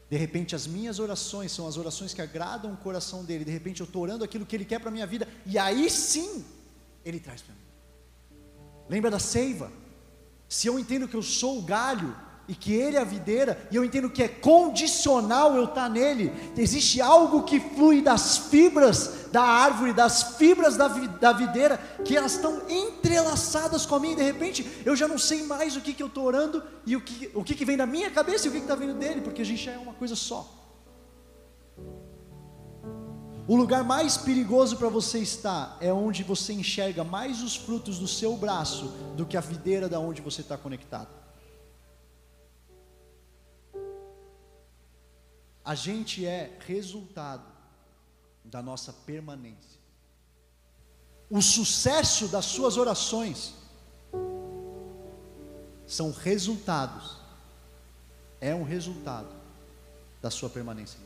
de 0.10 0.16
repente 0.16 0.56
as 0.56 0.66
minhas 0.66 1.00
orações 1.00 1.52
são 1.52 1.68
as 1.68 1.76
orações 1.76 2.14
que 2.14 2.22
agradam 2.22 2.72
o 2.72 2.78
coração 2.78 3.26
dele, 3.26 3.44
de 3.44 3.52
repente 3.52 3.82
eu 3.82 3.86
estou 3.86 4.04
orando 4.04 4.24
aquilo 4.24 4.46
que 4.46 4.56
ele 4.56 4.64
quer 4.64 4.80
para 4.80 4.88
a 4.88 4.92
minha 4.92 5.06
vida, 5.06 5.28
e 5.46 5.58
aí 5.58 5.90
sim 5.90 6.46
ele 7.04 7.20
traz 7.20 7.42
para 7.42 7.54
mim. 7.54 7.60
Lembra 8.88 9.12
da 9.12 9.20
seiva? 9.20 9.70
Se 10.48 10.68
eu 10.68 10.80
entendo 10.80 11.10
que 11.10 11.16
eu 11.16 11.22
sou 11.22 11.60
o 11.60 11.62
galho, 11.62 12.16
e 12.48 12.56
que 12.56 12.74
Ele 12.74 12.96
é 12.96 13.02
a 13.02 13.04
videira, 13.04 13.68
e 13.70 13.76
eu 13.76 13.86
entendo 13.86 14.10
que 14.10 14.24
é 14.24 14.28
condicional 14.28 15.56
eu 15.56 15.66
estar 15.66 15.88
nele, 15.88 16.32
existe 16.58 17.00
algo 17.00 17.44
que 17.44 17.60
flui 17.60 18.02
das 18.02 18.38
fibras 18.38 19.19
da 19.32 19.42
árvore, 19.42 19.94
das 19.94 20.38
fibras 20.38 20.76
da, 20.76 20.88
da 20.88 21.34
videira, 21.34 21.78
que 22.04 22.16
elas 22.16 22.34
estão 22.34 22.62
entrelaçadas 22.70 23.86
com 23.86 23.96
a 23.96 24.00
minha, 24.00 24.14
e 24.14 24.18
de 24.18 24.24
repente 24.24 24.82
eu 24.86 24.96
já 24.96 25.08
não 25.08 25.18
sei 25.18 25.44
mais 25.44 25.76
o 25.76 25.82
que, 25.82 25.94
que 25.94 26.04
eu 26.04 26.08
estou 26.08 26.26
orando, 26.26 26.64
e 26.86 26.96
o 26.96 27.02
que, 27.02 27.32
o 27.34 27.44
que, 27.44 27.56
que 27.56 27.66
vem 27.66 27.78
da 27.78 27.86
minha 27.86 28.10
cabeça 28.12 28.48
e 28.48 28.50
o 28.50 28.52
que 28.52 28.60
está 28.60 28.76
vindo 28.76 28.94
dele, 28.94 29.22
porque 29.22 29.42
a 29.42 29.46
gente 29.46 29.64
já 29.64 29.72
é 29.72 29.78
uma 29.78 29.94
coisa 29.94 30.16
só. 30.16 30.56
O 33.48 33.56
lugar 33.56 33.84
mais 33.84 34.16
perigoso 34.16 34.78
para 34.78 34.90
você 34.90 35.18
estar 35.18 35.76
é 35.82 35.92
onde 35.92 36.22
você 36.22 36.54
enxerga 36.54 37.04
mais 37.04 37.42
os 37.42 37.56
frutos 37.56 37.98
do 37.98 38.08
seu 38.08 38.38
braço 38.38 38.90
do 39.18 39.26
que 39.26 39.36
a 39.36 39.42
videira 39.42 39.90
da 39.90 40.00
onde 40.00 40.22
você 40.22 40.42
está 40.42 40.56
conectado. 40.56 41.10
A 45.66 45.74
gente 45.74 46.28
é 46.28 46.58
resultado 46.68 47.59
da 48.50 48.62
nossa 48.62 48.92
permanência. 48.92 49.80
O 51.30 51.42
sucesso 51.42 52.28
das 52.28 52.46
suas 52.46 52.78
orações 52.78 53.54
são 55.86 56.12
resultados, 56.12 57.18
é 58.42 58.54
um 58.54 58.64
resultado 58.64 59.30
da 60.22 60.30
sua 60.30 60.50
permanência, 60.50 61.00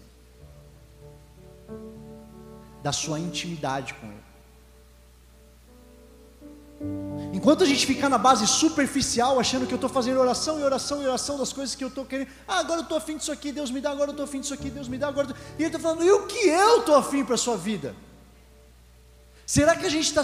da 2.81 2.91
sua 2.91 3.19
intimidade 3.19 3.93
com 3.95 4.07
Ele. 4.07 4.22
Enquanto 7.43 7.61
a 7.61 7.65
gente 7.65 7.85
ficar 7.85 8.07
na 8.07 8.17
base 8.17 8.47
superficial, 8.47 9.37
achando 9.37 9.67
que 9.67 9.73
eu 9.73 9.75
estou 9.75 9.89
fazendo 9.89 10.17
oração 10.17 10.61
e 10.61 10.63
oração 10.63 11.03
e 11.03 11.05
oração 11.05 11.37
das 11.37 11.51
coisas 11.51 11.75
que 11.75 11.83
eu 11.83 11.89
estou 11.89 12.05
querendo, 12.05 12.29
ah, 12.47 12.59
agora 12.59 12.79
eu 12.79 12.83
estou 12.83 12.97
afim 12.97 13.17
disso 13.17 13.33
aqui, 13.33 13.51
Deus 13.51 13.69
me 13.69 13.81
dá, 13.81 13.91
agora 13.91 14.11
eu 14.11 14.13
estou 14.13 14.23
afim 14.23 14.39
disso 14.39 14.53
aqui, 14.53 14.69
Deus 14.69 14.87
me 14.87 14.97
dá, 14.97 15.09
agora. 15.09 15.27
E 15.59 15.61
ele 15.61 15.65
está 15.65 15.77
falando, 15.77 16.05
e 16.05 16.09
o 16.09 16.25
que 16.25 16.47
eu 16.47 16.79
estou 16.79 16.95
afim 16.95 17.25
para 17.25 17.35
a 17.35 17.37
sua 17.37 17.57
vida? 17.57 17.93
Será 19.45 19.75
que 19.75 19.85
a 19.85 19.89
gente 19.89 20.05
está 20.05 20.23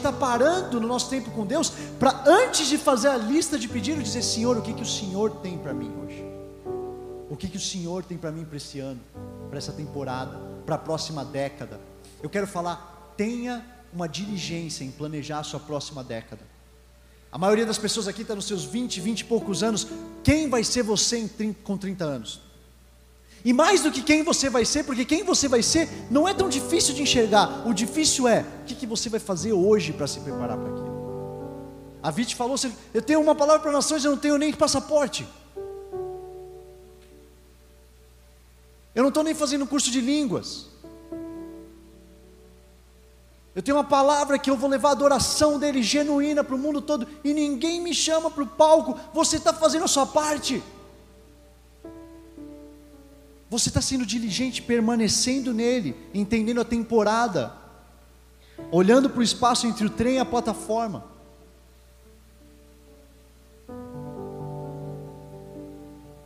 tá 0.00 0.12
parando 0.14 0.80
no 0.80 0.88
nosso 0.88 1.10
tempo 1.10 1.30
com 1.30 1.44
Deus 1.44 1.70
para 1.98 2.24
antes 2.26 2.68
de 2.68 2.78
fazer 2.78 3.08
a 3.08 3.18
lista 3.18 3.58
de 3.58 3.68
pedidos, 3.68 4.04
dizer, 4.04 4.22
Senhor, 4.22 4.56
o 4.56 4.62
que, 4.62 4.72
que 4.72 4.82
o 4.82 4.86
Senhor 4.86 5.30
tem 5.42 5.58
para 5.58 5.74
mim 5.74 5.92
hoje? 6.02 6.24
O 7.28 7.36
que, 7.36 7.48
que 7.48 7.58
o 7.58 7.60
Senhor 7.60 8.02
tem 8.02 8.16
para 8.16 8.32
mim 8.32 8.46
para 8.46 8.56
esse 8.56 8.80
ano, 8.80 9.02
para 9.50 9.58
essa 9.58 9.74
temporada, 9.74 10.40
para 10.64 10.76
a 10.76 10.78
próxima 10.78 11.22
década? 11.22 11.78
Eu 12.22 12.30
quero 12.30 12.46
falar, 12.46 13.12
tenha 13.14 13.75
uma 13.92 14.08
diligência 14.08 14.84
em 14.84 14.90
planejar 14.90 15.40
a 15.40 15.44
sua 15.44 15.60
próxima 15.60 16.02
década. 16.04 16.42
A 17.30 17.38
maioria 17.38 17.66
das 17.66 17.78
pessoas 17.78 18.08
aqui 18.08 18.22
está 18.22 18.34
nos 18.34 18.46
seus 18.46 18.64
20, 18.64 19.00
20 19.00 19.20
e 19.20 19.24
poucos 19.24 19.62
anos. 19.62 19.86
Quem 20.22 20.48
vai 20.48 20.64
ser 20.64 20.82
você 20.82 21.28
30, 21.28 21.60
com 21.62 21.76
30 21.76 22.04
anos? 22.04 22.40
E 23.44 23.52
mais 23.52 23.82
do 23.82 23.92
que 23.92 24.02
quem 24.02 24.22
você 24.22 24.50
vai 24.50 24.64
ser, 24.64 24.84
porque 24.84 25.04
quem 25.04 25.22
você 25.22 25.46
vai 25.46 25.62
ser 25.62 25.88
não 26.10 26.26
é 26.26 26.34
tão 26.34 26.48
difícil 26.48 26.94
de 26.94 27.02
enxergar. 27.02 27.66
O 27.66 27.72
difícil 27.72 28.26
é 28.26 28.40
o 28.40 28.64
que, 28.64 28.74
que 28.74 28.86
você 28.86 29.08
vai 29.08 29.20
fazer 29.20 29.52
hoje 29.52 29.92
para 29.92 30.06
se 30.06 30.20
preparar 30.20 30.56
para 30.56 30.68
aquilo. 30.68 30.96
A 32.02 32.10
Vite 32.10 32.34
falou: 32.34 32.56
Eu 32.94 33.02
tenho 33.02 33.20
uma 33.20 33.34
palavra 33.34 33.62
para 33.62 33.72
nações, 33.72 34.04
eu 34.04 34.12
não 34.12 34.18
tenho 34.18 34.38
nem 34.38 34.52
passaporte. 34.52 35.26
Eu 38.94 39.02
não 39.02 39.08
estou 39.08 39.22
nem 39.22 39.34
fazendo 39.34 39.66
curso 39.66 39.90
de 39.90 40.00
línguas. 40.00 40.68
Eu 43.56 43.62
tenho 43.62 43.78
uma 43.78 43.84
palavra 43.84 44.38
que 44.38 44.50
eu 44.50 44.56
vou 44.56 44.68
levar 44.68 44.90
a 44.90 44.92
adoração 44.92 45.58
dele 45.58 45.82
genuína 45.82 46.44
para 46.44 46.54
o 46.54 46.58
mundo 46.58 46.82
todo 46.82 47.08
e 47.24 47.32
ninguém 47.32 47.80
me 47.80 47.94
chama 47.94 48.30
para 48.30 48.42
o 48.42 48.46
palco. 48.46 49.00
Você 49.14 49.38
está 49.38 49.50
fazendo 49.50 49.86
a 49.86 49.88
sua 49.88 50.04
parte. 50.04 50.62
Você 53.48 53.70
está 53.70 53.80
sendo 53.80 54.04
diligente, 54.04 54.60
permanecendo 54.60 55.54
nele, 55.54 55.96
entendendo 56.12 56.60
a 56.60 56.66
temporada, 56.66 57.50
olhando 58.70 59.08
para 59.08 59.20
o 59.20 59.22
espaço 59.22 59.66
entre 59.66 59.86
o 59.86 59.90
trem 59.90 60.16
e 60.16 60.18
a 60.18 60.26
plataforma. 60.26 61.02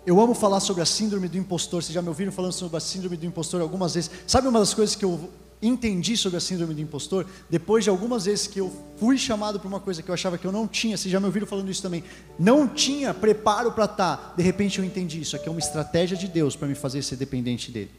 Eu 0.04 0.20
amo 0.20 0.34
falar 0.34 0.58
sobre 0.58 0.82
a 0.82 0.86
síndrome 0.86 1.28
do 1.28 1.38
impostor. 1.38 1.80
Vocês 1.80 1.94
já 1.94 2.02
me 2.02 2.08
ouviram 2.08 2.32
falando 2.32 2.54
sobre 2.54 2.76
a 2.76 2.80
síndrome 2.80 3.16
do 3.16 3.24
impostor 3.24 3.60
algumas 3.60 3.94
vezes. 3.94 4.10
Sabe 4.26 4.48
uma 4.48 4.58
das 4.58 4.74
coisas 4.74 4.96
que 4.96 5.04
eu 5.04 5.30
entendi 5.62 6.16
sobre 6.16 6.38
a 6.38 6.40
síndrome 6.40 6.74
do 6.74 6.80
impostor 6.80 7.26
depois 7.48 7.84
de 7.84 7.90
algumas 7.90 8.24
vezes 8.24 8.46
que 8.46 8.60
eu 8.60 8.72
fui 8.98 9.18
chamado 9.18 9.60
para 9.60 9.68
uma 9.68 9.80
coisa 9.80 10.02
que 10.02 10.08
eu 10.08 10.14
achava 10.14 10.38
que 10.38 10.46
eu 10.46 10.52
não 10.52 10.66
tinha, 10.66 10.96
vocês 10.96 11.12
já 11.12 11.20
me 11.20 11.26
ouviram 11.26 11.46
falando 11.46 11.70
isso 11.70 11.82
também, 11.82 12.02
não 12.38 12.66
tinha 12.66 13.12
preparo 13.12 13.72
para 13.72 13.84
estar, 13.84 14.16
tá, 14.16 14.34
de 14.36 14.42
repente 14.42 14.78
eu 14.78 14.84
entendi 14.84 15.20
isso. 15.20 15.36
Aqui 15.36 15.48
é 15.48 15.50
uma 15.50 15.60
estratégia 15.60 16.16
de 16.16 16.28
Deus 16.28 16.56
para 16.56 16.66
me 16.66 16.74
fazer 16.74 17.02
ser 17.02 17.16
dependente 17.16 17.70
dele. 17.70 17.90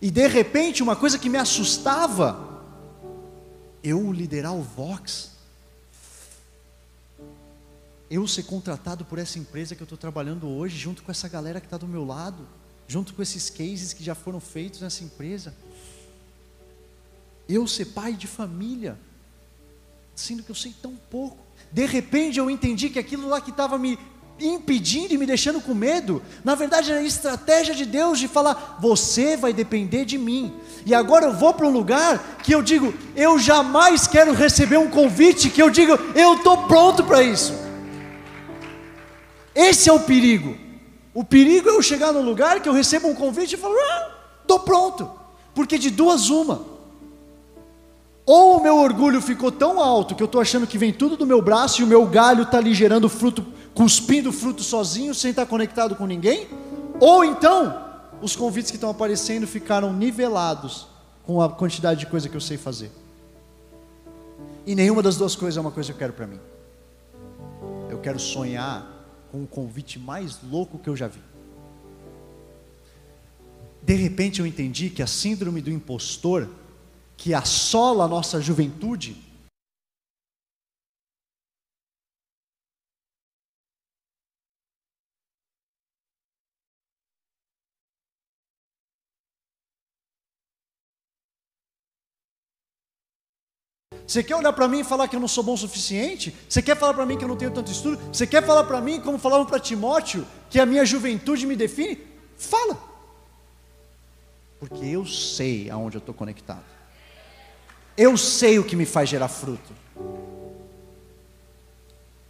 E 0.00 0.10
de 0.10 0.26
repente, 0.28 0.82
uma 0.82 0.94
coisa 0.94 1.18
que 1.18 1.30
me 1.30 1.38
assustava, 1.38 2.62
eu 3.82 4.12
liderar 4.12 4.54
o 4.54 4.60
Vox, 4.60 5.32
eu 8.10 8.28
ser 8.28 8.42
contratado 8.42 9.04
por 9.04 9.18
essa 9.18 9.38
empresa 9.38 9.74
que 9.74 9.82
eu 9.82 9.86
estou 9.86 9.96
trabalhando 9.96 10.46
hoje, 10.46 10.76
junto 10.76 11.02
com 11.02 11.10
essa 11.10 11.26
galera 11.26 11.58
que 11.58 11.66
está 11.66 11.78
do 11.78 11.88
meu 11.88 12.04
lado 12.04 12.46
junto 12.86 13.14
com 13.14 13.22
esses 13.22 13.50
cases 13.50 13.92
que 13.92 14.04
já 14.04 14.14
foram 14.14 14.40
feitos 14.40 14.80
nessa 14.80 15.02
empresa. 15.04 15.54
Eu 17.48 17.66
ser 17.66 17.86
pai 17.86 18.14
de 18.14 18.26
família, 18.26 18.98
sendo 20.14 20.42
que 20.42 20.50
eu 20.50 20.54
sei 20.54 20.74
tão 20.80 20.96
pouco. 21.10 21.38
De 21.70 21.86
repente 21.86 22.38
eu 22.38 22.50
entendi 22.50 22.88
que 22.88 22.98
aquilo 22.98 23.28
lá 23.28 23.40
que 23.40 23.50
estava 23.50 23.78
me 23.78 23.98
impedindo 24.40 25.14
e 25.14 25.18
me 25.18 25.26
deixando 25.26 25.60
com 25.60 25.72
medo, 25.74 26.20
na 26.42 26.54
verdade 26.54 26.90
era 26.90 27.00
a 27.00 27.04
estratégia 27.04 27.74
de 27.74 27.84
Deus 27.84 28.18
de 28.18 28.28
falar: 28.28 28.78
você 28.80 29.36
vai 29.36 29.52
depender 29.52 30.04
de 30.04 30.18
mim. 30.18 30.54
E 30.84 30.94
agora 30.94 31.26
eu 31.26 31.32
vou 31.32 31.54
para 31.54 31.66
um 31.66 31.72
lugar 31.72 32.38
que 32.42 32.54
eu 32.54 32.62
digo: 32.62 32.94
eu 33.14 33.38
jamais 33.38 34.06
quero 34.06 34.32
receber 34.32 34.76
um 34.76 34.90
convite 34.90 35.50
que 35.50 35.62
eu 35.62 35.70
digo: 35.70 35.92
eu 36.14 36.34
estou 36.34 36.66
pronto 36.66 37.04
para 37.04 37.22
isso. 37.22 37.54
Esse 39.54 39.88
é 39.88 39.92
o 39.92 40.00
perigo. 40.00 40.63
O 41.14 41.22
perigo 41.22 41.70
é 41.70 41.72
eu 41.72 41.80
chegar 41.80 42.12
num 42.12 42.24
lugar 42.24 42.60
que 42.60 42.68
eu 42.68 42.72
recebo 42.72 43.06
um 43.06 43.14
convite 43.14 43.54
e 43.54 43.56
falo: 43.56 43.74
ah, 43.78 44.10
estou 44.42 44.58
pronto. 44.60 45.10
Porque 45.54 45.78
de 45.78 45.90
duas, 45.90 46.28
uma. 46.28 46.74
Ou 48.26 48.58
o 48.58 48.62
meu 48.62 48.76
orgulho 48.76 49.20
ficou 49.22 49.52
tão 49.52 49.78
alto 49.78 50.14
que 50.14 50.22
eu 50.22 50.26
estou 50.26 50.40
achando 50.40 50.66
que 50.66 50.78
vem 50.78 50.92
tudo 50.92 51.16
do 51.16 51.26
meu 51.26 51.40
braço 51.40 51.80
e 51.80 51.84
o 51.84 51.86
meu 51.86 52.06
galho 52.06 52.42
está 52.42 52.58
ali 52.58 52.74
gerando 52.74 53.08
fruto 53.08 53.44
cuspindo 53.74 54.32
fruto 54.32 54.62
sozinho, 54.62 55.14
sem 55.14 55.30
estar 55.30 55.46
conectado 55.46 55.96
com 55.96 56.06
ninguém, 56.06 56.48
ou 57.00 57.24
então 57.24 57.82
os 58.22 58.36
convites 58.36 58.70
que 58.70 58.76
estão 58.76 58.88
aparecendo 58.88 59.46
ficaram 59.46 59.92
nivelados 59.92 60.86
com 61.24 61.42
a 61.42 61.48
quantidade 61.50 62.00
de 62.00 62.06
coisa 62.06 62.28
que 62.28 62.36
eu 62.36 62.40
sei 62.40 62.56
fazer. 62.56 62.90
E 64.66 64.74
nenhuma 64.74 65.02
das 65.02 65.16
duas 65.16 65.34
coisas 65.34 65.58
é 65.58 65.60
uma 65.60 65.72
coisa 65.72 65.88
que 65.88 65.96
eu 65.96 65.98
quero 65.98 66.12
para 66.12 66.26
mim. 66.26 66.40
Eu 67.90 67.98
quero 67.98 68.18
sonhar 68.18 68.93
com 69.34 69.42
o 69.42 69.46
convite 69.48 69.98
mais 69.98 70.38
louco 70.48 70.78
que 70.78 70.88
eu 70.88 70.94
já 70.94 71.08
vi. 71.08 71.18
De 73.82 73.94
repente 73.94 74.38
eu 74.38 74.46
entendi 74.46 74.88
que 74.90 75.02
a 75.02 75.08
síndrome 75.08 75.60
do 75.60 75.72
impostor, 75.72 76.48
que 77.16 77.34
assola 77.34 78.04
a 78.04 78.08
nossa 78.08 78.40
juventude, 78.40 79.16
Você 94.06 94.22
quer 94.22 94.36
olhar 94.36 94.52
para 94.52 94.68
mim 94.68 94.80
e 94.80 94.84
falar 94.84 95.08
que 95.08 95.16
eu 95.16 95.20
não 95.20 95.28
sou 95.28 95.42
bom 95.42 95.54
o 95.54 95.58
suficiente? 95.58 96.34
Você 96.48 96.60
quer 96.60 96.76
falar 96.76 96.92
para 96.92 97.06
mim 97.06 97.16
que 97.16 97.24
eu 97.24 97.28
não 97.28 97.36
tenho 97.36 97.50
tanto 97.50 97.72
estudo? 97.72 97.98
Você 98.12 98.26
quer 98.26 98.44
falar 98.44 98.64
para 98.64 98.80
mim, 98.80 99.00
como 99.00 99.18
falavam 99.18 99.46
para 99.46 99.58
Timóteo, 99.58 100.26
que 100.50 100.60
a 100.60 100.66
minha 100.66 100.84
juventude 100.84 101.46
me 101.46 101.56
define? 101.56 101.98
Fala. 102.36 102.78
Porque 104.60 104.84
eu 104.84 105.06
sei 105.06 105.70
aonde 105.70 105.96
eu 105.96 106.00
estou 106.00 106.14
conectado. 106.14 106.64
Eu 107.96 108.16
sei 108.16 108.58
o 108.58 108.64
que 108.64 108.76
me 108.76 108.84
faz 108.84 109.08
gerar 109.08 109.28
fruto. 109.28 109.72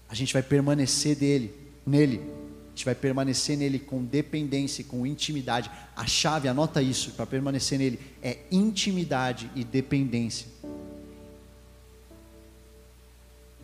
A 0.08 0.14
gente 0.14 0.32
vai 0.32 0.42
permanecer 0.42 1.16
dele, 1.16 1.52
nele. 1.84 2.20
A 2.66 2.70
gente 2.70 2.84
vai 2.84 2.94
permanecer 2.94 3.56
nele 3.56 3.78
com 3.78 4.04
dependência, 4.04 4.84
com 4.84 5.06
intimidade. 5.06 5.70
A 5.96 6.06
chave, 6.06 6.48
anota 6.48 6.80
isso, 6.82 7.12
para 7.12 7.26
permanecer 7.26 7.78
nele 7.78 7.98
é 8.22 8.38
intimidade 8.50 9.50
e 9.56 9.64
dependência. 9.64 10.46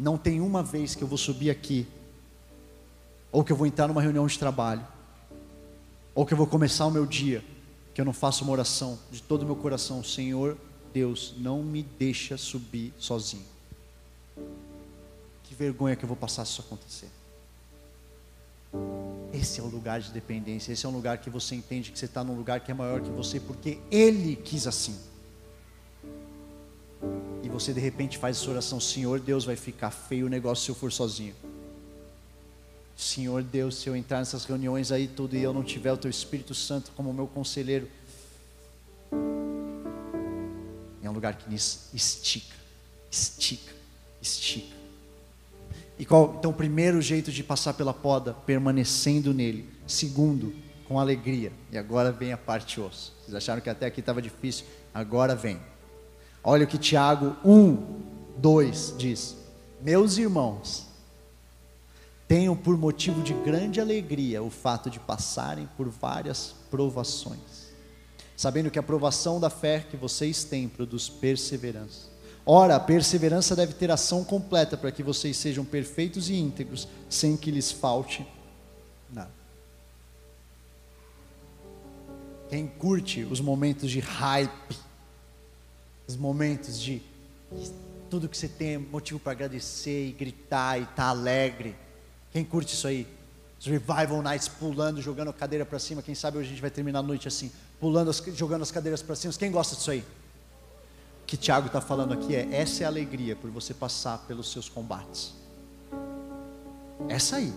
Não 0.01 0.17
tem 0.17 0.41
uma 0.41 0.63
vez 0.63 0.95
que 0.95 1.03
eu 1.03 1.09
vou 1.09 1.19
subir 1.19 1.51
aqui, 1.51 1.87
ou 3.31 3.45
que 3.45 3.53
eu 3.53 3.57
vou 3.57 3.67
entrar 3.67 3.87
numa 3.87 4.01
reunião 4.01 4.27
de 4.27 4.39
trabalho, 4.39 4.83
ou 6.15 6.25
que 6.25 6.33
eu 6.33 6.39
vou 6.39 6.47
começar 6.47 6.87
o 6.87 6.91
meu 6.91 7.05
dia, 7.05 7.45
que 7.93 8.01
eu 8.01 8.05
não 8.05 8.15
faço 8.15 8.43
uma 8.43 8.53
oração 8.53 8.99
de 9.13 9.23
todo 9.23 9.43
o 9.43 9.45
meu 9.45 9.55
coração, 9.55 10.03
Senhor 10.03 10.57
Deus, 10.91 11.35
não 11.37 11.63
me 11.63 11.83
deixa 11.83 12.39
subir 12.39 12.95
sozinho. 12.99 13.45
Que 15.45 15.55
vergonha 15.55 15.95
que 15.95 16.03
eu 16.03 16.09
vou 16.09 16.17
passar 16.17 16.47
se 16.47 16.53
isso 16.53 16.63
acontecer. 16.63 17.09
Esse 19.35 19.61
é 19.61 19.63
o 19.63 19.67
lugar 19.67 20.01
de 20.01 20.11
dependência, 20.13 20.73
esse 20.73 20.87
é 20.87 20.89
um 20.89 20.93
lugar 20.93 21.19
que 21.19 21.29
você 21.29 21.55
entende 21.55 21.93
que 21.93 21.99
você 21.99 22.07
está 22.07 22.25
num 22.25 22.35
lugar 22.35 22.61
que 22.61 22.71
é 22.71 22.75
maior 22.75 23.03
que 23.03 23.11
você, 23.11 23.39
porque 23.39 23.79
Ele 23.91 24.35
quis 24.35 24.67
assim 24.67 25.10
você 27.61 27.73
de 27.73 27.81
repente 27.81 28.19
faz 28.19 28.39
essa 28.39 28.51
oração: 28.51 28.81
Senhor 28.81 29.21
Deus, 29.21 29.45
vai 29.45 29.57
ficar 29.57 29.91
feio 29.91 30.27
o 30.27 30.29
negócio 30.29 30.65
se 30.65 30.71
eu 30.71 30.75
for 30.75 30.91
sozinho. 30.91 31.35
Senhor 32.97 33.43
Deus, 33.43 33.77
se 33.77 33.89
eu 33.89 33.97
entrar 33.97 34.19
nessas 34.19 34.45
reuniões 34.45 34.93
aí 34.93 35.09
tudo 35.09 35.37
e 35.37 35.43
eu 35.43 35.53
não 35.53 35.63
tiver 35.63 35.93
o 35.93 35.97
Teu 35.97 36.11
Espírito 36.11 36.55
Santo 36.55 36.93
como 36.95 37.13
meu 37.13 37.27
conselheiro, 37.27 37.89
é 41.03 41.09
um 41.09 41.13
lugar 41.13 41.35
que 41.35 41.55
estica, 41.55 42.55
estica, 43.11 43.73
estica. 44.21 44.77
E 45.99 46.05
qual, 46.05 46.37
então, 46.39 46.51
o 46.51 46.55
primeiro 46.55 47.01
jeito 47.01 47.31
de 47.31 47.43
passar 47.43 47.75
pela 47.75 47.93
poda, 47.93 48.33
permanecendo 48.33 49.35
nele. 49.35 49.69
Segundo, 49.87 50.55
com 50.89 50.99
alegria. 50.99 51.53
E 51.71 51.77
agora 51.77 52.11
vem 52.11 52.33
a 52.33 52.39
parte 52.39 52.81
osso. 52.81 53.15
Vocês 53.21 53.35
acharam 53.35 53.61
que 53.61 53.69
até 53.69 53.87
aqui 53.87 54.01
estava 54.01 54.21
difícil? 54.23 54.65
Agora 54.95 55.35
vem. 55.35 55.61
Olha 56.43 56.65
o 56.65 56.69
que 56.69 56.79
Tiago 56.79 57.37
1, 57.45 58.01
2 58.39 58.95
diz: 58.97 59.37
Meus 59.83 60.17
irmãos, 60.17 60.87
tenham 62.27 62.57
por 62.57 62.79
motivo 62.79 63.23
de 63.23 63.35
grande 63.35 63.81
alegria 63.81 64.43
o 64.43 64.51
fato 64.51 64.89
de 64.89 64.99
passarem 64.99 65.69
por 65.77 65.89
várias 65.89 66.55
provações, 66.71 67.73
sabendo 68.37 68.71
que 68.71 68.79
a 68.79 68.83
provação 68.83 69.39
da 69.39 69.51
fé 69.51 69.85
que 69.91 69.97
vocês 69.97 70.45
têm 70.45 70.69
produz 70.69 71.09
perseverança. 71.09 72.09
Ora, 72.47 72.77
a 72.77 72.81
perseverança 72.81 73.55
deve 73.55 73.75
ter 73.75 73.91
ação 73.91 74.25
completa 74.25 74.77
para 74.77 74.91
que 74.91 75.03
vocês 75.03 75.37
sejam 75.37 75.65
perfeitos 75.65 76.31
e 76.31 76.35
íntegros, 76.35 76.89
sem 77.09 77.37
que 77.37 77.51
lhes 77.51 77.71
falte 77.71 78.27
nada. 79.13 79.31
Quem 82.49 82.67
curte 82.67 83.25
os 83.25 83.41
momentos 83.41 83.91
de 83.91 84.01
hype, 84.01 84.77
os 86.11 86.17
momentos 86.17 86.81
de 86.81 87.01
tudo 88.09 88.29
que 88.29 88.37
você 88.37 88.49
tem 88.49 88.77
motivo 88.77 89.21
para 89.21 89.33
agradecer 89.33 90.09
e 90.09 90.13
gritar 90.13 90.79
e 90.79 90.83
estar 90.83 90.95
tá 90.97 91.05
alegre. 91.05 91.77
Quem 92.33 92.45
curte 92.45 92.75
isso 92.75 92.89
aí? 92.89 93.07
Os 93.61 93.67
revival 93.67 94.21
nights 94.21 94.49
pulando, 94.49 95.01
jogando 95.01 95.29
a 95.29 95.33
cadeira 95.33 95.65
para 95.65 95.79
cima. 95.79 96.03
Quem 96.03 96.15
sabe 96.15 96.39
hoje 96.39 96.49
a 96.49 96.51
gente 96.51 96.61
vai 96.61 96.71
terminar 96.71 96.99
a 96.99 97.03
noite 97.03 97.29
assim, 97.29 97.53
pulando, 97.79 98.13
jogando 98.35 98.63
as 98.63 98.73
cadeiras 98.73 99.03
para 99.03 99.15
cima. 99.15 99.33
Quem 99.35 99.53
gosta 99.53 99.77
disso 99.77 99.91
aí? 99.91 100.01
O 100.01 101.27
que 101.27 101.37
Tiago 101.37 101.69
está 101.69 101.81
falando 101.81 102.13
aqui 102.13 102.35
é: 102.35 102.49
essa 102.53 102.83
é 102.83 102.87
a 102.87 102.89
alegria 102.89 103.37
por 103.37 103.49
você 103.51 103.73
passar 103.73 104.19
pelos 104.27 104.51
seus 104.51 104.69
combates. 104.69 105.33
Essa 107.09 107.37
aí. 107.37 107.53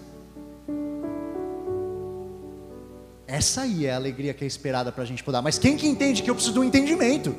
Essa 3.25 3.61
aí 3.61 3.87
é 3.87 3.93
a 3.93 3.95
alegria 3.95 4.31
que 4.31 4.43
é 4.43 4.47
esperada 4.47 4.91
para 4.91 5.01
a 5.01 5.07
gente 5.07 5.23
poder. 5.23 5.41
Mas 5.41 5.57
quem 5.57 5.75
que 5.75 5.87
entende 5.87 6.21
que 6.21 6.29
eu 6.29 6.35
preciso 6.35 6.53
de 6.53 6.59
um 6.59 6.63
entendimento? 6.63 7.35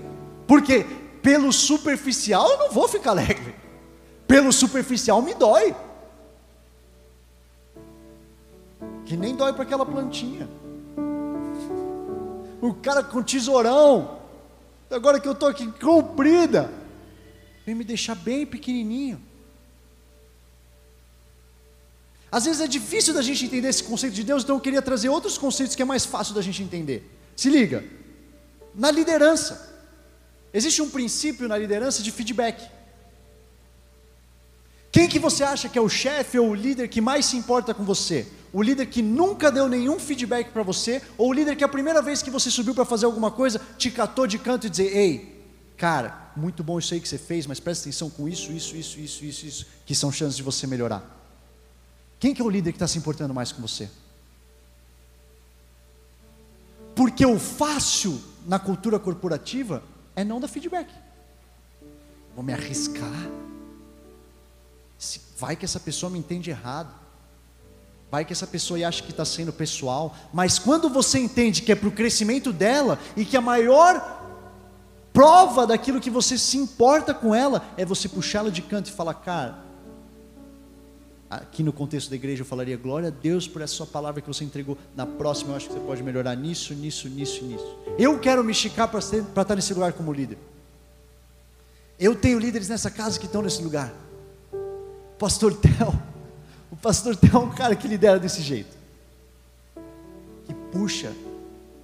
Porque 0.46 0.84
pelo 1.24 1.50
superficial 1.50 2.50
eu 2.50 2.58
não 2.58 2.70
vou 2.70 2.86
ficar 2.86 3.12
alegre. 3.12 3.54
Pelo 4.28 4.52
superficial 4.52 5.22
me 5.22 5.32
dói. 5.32 5.74
Que 9.06 9.16
nem 9.16 9.34
dói 9.34 9.54
para 9.54 9.62
aquela 9.62 9.86
plantinha. 9.86 10.46
O 12.60 12.74
cara 12.74 13.02
com 13.02 13.22
tesourão. 13.22 14.20
Agora 14.90 15.18
que 15.18 15.26
eu 15.26 15.32
estou 15.32 15.48
aqui 15.48 15.66
comprida. 15.80 16.70
Vem 17.64 17.74
me 17.74 17.84
deixar 17.84 18.14
bem 18.14 18.44
pequenininho. 18.44 19.18
Às 22.30 22.44
vezes 22.44 22.60
é 22.60 22.66
difícil 22.66 23.14
da 23.14 23.22
gente 23.22 23.46
entender 23.46 23.68
esse 23.68 23.82
conceito 23.82 24.12
de 24.12 24.24
Deus, 24.24 24.42
então 24.42 24.56
eu 24.56 24.60
queria 24.60 24.82
trazer 24.82 25.08
outros 25.08 25.38
conceitos 25.38 25.74
que 25.74 25.80
é 25.80 25.86
mais 25.86 26.04
fácil 26.04 26.34
da 26.34 26.42
gente 26.42 26.62
entender. 26.62 27.10
Se 27.34 27.48
liga. 27.48 27.82
Na 28.74 28.90
liderança. 28.90 29.73
Existe 30.54 30.80
um 30.80 30.88
princípio 30.88 31.48
na 31.48 31.58
liderança 31.58 32.00
de 32.00 32.12
feedback. 32.12 32.70
Quem 34.92 35.08
que 35.08 35.18
você 35.18 35.42
acha 35.42 35.68
que 35.68 35.76
é 35.76 35.82
o 35.82 35.88
chefe 35.88 36.38
ou 36.38 36.50
o 36.50 36.54
líder 36.54 36.86
que 36.86 37.00
mais 37.00 37.26
se 37.26 37.36
importa 37.36 37.74
com 37.74 37.84
você? 37.84 38.28
O 38.52 38.62
líder 38.62 38.86
que 38.86 39.02
nunca 39.02 39.50
deu 39.50 39.68
nenhum 39.68 39.98
feedback 39.98 40.52
para 40.52 40.62
você, 40.62 41.02
ou 41.18 41.30
o 41.30 41.32
líder 41.32 41.56
que 41.56 41.64
a 41.64 41.68
primeira 41.68 42.00
vez 42.00 42.22
que 42.22 42.30
você 42.30 42.48
subiu 42.52 42.72
para 42.72 42.84
fazer 42.84 43.04
alguma 43.04 43.32
coisa, 43.32 43.60
te 43.76 43.90
catou 43.90 44.28
de 44.28 44.38
canto 44.38 44.68
e 44.68 44.70
dizer: 44.70 44.96
"Ei, 44.96 45.44
cara, 45.76 46.30
muito 46.36 46.62
bom 46.62 46.78
isso 46.78 46.94
aí 46.94 47.00
que 47.00 47.08
você 47.08 47.18
fez, 47.18 47.48
mas 47.48 47.58
presta 47.58 47.88
atenção 47.88 48.08
com 48.08 48.28
isso, 48.28 48.52
isso, 48.52 48.76
isso, 48.76 49.00
isso, 49.00 49.24
isso, 49.24 49.46
isso, 49.46 49.66
que 49.84 49.92
são 49.92 50.12
chances 50.12 50.36
de 50.36 50.44
você 50.44 50.68
melhorar". 50.68 51.02
Quem 52.20 52.32
que 52.32 52.40
é 52.40 52.44
o 52.44 52.48
líder 52.48 52.70
que 52.70 52.76
está 52.76 52.86
se 52.86 52.96
importando 52.96 53.34
mais 53.34 53.50
com 53.50 53.60
você? 53.60 53.90
Porque 56.94 57.26
o 57.26 57.40
fácil 57.40 58.22
na 58.46 58.60
cultura 58.60 59.00
corporativa 59.00 59.82
é 60.16 60.24
não 60.24 60.40
dar 60.40 60.48
feedback. 60.48 60.92
Vou 62.34 62.44
me 62.44 62.52
arriscar. 62.52 63.30
Se 64.98 65.20
vai 65.38 65.56
que 65.56 65.64
essa 65.64 65.80
pessoa 65.80 66.10
me 66.10 66.18
entende 66.18 66.50
errado. 66.50 66.94
Vai 68.10 68.24
que 68.24 68.32
essa 68.32 68.46
pessoa 68.46 68.86
acha 68.86 69.02
que 69.02 69.10
está 69.10 69.24
sendo 69.24 69.52
pessoal. 69.52 70.14
Mas 70.32 70.58
quando 70.58 70.88
você 70.88 71.18
entende 71.18 71.62
que 71.62 71.72
é 71.72 71.74
para 71.74 71.88
o 71.88 71.92
crescimento 71.92 72.52
dela 72.52 72.98
e 73.16 73.24
que 73.24 73.36
a 73.36 73.40
maior 73.40 74.22
prova 75.12 75.66
daquilo 75.66 76.00
que 76.00 76.10
você 76.10 76.36
se 76.36 76.56
importa 76.56 77.14
com 77.14 77.34
ela 77.34 77.64
é 77.76 77.84
você 77.84 78.08
puxá-la 78.08 78.50
de 78.50 78.62
canto 78.62 78.88
e 78.88 78.92
falar, 78.92 79.14
cara, 79.14 79.63
aqui 81.36 81.62
no 81.62 81.72
contexto 81.72 82.10
da 82.10 82.16
igreja 82.16 82.42
eu 82.42 82.46
falaria 82.46 82.76
glória 82.76 83.08
a 83.08 83.10
Deus 83.10 83.46
por 83.48 83.62
essa 83.62 83.74
sua 83.74 83.86
palavra 83.86 84.20
que 84.20 84.28
você 84.28 84.44
entregou. 84.44 84.76
Na 84.94 85.06
próxima 85.06 85.52
eu 85.52 85.56
acho 85.56 85.68
que 85.68 85.74
você 85.74 85.80
pode 85.80 86.02
melhorar 86.02 86.34
nisso, 86.34 86.74
nisso, 86.74 87.08
nisso 87.08 87.44
nisso. 87.44 87.78
Eu 87.98 88.18
quero 88.18 88.42
me 88.44 88.52
esticar 88.52 88.88
para 88.88 88.98
estar 88.98 89.54
nesse 89.54 89.74
lugar 89.74 89.92
como 89.92 90.12
líder. 90.12 90.38
Eu 91.98 92.14
tenho 92.14 92.38
líderes 92.38 92.68
nessa 92.68 92.90
casa 92.90 93.18
que 93.18 93.26
estão 93.26 93.42
nesse 93.42 93.62
lugar. 93.62 93.92
O 94.52 95.16
pastor 95.18 95.54
Tel, 95.54 95.94
o 96.70 96.76
pastor 96.76 97.16
Tel 97.16 97.40
é 97.40 97.44
um 97.44 97.50
cara 97.50 97.76
que 97.76 97.86
lidera 97.86 98.18
desse 98.18 98.42
jeito. 98.42 98.76
Que 100.46 100.54
puxa 100.72 101.12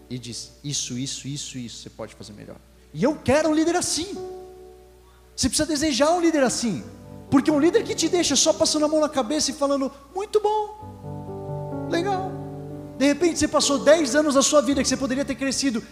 e 0.09 0.18
diz: 0.18 0.53
Isso, 0.64 0.98
isso, 0.98 1.28
isso, 1.28 1.57
isso, 1.57 1.82
você 1.82 1.90
pode 1.90 2.14
fazer 2.14 2.32
melhor. 2.32 2.57
E 2.92 3.03
eu 3.03 3.14
quero 3.16 3.48
um 3.48 3.55
líder 3.55 3.76
assim. 3.76 4.14
Você 5.36 5.48
precisa 5.48 5.66
desejar 5.66 6.11
um 6.12 6.20
líder 6.20 6.42
assim. 6.42 6.82
Porque 7.31 7.51
um 7.51 7.61
líder 7.61 7.85
que 7.85 7.95
te 7.95 8.09
deixa 8.09 8.35
só 8.35 8.53
passando 8.53 8.85
a 8.85 8.89
mão 8.89 9.01
na 9.01 9.09
cabeça 9.09 9.51
e 9.51 9.55
falando, 9.55 9.91
muito 10.14 10.41
bom, 10.41 11.87
legal. 11.89 12.33
De 12.99 13.07
repente 13.07 13.39
você 13.39 13.49
passou 13.49 13.78
10 13.78 14.14
anos 14.16 14.35
da 14.35 14.43
sua 14.43 14.61
vida 14.61 14.83
que 14.83 14.89
você 14.89 14.97
poderia 14.97 15.24
ter 15.24 15.35
crescido 15.35 15.83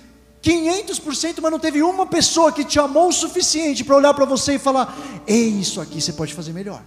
500%, 0.43 1.41
mas 1.41 1.51
não 1.51 1.59
teve 1.59 1.83
uma 1.83 2.07
pessoa 2.07 2.53
que 2.53 2.65
te 2.65 2.79
amou 2.79 3.09
o 3.09 3.13
suficiente 3.13 3.85
para 3.85 3.97
olhar 3.97 4.15
para 4.15 4.25
você 4.25 4.55
e 4.55 4.59
falar: 4.59 4.97
Ei, 5.27 5.49
isso 5.49 5.81
aqui 5.81 6.01
você 6.01 6.13
pode 6.13 6.35
fazer 6.35 6.53
melhor. 6.53 6.83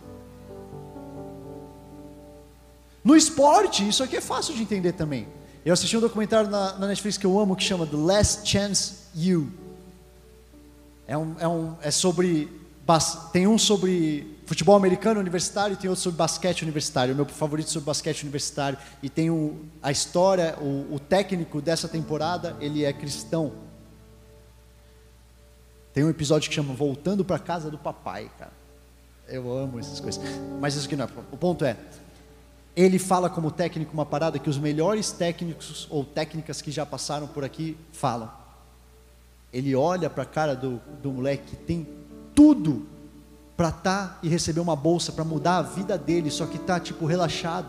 No 3.03 3.15
esporte, 3.15 3.87
isso 3.87 4.03
aqui 4.03 4.17
é 4.17 4.21
fácil 4.21 4.53
de 4.53 4.61
entender 4.61 4.93
também. 4.93 5.27
Eu 5.65 5.73
assisti 5.73 5.97
um 5.97 6.01
documentário 6.01 6.49
na, 6.49 6.77
na 6.77 6.87
Netflix 6.87 7.17
que 7.17 7.25
eu 7.25 7.39
amo 7.39 7.55
que 7.55 7.63
chama 7.63 7.85
The 7.85 7.97
Last 7.97 8.47
Chance 8.47 8.93
You. 9.15 9.51
É, 11.07 11.17
um, 11.17 11.35
é, 11.39 11.47
um, 11.47 11.75
é 11.81 11.91
sobre. 11.91 12.61
Tem 13.31 13.47
um 13.47 13.57
sobre 13.57 14.37
futebol 14.51 14.75
americano 14.75 15.17
universitário 15.17 15.75
e 15.75 15.77
tem 15.77 15.89
outro 15.89 16.03
sobre 16.03 16.17
basquete 16.17 16.63
universitário. 16.63 17.13
O 17.13 17.15
meu 17.15 17.25
favorito 17.25 17.69
sobre 17.69 17.85
basquete 17.85 18.23
universitário. 18.23 18.77
E 19.01 19.09
tem 19.09 19.31
um, 19.31 19.57
a 19.81 19.91
história, 19.91 20.57
o, 20.59 20.95
o 20.95 20.99
técnico 20.99 21.61
dessa 21.61 21.87
temporada, 21.87 22.57
ele 22.59 22.83
é 22.83 22.91
cristão. 22.91 23.53
Tem 25.93 26.03
um 26.03 26.09
episódio 26.09 26.49
que 26.49 26.55
chama 26.55 26.73
Voltando 26.73 27.23
para 27.23 27.39
casa 27.39 27.71
do 27.71 27.77
papai, 27.77 28.29
cara. 28.37 28.51
Eu 29.25 29.49
amo 29.57 29.79
essas 29.79 30.01
coisas. 30.01 30.21
Mas 30.59 30.75
isso 30.75 30.85
aqui 30.85 30.97
não 30.97 31.05
é. 31.05 31.09
O 31.31 31.37
ponto 31.37 31.63
é, 31.63 31.77
ele 32.75 32.99
fala 32.99 33.29
como 33.29 33.51
técnico 33.51 33.93
uma 33.93 34.05
parada 34.05 34.37
que 34.37 34.49
os 34.49 34.57
melhores 34.57 35.13
técnicos 35.13 35.87
ou 35.89 36.03
técnicas 36.03 36.61
que 36.61 36.71
já 36.71 36.85
passaram 36.85 37.25
por 37.25 37.45
aqui 37.45 37.77
falam. 37.93 38.29
Ele 39.53 39.73
olha 39.75 40.09
para 40.09 40.23
a 40.23 40.25
cara 40.25 40.53
do, 40.53 40.81
do 41.01 41.09
moleque 41.09 41.51
que 41.51 41.55
tem 41.55 41.87
tudo 42.35 42.90
para 43.61 43.69
estar 43.69 44.07
tá 44.07 44.19
e 44.23 44.27
receber 44.27 44.59
uma 44.59 44.75
bolsa 44.75 45.11
para 45.11 45.23
mudar 45.23 45.57
a 45.57 45.61
vida 45.61 45.95
dele, 45.95 46.31
só 46.31 46.47
que 46.47 46.57
está 46.57 46.79
tipo 46.79 47.05
relaxado. 47.05 47.67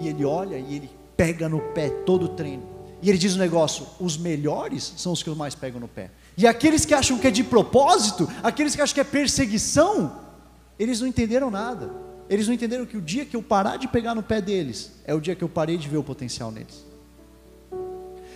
E 0.00 0.08
ele 0.08 0.24
olha 0.24 0.56
e 0.56 0.76
ele 0.76 0.90
pega 1.14 1.46
no 1.46 1.60
pé 1.60 1.90
todo 1.90 2.24
o 2.24 2.28
treino. 2.28 2.62
E 3.02 3.10
ele 3.10 3.18
diz 3.18 3.34
o 3.34 3.36
um 3.36 3.38
negócio: 3.38 3.86
os 4.00 4.16
melhores 4.16 4.94
são 4.96 5.12
os 5.12 5.22
que 5.22 5.28
mais 5.28 5.54
pegam 5.54 5.78
no 5.78 5.86
pé. 5.86 6.10
E 6.38 6.46
aqueles 6.46 6.86
que 6.86 6.94
acham 6.94 7.18
que 7.18 7.26
é 7.26 7.30
de 7.30 7.44
propósito, 7.44 8.26
aqueles 8.42 8.74
que 8.74 8.80
acham 8.80 8.94
que 8.94 9.00
é 9.00 9.04
perseguição, 9.04 10.10
eles 10.78 11.02
não 11.02 11.06
entenderam 11.06 11.50
nada. 11.50 11.90
Eles 12.26 12.46
não 12.46 12.54
entenderam 12.54 12.86
que 12.86 12.96
o 12.96 13.02
dia 13.02 13.26
que 13.26 13.36
eu 13.36 13.42
parar 13.42 13.76
de 13.76 13.88
pegar 13.88 14.14
no 14.14 14.22
pé 14.22 14.40
deles, 14.40 14.90
é 15.04 15.12
o 15.12 15.20
dia 15.20 15.34
que 15.34 15.44
eu 15.44 15.50
parei 15.50 15.76
de 15.76 15.86
ver 15.86 15.98
o 15.98 16.02
potencial 16.02 16.50
neles. 16.50 16.82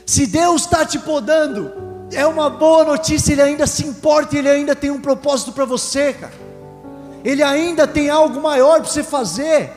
Se 0.04 0.26
Deus 0.26 0.66
está 0.66 0.84
te 0.84 0.98
podando, 0.98 1.72
é 2.12 2.26
uma 2.26 2.50
boa 2.50 2.84
notícia, 2.84 3.32
Ele 3.32 3.40
ainda 3.40 3.66
se 3.66 3.86
importa, 3.86 4.36
Ele 4.36 4.50
ainda 4.50 4.76
tem 4.76 4.90
um 4.90 5.00
propósito 5.00 5.50
para 5.50 5.64
você, 5.64 6.12
cara. 6.12 6.44
Ele 7.24 7.42
ainda 7.42 7.88
tem 7.88 8.10
algo 8.10 8.40
maior 8.40 8.80
para 8.82 8.90
você 8.90 9.02
fazer. 9.02 9.72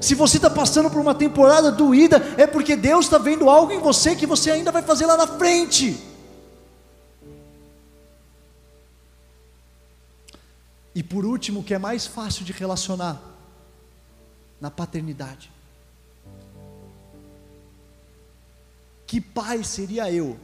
Se 0.00 0.14
você 0.14 0.36
está 0.36 0.50
passando 0.50 0.90
por 0.90 1.00
uma 1.00 1.14
temporada 1.14 1.72
doída, 1.72 2.16
é 2.36 2.46
porque 2.46 2.76
Deus 2.76 3.06
está 3.06 3.18
vendo 3.18 3.48
algo 3.48 3.72
em 3.72 3.80
você 3.80 4.14
que 4.14 4.26
você 4.26 4.50
ainda 4.50 4.70
vai 4.70 4.82
fazer 4.82 5.06
lá 5.06 5.16
na 5.16 5.26
frente. 5.26 5.98
E 10.94 11.02
por 11.02 11.24
último, 11.24 11.62
que 11.62 11.72
é 11.72 11.78
mais 11.78 12.06
fácil 12.06 12.44
de 12.44 12.52
relacionar, 12.52 13.20
na 14.60 14.70
paternidade. 14.70 15.50
Que 19.06 19.20
pai 19.20 19.64
seria 19.64 20.12
eu 20.12 20.38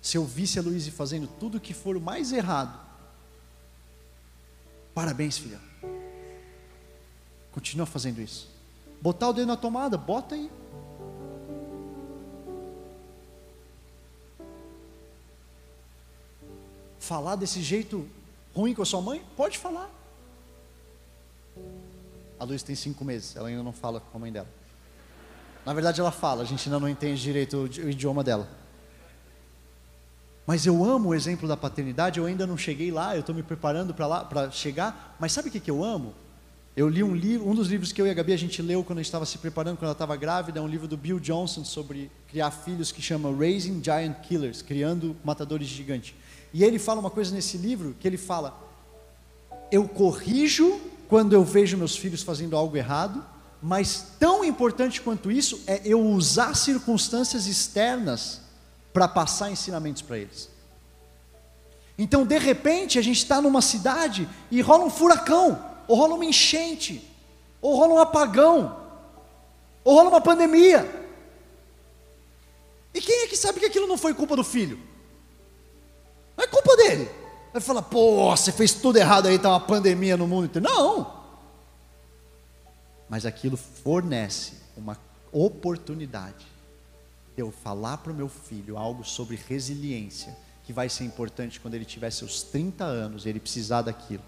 se 0.00 0.16
eu 0.16 0.24
visse 0.24 0.58
a 0.58 0.62
Luísa 0.62 0.90
fazendo 0.92 1.26
tudo 1.26 1.58
o 1.58 1.60
que 1.60 1.74
for 1.74 1.96
o 1.96 2.00
mais 2.00 2.32
errado? 2.32 2.87
Parabéns, 4.98 5.38
filha. 5.38 5.60
Continua 7.52 7.86
fazendo 7.86 8.20
isso. 8.20 8.48
Botar 9.00 9.28
o 9.28 9.32
dedo 9.32 9.46
na 9.46 9.56
tomada, 9.56 9.96
bota 9.96 10.34
aí. 10.34 10.50
Falar 16.98 17.36
desse 17.36 17.62
jeito 17.62 18.08
ruim 18.52 18.74
com 18.74 18.82
a 18.82 18.84
sua 18.84 19.00
mãe? 19.00 19.24
Pode 19.36 19.56
falar. 19.56 19.88
A 22.40 22.42
Luiz 22.42 22.64
tem 22.64 22.74
cinco 22.74 23.04
meses, 23.04 23.36
ela 23.36 23.46
ainda 23.46 23.62
não 23.62 23.72
fala 23.72 24.00
com 24.00 24.18
a 24.18 24.20
mãe 24.20 24.32
dela. 24.32 24.48
Na 25.64 25.72
verdade, 25.72 26.00
ela 26.00 26.10
fala, 26.10 26.42
a 26.42 26.44
gente 26.44 26.68
ainda 26.68 26.80
não 26.80 26.88
entende 26.88 27.22
direito 27.22 27.56
o 27.56 27.88
idioma 27.88 28.24
dela. 28.24 28.48
Mas 30.48 30.64
eu 30.64 30.82
amo 30.82 31.10
o 31.10 31.14
exemplo 31.14 31.46
da 31.46 31.58
paternidade, 31.58 32.18
eu 32.18 32.24
ainda 32.24 32.46
não 32.46 32.56
cheguei 32.56 32.90
lá, 32.90 33.14
eu 33.14 33.20
estou 33.20 33.34
me 33.34 33.42
preparando 33.42 33.92
para 33.92 34.06
lá, 34.06 34.24
para 34.24 34.50
chegar. 34.50 35.14
Mas 35.20 35.30
sabe 35.30 35.50
o 35.50 35.52
que, 35.52 35.60
que 35.60 35.70
eu 35.70 35.84
amo? 35.84 36.14
Eu 36.74 36.88
li 36.88 37.04
um 37.04 37.14
livro, 37.14 37.46
um 37.46 37.54
dos 37.54 37.68
livros 37.68 37.92
que 37.92 38.00
eu 38.00 38.06
e 38.06 38.10
a 38.10 38.14
Gabi 38.14 38.32
a 38.32 38.38
gente 38.38 38.62
leu 38.62 38.82
quando 38.82 38.98
a 38.98 39.02
gente 39.02 39.08
estava 39.08 39.26
se 39.26 39.36
preparando, 39.36 39.76
quando 39.76 39.84
ela 39.84 39.92
estava 39.92 40.16
grávida, 40.16 40.58
é 40.58 40.62
um 40.62 40.66
livro 40.66 40.88
do 40.88 40.96
Bill 40.96 41.20
Johnson 41.20 41.66
sobre 41.66 42.10
criar 42.30 42.50
filhos 42.50 42.90
que 42.90 43.02
chama 43.02 43.30
Raising 43.30 43.84
Giant 43.84 44.20
Killers, 44.22 44.62
criando 44.62 45.14
matadores 45.22 45.68
gigantes. 45.68 46.14
E 46.54 46.64
ele 46.64 46.78
fala 46.78 46.98
uma 46.98 47.10
coisa 47.10 47.34
nesse 47.34 47.58
livro 47.58 47.94
que 48.00 48.08
ele 48.08 48.16
fala: 48.16 48.58
eu 49.70 49.86
corrijo 49.86 50.80
quando 51.08 51.34
eu 51.34 51.44
vejo 51.44 51.76
meus 51.76 51.94
filhos 51.94 52.22
fazendo 52.22 52.56
algo 52.56 52.74
errado, 52.74 53.22
mas 53.60 54.14
tão 54.18 54.42
importante 54.42 55.02
quanto 55.02 55.30
isso 55.30 55.60
é 55.66 55.82
eu 55.84 56.00
usar 56.00 56.54
circunstâncias 56.54 57.46
externas 57.46 58.47
para 58.92 59.08
passar 59.08 59.50
ensinamentos 59.50 60.02
para 60.02 60.18
eles. 60.18 60.50
Então, 61.98 62.24
de 62.24 62.38
repente, 62.38 62.98
a 62.98 63.02
gente 63.02 63.18
está 63.18 63.40
numa 63.40 63.60
cidade 63.60 64.28
e 64.50 64.60
rola 64.60 64.84
um 64.84 64.90
furacão, 64.90 65.64
ou 65.88 65.96
rola 65.96 66.14
uma 66.14 66.24
enchente, 66.24 67.04
ou 67.60 67.76
rola 67.76 67.94
um 67.94 67.98
apagão, 67.98 68.76
ou 69.82 69.94
rola 69.94 70.08
uma 70.08 70.20
pandemia. 70.20 70.88
E 72.94 73.00
quem 73.00 73.24
é 73.24 73.26
que 73.26 73.36
sabe 73.36 73.58
que 73.60 73.66
aquilo 73.66 73.86
não 73.86 73.98
foi 73.98 74.14
culpa 74.14 74.36
do 74.36 74.44
filho? 74.44 74.78
Não 76.36 76.44
é 76.44 76.46
culpa 76.46 76.76
dele. 76.76 77.10
Vai 77.52 77.60
falar, 77.60 77.82
pô, 77.82 78.30
você 78.30 78.52
fez 78.52 78.72
tudo 78.74 78.96
errado 78.96 79.26
aí, 79.26 79.34
está 79.34 79.48
uma 79.48 79.60
pandemia 79.60 80.16
no 80.16 80.28
mundo. 80.28 80.60
Não. 80.60 81.18
Mas 83.08 83.26
aquilo 83.26 83.56
fornece 83.56 84.52
uma 84.76 84.96
oportunidade 85.32 86.44
de 86.44 86.57
eu 87.42 87.50
falar 87.50 87.98
para 87.98 88.12
o 88.12 88.14
meu 88.14 88.28
filho 88.28 88.76
algo 88.76 89.04
sobre 89.04 89.38
resiliência, 89.48 90.36
que 90.64 90.72
vai 90.72 90.88
ser 90.88 91.04
importante 91.04 91.60
quando 91.60 91.74
ele 91.74 91.84
tiver 91.84 92.10
seus 92.10 92.42
30 92.42 92.84
anos 92.84 93.24
e 93.24 93.28
ele 93.28 93.40
precisar 93.40 93.82
daquilo. 93.82 94.22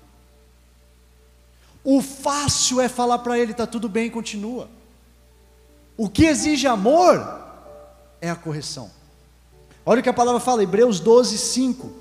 O 1.82 2.02
fácil 2.02 2.80
é 2.80 2.88
falar 2.88 3.18
para 3.20 3.38
ele, 3.38 3.52
está 3.52 3.66
tudo 3.66 3.88
bem, 3.88 4.10
continua. 4.10 4.68
O 5.96 6.08
que 6.08 6.24
exige 6.24 6.66
amor 6.66 7.18
é 8.20 8.30
a 8.30 8.36
correção. 8.36 8.90
Olha 9.84 10.00
o 10.00 10.02
que 10.02 10.08
a 10.08 10.14
palavra 10.14 10.40
fala, 10.40 10.62
Hebreus 10.62 11.00
12, 11.00 11.36
5. 11.38 11.99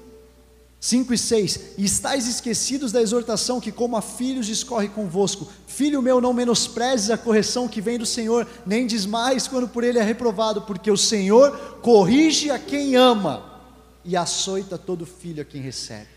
5 0.80 1.13
e 1.13 1.17
6: 1.17 1.59
E 1.77 1.84
estáis 1.84 2.27
esquecidos 2.27 2.91
da 2.91 3.01
exortação 3.01 3.59
que, 3.59 3.71
como 3.71 3.97
a 3.97 4.01
filhos, 4.01 4.45
discorre 4.45 4.88
convosco. 4.88 5.47
Filho 5.67 6.01
meu, 6.01 6.21
não 6.21 6.34
menosprezes 6.34 7.09
a 7.09 7.17
correção 7.17 7.67
que 7.67 7.82
vem 7.82 7.97
do 7.97 8.05
Senhor, 8.05 8.47
nem 8.65 8.88
desmais 8.88 9.47
quando 9.47 9.67
por 9.67 9.84
ele 9.84 9.99
é 9.99 10.03
reprovado, 10.03 10.61
porque 10.61 10.89
o 10.89 10.97
Senhor 10.97 11.80
corrige 11.82 12.49
a 12.49 12.57
quem 12.57 12.95
ama 12.95 13.61
e 14.05 14.15
açoita 14.15 14.77
todo 14.77 15.05
filho 15.05 15.41
a 15.41 15.45
quem 15.45 15.61
recebe. 15.61 16.07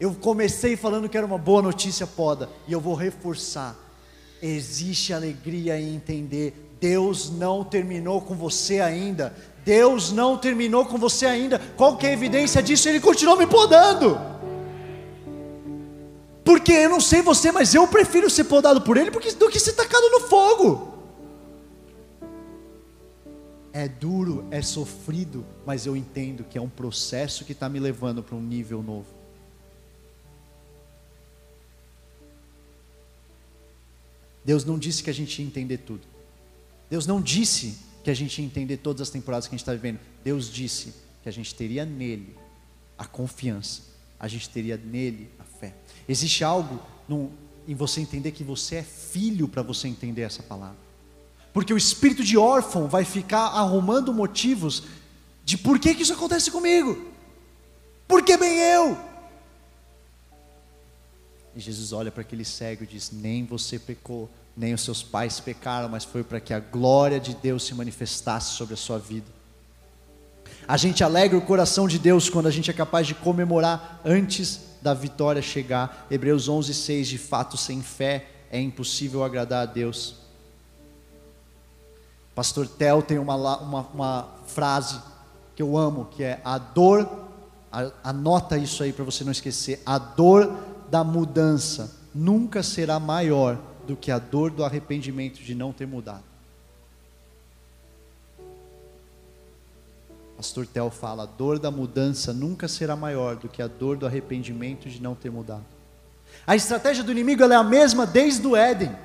Eu 0.00 0.14
comecei 0.14 0.76
falando 0.76 1.08
que 1.08 1.16
era 1.16 1.26
uma 1.26 1.38
boa 1.38 1.62
notícia, 1.62 2.06
poda, 2.06 2.48
e 2.66 2.72
eu 2.72 2.80
vou 2.80 2.94
reforçar. 2.94 3.76
Existe 4.40 5.12
alegria 5.12 5.78
em 5.78 5.94
entender 5.94 6.71
Deus 6.82 7.30
não 7.30 7.62
terminou 7.62 8.20
com 8.20 8.34
você 8.34 8.80
ainda. 8.80 9.32
Deus 9.64 10.10
não 10.10 10.36
terminou 10.36 10.84
com 10.84 10.98
você 10.98 11.24
ainda. 11.24 11.60
Qual 11.76 11.96
que 11.96 12.04
é 12.04 12.10
a 12.10 12.12
evidência 12.12 12.60
disso? 12.60 12.88
Ele 12.88 12.98
continuou 12.98 13.38
me 13.38 13.46
podando. 13.46 14.18
Porque 16.44 16.72
eu 16.72 16.90
não 16.90 16.98
sei 16.98 17.22
você, 17.22 17.52
mas 17.52 17.72
eu 17.72 17.86
prefiro 17.86 18.28
ser 18.28 18.44
podado 18.44 18.80
por 18.80 18.96
ele 18.96 19.12
do 19.12 19.48
que 19.48 19.60
ser 19.60 19.74
tacado 19.74 20.10
no 20.10 20.20
fogo. 20.22 20.92
É 23.72 23.86
duro, 23.86 24.44
é 24.50 24.60
sofrido, 24.60 25.46
mas 25.64 25.86
eu 25.86 25.96
entendo 25.96 26.42
que 26.42 26.58
é 26.58 26.60
um 26.60 26.68
processo 26.68 27.44
que 27.44 27.52
está 27.52 27.68
me 27.68 27.78
levando 27.78 28.24
para 28.24 28.34
um 28.34 28.42
nível 28.42 28.82
novo. 28.82 29.06
Deus 34.44 34.64
não 34.64 34.76
disse 34.76 35.00
que 35.00 35.10
a 35.10 35.14
gente 35.14 35.40
ia 35.40 35.46
entender 35.46 35.78
tudo. 35.78 36.11
Deus 36.92 37.06
não 37.06 37.22
disse 37.22 37.78
que 38.04 38.10
a 38.10 38.14
gente 38.14 38.38
ia 38.38 38.44
entender 38.44 38.76
todas 38.76 39.00
as 39.00 39.08
temporadas 39.08 39.48
que 39.48 39.54
a 39.54 39.56
gente 39.56 39.62
está 39.62 39.72
vivendo. 39.72 39.98
Deus 40.22 40.52
disse 40.52 40.92
que 41.22 41.28
a 41.30 41.32
gente 41.32 41.54
teria 41.54 41.86
nele 41.86 42.36
a 42.98 43.06
confiança, 43.06 43.80
a 44.20 44.28
gente 44.28 44.50
teria 44.50 44.76
nele 44.76 45.30
a 45.38 45.42
fé. 45.42 45.74
Existe 46.06 46.44
algo 46.44 46.78
no, 47.08 47.32
em 47.66 47.74
você 47.74 48.02
entender 48.02 48.32
que 48.32 48.44
você 48.44 48.74
é 48.74 48.82
filho 48.82 49.48
para 49.48 49.62
você 49.62 49.88
entender 49.88 50.20
essa 50.20 50.42
palavra. 50.42 50.76
Porque 51.50 51.72
o 51.72 51.78
espírito 51.78 52.22
de 52.22 52.36
órfão 52.36 52.86
vai 52.88 53.06
ficar 53.06 53.46
arrumando 53.46 54.12
motivos 54.12 54.82
de 55.46 55.56
por 55.56 55.78
que, 55.78 55.94
que 55.94 56.02
isso 56.02 56.12
acontece 56.12 56.50
comigo. 56.50 57.10
Por 58.06 58.22
que 58.22 58.36
bem 58.36 58.58
eu? 58.58 58.98
E 61.56 61.60
Jesus 61.60 61.90
olha 61.94 62.12
para 62.12 62.20
aquele 62.20 62.44
cego 62.44 62.84
e 62.84 62.86
diz: 62.86 63.10
Nem 63.10 63.46
você 63.46 63.78
pecou, 63.78 64.28
nem 64.56 64.74
os 64.74 64.82
seus 64.82 65.02
pais 65.02 65.40
pecaram, 65.40 65.88
mas 65.88 66.04
foi 66.04 66.22
para 66.22 66.40
que 66.40 66.52
a 66.52 66.60
glória 66.60 67.18
de 67.18 67.34
Deus 67.34 67.64
se 67.64 67.74
manifestasse 67.74 68.52
sobre 68.52 68.74
a 68.74 68.76
sua 68.76 68.98
vida. 68.98 69.26
A 70.68 70.76
gente 70.76 71.02
alegra 71.02 71.36
o 71.36 71.42
coração 71.42 71.88
de 71.88 71.98
Deus 71.98 72.28
quando 72.28 72.46
a 72.46 72.50
gente 72.50 72.70
é 72.70 72.74
capaz 72.74 73.06
de 73.06 73.14
comemorar 73.14 74.00
antes 74.04 74.60
da 74.80 74.94
vitória 74.94 75.42
chegar. 75.42 76.06
Hebreus 76.10 76.48
11:6 76.48 77.08
De 77.08 77.18
fato, 77.18 77.56
sem 77.56 77.82
fé 77.82 78.26
é 78.50 78.60
impossível 78.60 79.24
agradar 79.24 79.62
a 79.62 79.66
Deus. 79.66 80.16
Pastor 82.34 82.66
Tel 82.66 83.02
tem 83.02 83.18
uma, 83.18 83.34
uma, 83.34 83.80
uma 83.92 84.28
frase 84.46 85.00
que 85.54 85.62
eu 85.62 85.76
amo, 85.76 86.06
que 86.06 86.22
é 86.22 86.40
a 86.44 86.58
dor, 86.58 87.08
anota 88.02 88.56
isso 88.56 88.82
aí 88.82 88.92
para 88.92 89.04
você 89.04 89.22
não 89.24 89.32
esquecer, 89.32 89.82
a 89.84 89.98
dor 89.98 90.54
da 90.90 91.04
mudança 91.04 91.94
nunca 92.14 92.62
será 92.62 92.98
maior 92.98 93.58
do 93.92 93.96
que 93.96 94.10
a 94.10 94.18
dor 94.18 94.50
do 94.50 94.64
arrependimento 94.64 95.42
de 95.42 95.54
não 95.54 95.70
ter 95.70 95.86
mudado. 95.86 96.24
Pastor 100.34 100.66
Tel 100.66 100.90
fala: 100.90 101.24
a 101.24 101.26
dor 101.26 101.58
da 101.58 101.70
mudança 101.70 102.32
nunca 102.32 102.66
será 102.66 102.96
maior 102.96 103.36
do 103.36 103.48
que 103.50 103.60
a 103.60 103.66
dor 103.66 103.98
do 103.98 104.06
arrependimento 104.06 104.88
de 104.88 105.00
não 105.00 105.14
ter 105.14 105.30
mudado. 105.30 105.64
A 106.46 106.56
estratégia 106.56 107.04
do 107.04 107.12
inimigo 107.12 107.44
é 107.44 107.54
a 107.54 107.62
mesma 107.62 108.06
desde 108.06 108.46
o 108.46 108.56
Éden. 108.56 108.96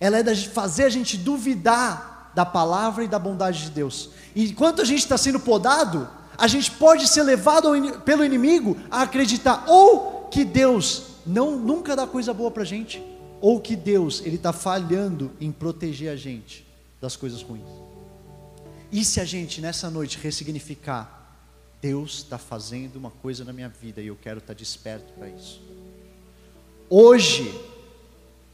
Ela 0.00 0.18
é 0.18 0.22
de 0.22 0.48
fazer 0.48 0.84
a 0.84 0.88
gente 0.88 1.18
duvidar 1.18 2.32
da 2.34 2.46
palavra 2.46 3.04
e 3.04 3.08
da 3.08 3.18
bondade 3.18 3.64
de 3.64 3.70
Deus. 3.70 4.10
E 4.34 4.50
enquanto 4.50 4.80
a 4.80 4.84
gente 4.84 5.00
está 5.00 5.18
sendo 5.18 5.38
podado, 5.38 6.08
a 6.38 6.48
gente 6.48 6.70
pode 6.70 7.06
ser 7.06 7.22
levado 7.22 7.70
pelo 8.00 8.24
inimigo 8.24 8.76
a 8.90 9.02
acreditar 9.02 9.64
ou 9.68 10.26
que 10.30 10.42
Deus 10.42 11.04
não 11.26 11.58
nunca 11.58 11.94
dá 11.94 12.06
coisa 12.06 12.34
boa 12.34 12.50
para 12.50 12.64
gente, 12.64 13.00
ou 13.44 13.60
que 13.60 13.76
Deus 13.76 14.22
ele 14.24 14.36
está 14.36 14.54
falhando 14.54 15.30
em 15.38 15.52
proteger 15.52 16.10
a 16.10 16.16
gente 16.16 16.66
das 16.98 17.14
coisas 17.14 17.42
ruins. 17.42 17.68
E 18.90 19.04
se 19.04 19.20
a 19.20 19.24
gente 19.26 19.60
nessa 19.60 19.90
noite 19.90 20.16
ressignificar, 20.16 21.36
Deus 21.78 22.20
está 22.20 22.38
fazendo 22.38 22.96
uma 22.96 23.10
coisa 23.10 23.44
na 23.44 23.52
minha 23.52 23.68
vida 23.68 24.00
e 24.00 24.06
eu 24.06 24.16
quero 24.16 24.38
estar 24.38 24.54
tá 24.54 24.58
desperto 24.58 25.12
para 25.12 25.28
isso. 25.28 25.60
Hoje, 26.88 27.54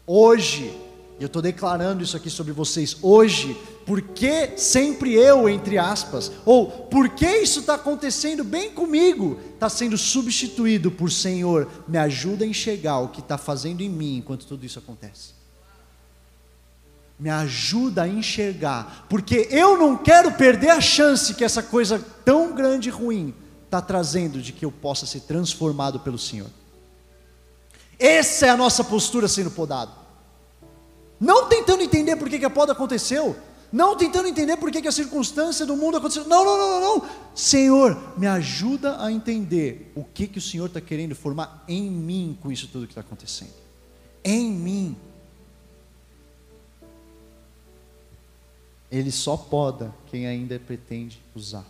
hoje, 0.04 0.76
eu 1.20 1.26
estou 1.26 1.42
declarando 1.42 2.02
isso 2.02 2.16
aqui 2.16 2.30
sobre 2.30 2.52
vocês. 2.52 2.96
Hoje, 3.02 3.56
porque 3.84 4.56
sempre 4.56 5.14
eu, 5.14 5.48
entre 5.48 5.76
aspas, 5.76 6.32
ou 6.44 6.66
porque 6.66 7.26
isso 7.26 7.60
está 7.60 7.74
acontecendo 7.74 8.42
bem 8.42 8.70
comigo, 8.70 9.38
está 9.54 9.68
sendo 9.68 9.98
substituído 9.98 10.90
por 10.90 11.10
Senhor, 11.10 11.68
me 11.86 11.98
ajuda 11.98 12.44
a 12.44 12.48
enxergar 12.48 12.98
o 13.00 13.08
que 13.08 13.20
está 13.20 13.36
fazendo 13.36 13.82
em 13.82 13.88
mim 13.88 14.16
enquanto 14.16 14.46
tudo 14.46 14.64
isso 14.64 14.78
acontece 14.78 15.40
me 17.20 17.28
ajuda 17.28 18.04
a 18.04 18.08
enxergar, 18.08 19.04
porque 19.06 19.46
eu 19.50 19.76
não 19.76 19.94
quero 19.94 20.32
perder 20.32 20.70
a 20.70 20.80
chance 20.80 21.34
que 21.34 21.44
essa 21.44 21.62
coisa 21.62 22.02
tão 22.24 22.54
grande 22.54 22.88
e 22.88 22.92
ruim 22.92 23.34
está 23.66 23.82
trazendo 23.82 24.40
de 24.40 24.52
que 24.52 24.64
eu 24.64 24.72
possa 24.72 25.04
ser 25.04 25.20
transformado 25.20 26.00
pelo 26.00 26.18
Senhor. 26.18 26.48
Essa 27.98 28.46
é 28.46 28.48
a 28.48 28.56
nossa 28.56 28.82
postura 28.82 29.28
sendo 29.28 29.50
podado. 29.50 29.99
Não 31.20 31.48
tentando 31.48 31.82
entender 31.82 32.16
por 32.16 32.30
que, 32.30 32.38
que 32.38 32.44
a 32.46 32.50
poda 32.50 32.72
aconteceu, 32.72 33.36
não 33.70 33.96
tentando 33.96 34.26
entender 34.26 34.56
por 34.56 34.70
que, 34.70 34.80
que 34.82 34.88
a 34.88 34.92
circunstância 34.92 35.66
do 35.66 35.76
mundo 35.76 35.98
aconteceu. 35.98 36.26
Não, 36.26 36.44
não, 36.44 36.56
não, 36.56 36.80
não, 36.80 36.80
não. 36.80 37.10
Senhor, 37.34 38.18
me 38.18 38.26
ajuda 38.26 39.02
a 39.04 39.12
entender 39.12 39.92
o 39.94 40.02
que, 40.02 40.26
que 40.26 40.38
o 40.38 40.42
Senhor 40.42 40.66
está 40.66 40.80
querendo 40.80 41.14
formar 41.14 41.62
em 41.68 41.90
mim 41.90 42.36
com 42.42 42.50
isso 42.50 42.66
tudo 42.68 42.86
que 42.86 42.92
está 42.92 43.02
acontecendo. 43.02 43.52
Em 44.24 44.50
mim. 44.50 44.96
Ele 48.90 49.12
só 49.12 49.36
poda 49.36 49.94
quem 50.10 50.26
ainda 50.26 50.58
pretende 50.58 51.22
usar. 51.34 51.64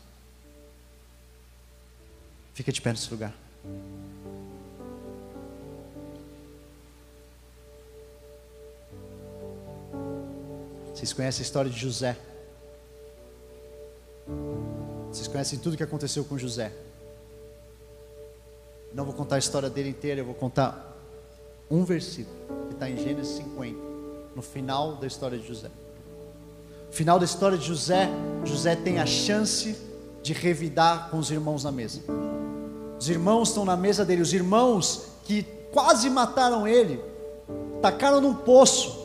Fica 2.55 2.72
de 2.72 2.80
pé 2.80 2.90
nesse 2.90 3.11
lugar. 3.11 3.34
Vocês 10.95 11.12
conhecem 11.12 11.43
a 11.43 11.45
história 11.45 11.70
de 11.70 11.78
José? 11.78 12.16
Vocês 15.11 15.26
conhecem 15.26 15.59
tudo 15.59 15.74
o 15.74 15.76
que 15.76 15.82
aconteceu 15.82 16.24
com 16.24 16.38
José? 16.38 16.72
Não 18.93 19.05
vou 19.05 19.14
contar 19.14 19.36
a 19.36 19.38
história 19.38 19.70
dele 19.70 19.91
inteira, 19.91 20.20
eu 20.20 20.24
vou 20.24 20.34
contar 20.34 20.97
um 21.70 21.84
versículo 21.84 22.36
que 22.68 22.74
está 22.74 22.91
em 22.91 22.97
Gênesis 22.97 23.36
50, 23.36 23.76
no 24.34 24.43
final 24.43 24.97
da 24.97 25.07
história 25.07 25.38
de 25.38 25.47
José. 25.47 25.68
Final 26.91 27.18
da 27.18 27.24
história 27.24 27.57
de 27.57 27.64
José, 27.64 28.09
José 28.45 28.74
tem 28.74 28.99
a 28.99 29.07
chance 29.07 29.76
de 30.22 30.32
revidar 30.32 31.09
com 31.11 31.18
os 31.18 31.30
irmãos 31.30 31.64
na 31.64 31.70
mesa. 31.70 32.01
Os 32.99 33.09
irmãos 33.09 33.49
estão 33.49 33.64
na 33.64 33.76
mesa 33.76 34.05
dele, 34.05 34.22
os 34.22 34.32
irmãos 34.32 35.07
que 35.24 35.45
quase 35.72 36.11
mataram 36.11 36.66
ele, 36.66 37.01
tacaram 37.80 38.20
num 38.20 38.34
poço, 38.34 38.99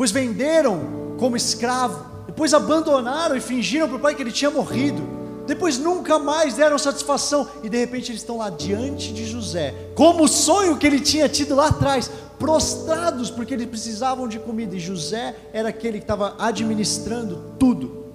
depois 0.00 0.12
venderam 0.12 0.80
como 1.18 1.36
escravo, 1.36 2.06
depois 2.26 2.54
abandonaram 2.54 3.36
e 3.36 3.40
fingiram 3.40 3.86
para 3.86 3.98
o 3.98 4.00
pai 4.00 4.14
que 4.14 4.22
ele 4.22 4.32
tinha 4.32 4.50
morrido, 4.50 5.02
depois 5.46 5.76
nunca 5.76 6.18
mais 6.18 6.54
deram 6.54 6.78
satisfação, 6.78 7.46
e 7.62 7.68
de 7.68 7.76
repente 7.76 8.10
eles 8.10 8.22
estão 8.22 8.38
lá 8.38 8.48
diante 8.48 9.12
de 9.12 9.26
José, 9.26 9.74
como 9.94 10.24
o 10.24 10.28
sonho 10.28 10.78
que 10.78 10.86
ele 10.86 11.00
tinha 11.00 11.28
tido 11.28 11.54
lá 11.54 11.66
atrás, 11.66 12.10
prostrados 12.38 13.30
porque 13.30 13.52
eles 13.52 13.66
precisavam 13.66 14.26
de 14.26 14.38
comida, 14.38 14.74
e 14.74 14.80
José 14.80 15.36
era 15.52 15.68
aquele 15.68 15.98
que 15.98 16.04
estava 16.04 16.34
administrando 16.38 17.52
tudo 17.58 18.06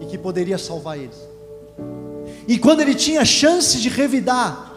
e 0.00 0.06
que 0.06 0.16
poderia 0.16 0.56
salvar 0.56 0.96
eles. 0.96 1.28
E 2.48 2.58
quando 2.58 2.80
ele 2.80 2.94
tinha 2.94 3.22
chance 3.26 3.78
de 3.78 3.90
revidar, 3.90 4.72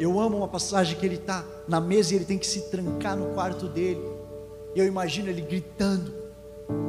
eu 0.00 0.18
amo 0.18 0.38
uma 0.38 0.48
passagem 0.48 0.98
que 0.98 1.04
ele 1.04 1.16
está 1.16 1.44
na 1.68 1.78
mesa 1.78 2.14
e 2.14 2.16
ele 2.16 2.24
tem 2.24 2.38
que 2.38 2.46
se 2.46 2.62
trancar 2.70 3.14
no 3.14 3.34
quarto 3.34 3.66
dele. 3.68 4.13
Eu 4.74 4.86
imagino 4.86 5.28
ele 5.28 5.40
gritando, 5.40 6.12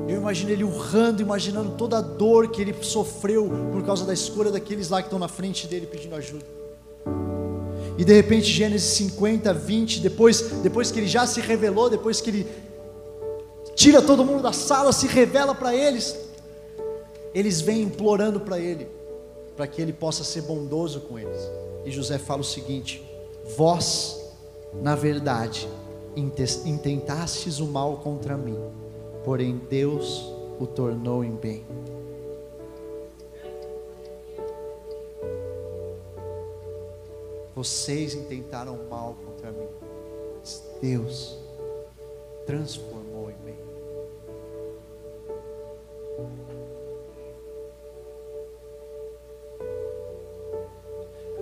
eu 0.08 0.18
imagino 0.18 0.52
ele 0.52 0.64
urrando, 0.64 1.22
imaginando 1.22 1.72
toda 1.72 1.98
a 1.98 2.02
dor 2.02 2.50
que 2.50 2.62
ele 2.62 2.76
sofreu 2.82 3.50
por 3.72 3.84
causa 3.84 4.06
da 4.06 4.14
escolha 4.14 4.52
daqueles 4.52 4.90
lá 4.90 5.02
que 5.02 5.08
estão 5.08 5.20
na 5.20 5.28
frente 5.28 5.68
dele 5.68 5.86
pedindo 5.86 6.16
ajuda. 6.16 6.46
E 7.98 8.04
de 8.04 8.14
repente, 8.14 8.48
Gênesis 8.48 8.90
50, 8.98 9.54
20, 9.54 10.00
depois, 10.02 10.42
depois 10.62 10.92
que 10.92 11.00
ele 11.00 11.08
já 11.08 11.26
se 11.26 11.40
revelou, 11.40 11.90
depois 11.90 12.20
que 12.20 12.30
ele 12.30 12.48
tira 13.76 14.02
todo 14.02 14.26
mundo 14.26 14.42
da 14.42 14.52
sala, 14.52 14.92
se 14.92 15.08
revela 15.08 15.56
para 15.56 15.74
eles, 15.74 16.18
eles 17.34 17.62
vêm 17.62 17.84
implorando 17.84 18.40
para 18.40 18.60
ele, 18.60 18.88
para 19.56 19.68
que 19.68 19.82
ele 19.82 19.94
possa 19.94 20.24
ser 20.24 20.42
bondoso 20.42 21.02
com 21.02 21.18
eles. 21.18 21.40
E 21.86 21.92
José 21.92 22.18
fala 22.18 22.42
o 22.42 22.46
seguinte: 22.46 23.04
Vós, 23.56 24.20
na 24.82 24.96
verdade, 24.96 25.68
intentastes 26.16 27.60
o 27.60 27.68
mal 27.68 27.98
contra 27.98 28.38
mim, 28.38 28.58
porém 29.24 29.58
Deus 29.70 30.34
o 30.60 30.66
tornou 30.66 31.24
em 31.24 31.36
bem 31.36 31.64
Vocês 37.56 38.14
intentaram 38.14 38.78
mal 38.90 39.16
contra 39.26 39.50
mim, 39.50 39.70
mas 40.38 40.62
Deus 40.82 41.38
transformou 42.46 43.32
em 43.32 43.36
bem. 43.46 43.56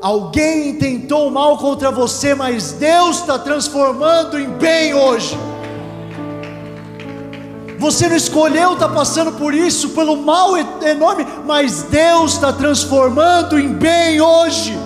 Alguém 0.02 0.70
intentou 0.70 1.32
mal 1.32 1.58
contra 1.58 1.92
você, 1.92 2.36
mas 2.36 2.74
Deus 2.74 3.20
está 3.20 3.40
transformando 3.40 4.38
em 4.38 4.50
bem 4.50 4.94
hoje. 4.94 5.38
Você 7.80 8.08
não 8.08 8.16
escolheu 8.16 8.74
estar 8.74 8.88
tá 8.88 8.94
passando 8.94 9.34
por 9.34 9.54
isso, 9.54 9.90
pelo 9.90 10.16
mal 10.16 10.58
enorme, 10.58 11.26
mas 11.46 11.84
Deus 11.84 12.34
está 12.34 12.52
transformando 12.54 13.60
em 13.60 13.74
bem 13.74 14.22
hoje. 14.22 14.78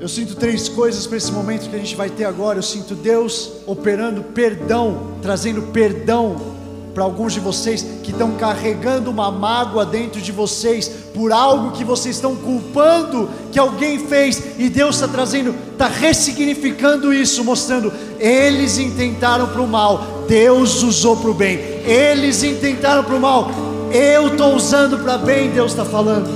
Eu 0.00 0.08
sinto 0.08 0.36
três 0.36 0.68
coisas 0.68 1.06
para 1.06 1.16
esse 1.16 1.30
momento 1.30 1.68
que 1.68 1.76
a 1.76 1.78
gente 1.78 1.94
vai 1.94 2.08
ter 2.08 2.24
agora. 2.24 2.58
Eu 2.58 2.62
sinto 2.62 2.94
Deus 2.94 3.52
operando 3.66 4.22
perdão, 4.22 5.18
trazendo 5.20 5.62
perdão 5.70 6.57
para 6.98 7.04
alguns 7.04 7.32
de 7.32 7.38
vocês 7.38 7.86
que 8.02 8.10
estão 8.10 8.32
carregando 8.32 9.08
uma 9.08 9.30
mágoa 9.30 9.86
dentro 9.86 10.20
de 10.20 10.32
vocês 10.32 10.90
por 11.14 11.30
algo 11.30 11.70
que 11.70 11.84
vocês 11.84 12.16
estão 12.16 12.34
culpando 12.34 13.30
que 13.52 13.58
alguém 13.58 14.00
fez 14.00 14.42
e 14.58 14.68
Deus 14.68 14.96
está 14.96 15.06
trazendo, 15.06 15.54
está 15.70 15.86
ressignificando 15.86 17.14
isso, 17.14 17.44
mostrando 17.44 17.92
eles 18.18 18.78
intentaram 18.78 19.46
para 19.46 19.62
o 19.62 19.68
mal, 19.68 20.24
Deus 20.26 20.82
usou 20.82 21.16
para 21.16 21.30
o 21.30 21.34
bem. 21.34 21.60
Eles 21.86 22.42
intentaram 22.42 23.04
para 23.04 23.14
o 23.14 23.20
mal, 23.20 23.48
eu 23.92 24.26
estou 24.26 24.56
usando 24.56 24.98
para 24.98 25.18
bem. 25.18 25.50
Deus 25.50 25.70
está 25.70 25.84
falando. 25.84 26.28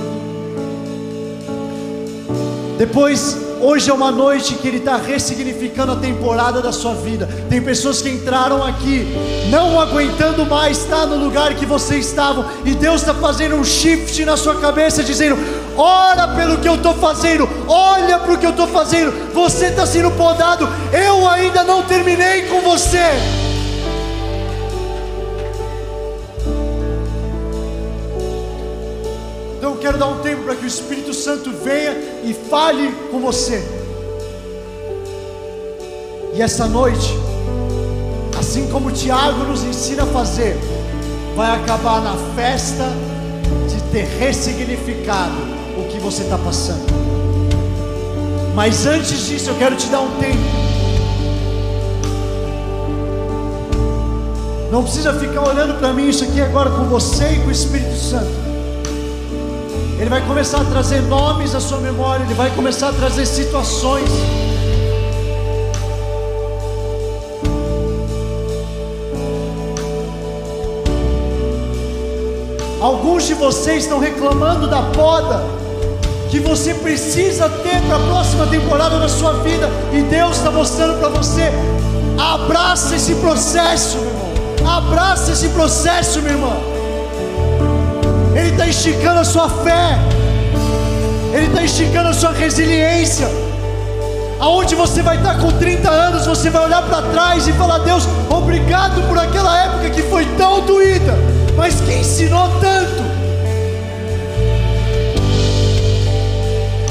Depois 2.77 3.37
Hoje 3.65 3.89
é 3.89 3.93
uma 3.93 4.11
noite 4.11 4.55
que 4.55 4.67
Ele 4.67 4.79
está 4.79 4.97
ressignificando 4.97 5.93
a 5.93 5.95
temporada 5.95 6.61
da 6.61 6.73
sua 6.73 6.93
vida. 6.95 7.29
Tem 7.49 7.61
pessoas 7.61 8.01
que 8.01 8.09
entraram 8.09 8.61
aqui 8.61 9.07
não 9.49 9.79
aguentando 9.79 10.45
mais 10.45 10.79
estar 10.79 11.05
no 11.05 11.15
lugar 11.15 11.55
que 11.55 11.65
vocês 11.65 12.07
estavam, 12.07 12.45
e 12.65 12.75
Deus 12.75 12.99
está 12.99 13.13
fazendo 13.13 13.55
um 13.55 13.63
shift 13.63 14.25
na 14.25 14.35
sua 14.35 14.59
cabeça, 14.59 15.01
dizendo: 15.01 15.37
ora 15.77 16.27
pelo 16.35 16.57
que 16.57 16.67
eu 16.67 16.75
estou 16.75 16.93
fazendo, 16.95 17.49
olha 17.65 18.19
para 18.19 18.33
o 18.33 18.37
que 18.37 18.45
eu 18.45 18.49
estou 18.49 18.67
fazendo. 18.67 19.31
Você 19.33 19.67
está 19.67 19.85
sendo 19.85 20.11
podado, 20.11 20.67
eu 20.91 21.25
ainda 21.25 21.63
não 21.63 21.83
terminei 21.83 22.41
com 22.49 22.59
você. 22.59 23.42
Quero 29.83 29.97
dar 29.97 30.07
um 30.07 30.19
tempo 30.19 30.43
para 30.43 30.55
que 30.55 30.63
o 30.63 30.67
Espírito 30.67 31.13
Santo 31.13 31.51
venha 31.51 31.91
e 32.23 32.33
fale 32.49 32.89
com 33.11 33.19
você. 33.19 33.61
E 36.33 36.41
essa 36.41 36.67
noite, 36.67 37.13
assim 38.39 38.69
como 38.71 38.93
Tiago 38.93 39.43
nos 39.43 39.61
ensina 39.61 40.03
a 40.03 40.05
fazer, 40.05 40.57
vai 41.35 41.53
acabar 41.57 42.01
na 42.01 42.15
festa 42.33 42.85
de 43.67 43.83
ter 43.91 44.05
ressignificado 44.17 45.35
o 45.77 45.89
que 45.91 45.99
você 45.99 46.23
está 46.23 46.37
passando. 46.37 46.85
Mas 48.55 48.85
antes 48.85 49.25
disso, 49.25 49.49
eu 49.49 49.55
quero 49.55 49.75
te 49.75 49.87
dar 49.87 49.99
um 49.99 50.17
tempo. 50.17 50.37
Não 54.71 54.81
precisa 54.81 55.13
ficar 55.19 55.41
olhando 55.41 55.77
para 55.77 55.91
mim 55.91 56.07
isso 56.07 56.23
aqui 56.23 56.39
agora 56.39 56.69
com 56.69 56.85
você 56.85 57.33
e 57.33 57.39
com 57.41 57.49
o 57.49 57.51
Espírito 57.51 57.97
Santo. 57.97 58.52
Ele 60.03 60.09
vai 60.09 60.19
começar 60.27 60.59
a 60.59 60.65
trazer 60.65 61.01
nomes 61.03 61.55
à 61.55 61.61
sua 61.61 61.77
memória, 61.77 62.25
Ele 62.25 62.33
vai 62.33 62.49
começar 62.49 62.89
a 62.89 62.91
trazer 62.91 63.25
situações. 63.25 64.09
Alguns 72.81 73.23
de 73.27 73.33
vocês 73.33 73.83
estão 73.83 73.97
reclamando 73.97 74.67
da 74.67 74.81
poda 74.81 75.41
que 76.29 76.37
você 76.37 76.73
precisa 76.73 77.47
ter 77.47 77.81
para 77.83 77.95
a 77.95 77.99
próxima 77.99 78.45
temporada 78.47 78.99
da 78.99 79.07
sua 79.07 79.35
vida, 79.35 79.69
e 79.93 80.01
Deus 80.01 80.35
está 80.35 80.51
mostrando 80.51 80.99
para 80.99 81.07
você: 81.07 81.49
abraça 82.19 82.97
esse 82.97 83.15
processo, 83.15 83.99
meu 83.99 84.07
irmão. 84.07 84.77
Abraça 84.79 85.31
esse 85.31 85.47
processo, 85.47 86.21
meu 86.21 86.33
irmão. 86.33 86.72
Ele 88.35 88.49
está 88.49 88.67
esticando 88.67 89.19
a 89.19 89.23
sua 89.23 89.47
fé, 89.47 89.99
Ele 91.33 91.47
está 91.47 91.63
esticando 91.63 92.09
a 92.09 92.13
sua 92.13 92.31
resiliência. 92.31 93.29
Aonde 94.39 94.75
você 94.75 95.01
vai 95.01 95.17
estar 95.17 95.39
com 95.39 95.51
30 95.51 95.89
anos, 95.89 96.25
você 96.25 96.49
vai 96.49 96.65
olhar 96.65 96.81
para 96.83 97.01
trás 97.03 97.47
e 97.47 97.53
falar: 97.53 97.77
Deus, 97.79 98.07
obrigado 98.29 99.07
por 99.07 99.17
aquela 99.17 99.63
época 99.63 99.89
que 99.91 100.01
foi 100.03 100.25
tão 100.37 100.61
doída, 100.61 101.13
mas 101.55 101.79
que 101.79 101.93
ensinou 101.93 102.49
tanto. 102.59 103.03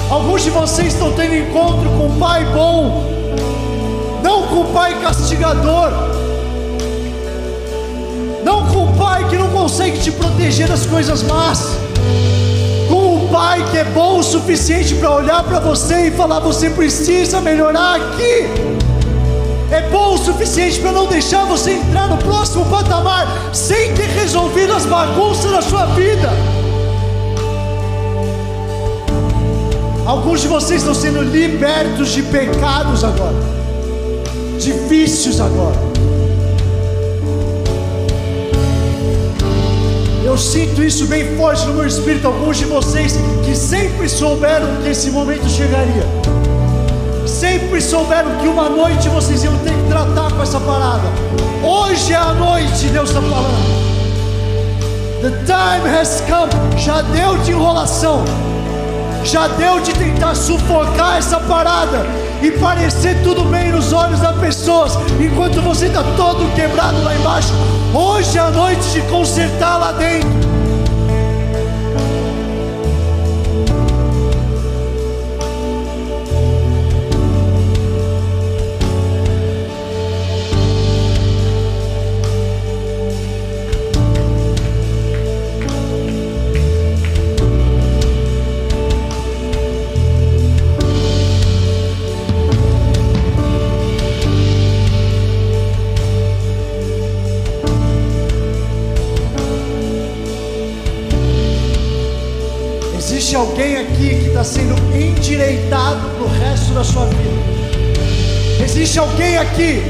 Alguns 0.08 0.42
de 0.42 0.50
vocês 0.50 0.94
estão 0.94 1.12
tendo 1.12 1.34
encontro 1.34 1.88
com 1.90 2.06
um 2.06 2.18
pai 2.18 2.44
bom, 2.54 3.04
não 4.22 4.46
com 4.46 4.60
um 4.60 4.72
pai 4.72 4.94
castigador 5.02 6.11
pai 8.98 9.28
que 9.28 9.36
não 9.36 9.48
consegue 9.50 9.98
te 9.98 10.10
proteger 10.10 10.68
das 10.68 10.86
coisas 10.86 11.22
más, 11.22 11.76
com 12.88 13.16
o 13.16 13.28
pai 13.28 13.64
que 13.70 13.78
é 13.78 13.84
bom 13.84 14.18
o 14.18 14.22
suficiente 14.22 14.94
para 14.94 15.10
olhar 15.10 15.42
para 15.44 15.60
você 15.60 16.08
e 16.08 16.10
falar: 16.10 16.40
você 16.40 16.70
precisa 16.70 17.40
melhorar 17.40 17.96
aqui. 17.96 18.46
É 19.70 19.88
bom 19.88 20.14
o 20.14 20.18
suficiente 20.18 20.80
para 20.80 20.92
não 20.92 21.06
deixar 21.06 21.46
você 21.46 21.72
entrar 21.72 22.06
no 22.06 22.18
próximo 22.18 22.64
patamar 22.66 23.26
sem 23.54 23.94
ter 23.94 24.08
resolvido 24.08 24.74
as 24.74 24.84
bagunças 24.84 25.50
da 25.50 25.62
sua 25.62 25.86
vida. 25.86 26.30
Alguns 30.04 30.42
de 30.42 30.48
vocês 30.48 30.82
estão 30.82 30.94
sendo 30.94 31.22
libertos 31.22 32.10
de 32.10 32.22
pecados 32.22 33.02
agora, 33.02 33.36
de 34.58 34.72
vícios 34.72 35.40
agora. 35.40 35.91
Eu 40.32 40.38
sinto 40.38 40.82
isso 40.82 41.04
bem 41.08 41.36
forte 41.36 41.66
no 41.66 41.74
meu 41.74 41.86
espírito. 41.86 42.26
Alguns 42.26 42.56
de 42.56 42.64
vocês 42.64 43.18
que 43.44 43.54
sempre 43.54 44.08
souberam 44.08 44.80
que 44.82 44.88
esse 44.88 45.10
momento 45.10 45.46
chegaria, 45.46 46.06
sempre 47.26 47.82
souberam 47.82 48.38
que 48.38 48.48
uma 48.48 48.66
noite 48.66 49.10
vocês 49.10 49.44
iam 49.44 49.54
ter 49.58 49.74
que 49.74 49.88
tratar 49.90 50.32
com 50.32 50.42
essa 50.42 50.58
parada. 50.58 51.02
Hoje 51.62 52.14
é 52.14 52.16
a 52.16 52.32
noite, 52.32 52.86
Deus 52.86 53.10
está 53.10 53.20
falando. 53.20 53.52
The 55.20 55.32
time 55.44 55.94
has 55.94 56.22
come. 56.22 56.80
Já 56.80 57.02
deu 57.02 57.36
de 57.36 57.50
enrolação, 57.50 58.24
já 59.22 59.48
deu 59.48 59.80
de 59.80 59.92
tentar 59.92 60.34
sufocar 60.34 61.18
essa 61.18 61.40
parada 61.40 62.06
e 62.42 62.50
parecer 62.52 63.22
tudo 63.22 63.44
bem 63.44 63.70
nos 63.70 63.92
olhos 63.92 64.20
das 64.20 64.36
pessoas, 64.38 64.98
enquanto 65.20 65.62
você 65.62 65.86
está 65.86 66.02
todo 66.16 66.52
quebrado 66.54 67.02
lá 67.02 67.14
embaixo. 67.14 67.52
Hoje 67.94 68.36
é 68.36 68.40
a 68.40 68.50
noite 68.50 68.82
de 68.90 69.00
consertar 69.02 69.78
lá 69.78 69.92
dentro. 69.92 70.51
Existe 103.32 103.48
alguém 103.48 103.76
aqui 103.78 104.08
que 104.10 104.28
está 104.28 104.44
sendo 104.44 104.74
endireitado 104.94 106.06
para 106.10 106.22
o 106.22 106.28
resto 106.28 106.74
da 106.74 106.84
sua 106.84 107.06
vida. 107.06 108.62
Existe 108.62 108.98
alguém 108.98 109.38
aqui 109.38 109.82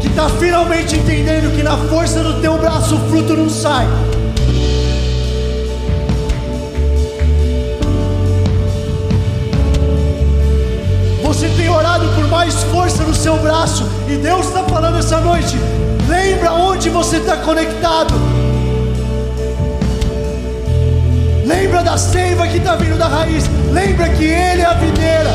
que 0.00 0.06
está 0.06 0.26
finalmente 0.30 0.96
entendendo 0.96 1.54
que 1.54 1.62
na 1.62 1.76
força 1.76 2.22
do 2.22 2.40
teu 2.40 2.56
braço 2.56 2.94
o 2.94 3.10
fruto 3.10 3.36
não 3.36 3.50
sai. 3.50 3.86
Você 11.24 11.46
tem 11.58 11.68
orado 11.68 12.08
por 12.14 12.26
mais 12.28 12.62
força 12.72 13.02
no 13.02 13.14
seu 13.14 13.36
braço 13.36 13.86
e 14.08 14.16
Deus 14.16 14.46
está 14.46 14.64
falando 14.64 14.96
essa 14.96 15.20
noite. 15.20 15.58
Lembra 16.08 16.52
onde 16.52 16.88
você 16.88 17.18
está 17.18 17.36
conectado. 17.36 18.14
Lembra 21.48 21.82
da 21.82 21.96
seiva 21.96 22.46
que 22.46 22.58
está 22.58 22.76
vindo 22.76 22.98
da 22.98 23.08
raiz. 23.08 23.44
Lembra 23.72 24.06
que 24.10 24.24
Ele 24.24 24.60
é 24.60 24.66
a 24.66 24.74
videira. 24.74 25.30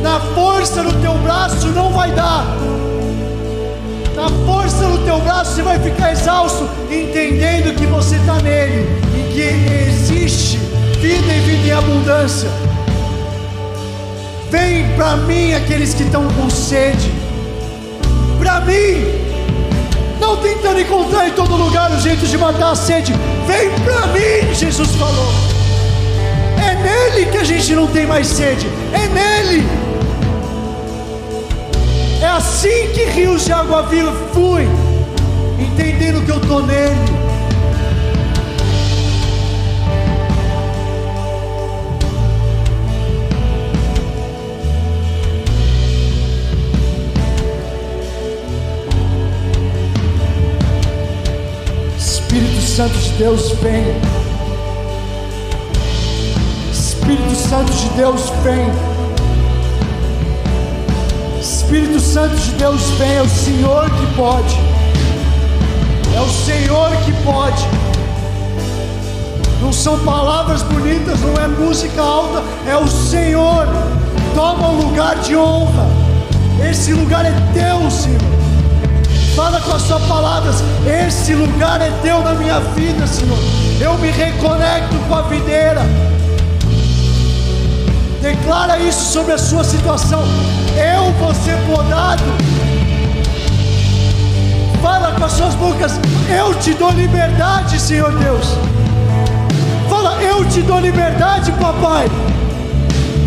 Na 0.00 0.20
força 0.36 0.84
do 0.84 0.92
teu 1.02 1.14
braço 1.14 1.66
não 1.70 1.90
vai 1.90 2.12
dar. 2.12 2.46
Na 4.14 4.28
força 4.46 4.86
do 4.86 5.04
teu 5.04 5.18
braço 5.18 5.56
você 5.56 5.62
vai 5.62 5.80
ficar 5.80 6.12
exausto, 6.12 6.68
entendendo 6.88 7.74
que 7.74 7.86
você 7.86 8.14
está 8.14 8.34
nele 8.34 8.86
e 9.16 9.32
que 9.32 9.40
existe 9.90 10.58
vida 11.00 11.34
e 11.34 11.40
vida 11.40 11.66
em 11.66 11.72
abundância. 11.72 12.48
Vem 14.48 14.88
para 14.94 15.16
mim 15.16 15.54
aqueles 15.54 15.92
que 15.92 16.04
estão 16.04 16.22
com 16.34 16.48
sede. 16.48 17.12
Para 18.38 18.60
mim, 18.60 19.04
não 20.20 20.36
tentando 20.36 20.80
encontrar 20.80 21.26
em 21.26 21.32
todo 21.32 21.56
lugar 21.56 21.90
o 21.90 22.00
jeito 22.00 22.24
de 22.24 22.38
matar 22.38 22.70
a 22.70 22.76
sede. 22.76 23.12
Vem 23.48 23.70
para 23.82 24.06
mim, 24.08 24.54
Jesus 24.54 24.94
falou. 24.96 25.32
É 26.62 26.74
nele 26.74 27.30
que 27.30 27.38
a 27.38 27.44
gente 27.44 27.74
não 27.74 27.86
tem 27.86 28.06
mais 28.06 28.26
sede, 28.26 28.68
é 28.92 29.08
nele. 29.08 29.66
É 32.20 32.26
assim 32.26 32.92
que 32.92 33.04
rios 33.04 33.46
de 33.46 33.52
água 33.52 33.84
viva 33.84 34.12
fluem, 34.34 34.68
entendendo 35.58 36.22
que 36.26 36.30
eu 36.30 36.36
estou 36.36 36.62
nele. 36.62 37.17
Santo 52.78 52.96
de 52.96 53.10
Deus 53.14 53.50
vem. 53.60 53.84
Espírito 56.70 57.34
Santo 57.34 57.72
de 57.72 57.88
Deus 57.88 58.30
vem. 58.44 58.70
Espírito 61.40 61.98
Santo 61.98 62.36
de 62.36 62.52
Deus 62.52 62.80
vem, 62.90 63.16
é 63.16 63.22
o 63.22 63.28
Senhor 63.28 63.90
que 63.90 64.06
pode. 64.14 64.56
É 66.14 66.20
o 66.20 66.28
Senhor 66.28 66.90
que 67.04 67.12
pode. 67.24 67.66
Não 69.60 69.72
são 69.72 69.98
palavras 70.04 70.62
bonitas, 70.62 71.18
não 71.18 71.34
é 71.34 71.48
música 71.48 72.00
alta, 72.00 72.44
é 72.64 72.76
o 72.76 72.86
Senhor. 72.86 73.66
Toma 74.36 74.68
o 74.68 74.82
lugar 74.82 75.16
de 75.16 75.34
honra. 75.34 75.88
Esse 76.70 76.92
lugar 76.92 77.24
é 77.24 77.32
teu, 77.52 77.90
Senhor. 77.90 78.47
Fala 79.38 79.60
com 79.60 79.72
as 79.72 79.82
suas 79.82 80.02
palavras. 80.02 80.56
Esse 80.84 81.32
lugar 81.32 81.80
é 81.80 81.92
teu 82.02 82.20
na 82.24 82.34
minha 82.34 82.58
vida, 82.74 83.06
Senhor. 83.06 83.38
Eu 83.80 83.96
me 83.98 84.10
reconecto 84.10 84.96
com 85.06 85.14
a 85.14 85.22
videira. 85.22 85.82
Declara 88.20 88.80
isso 88.80 89.12
sobre 89.12 89.34
a 89.34 89.38
sua 89.38 89.62
situação. 89.62 90.24
Eu 90.76 91.12
vou 91.20 91.32
ser 91.36 91.56
podado. 91.72 92.24
Fala 94.82 95.12
com 95.12 95.24
as 95.24 95.30
suas 95.30 95.54
bocas. 95.54 95.92
Eu 96.28 96.52
te 96.54 96.74
dou 96.74 96.90
liberdade, 96.90 97.78
Senhor 97.78 98.10
Deus. 98.18 98.44
Fala, 99.88 100.20
eu 100.20 100.44
te 100.48 100.62
dou 100.62 100.80
liberdade, 100.80 101.52
papai. 101.52 102.10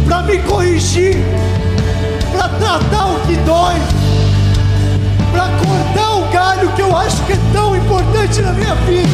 Para 0.05 0.23
me 0.23 0.39
corrigir. 0.39 1.15
Para 2.33 2.49
tratar 2.49 3.05
o 3.05 3.19
que 3.21 3.37
dói 3.37 4.00
para 5.31 5.47
cortar 5.57 6.17
o 6.17 6.31
galho 6.31 6.71
que 6.73 6.81
eu 6.81 6.95
acho 6.95 7.23
que 7.25 7.33
é 7.33 7.39
tão 7.53 7.75
importante 7.75 8.41
na 8.41 8.51
minha 8.53 8.75
vida. 8.75 9.09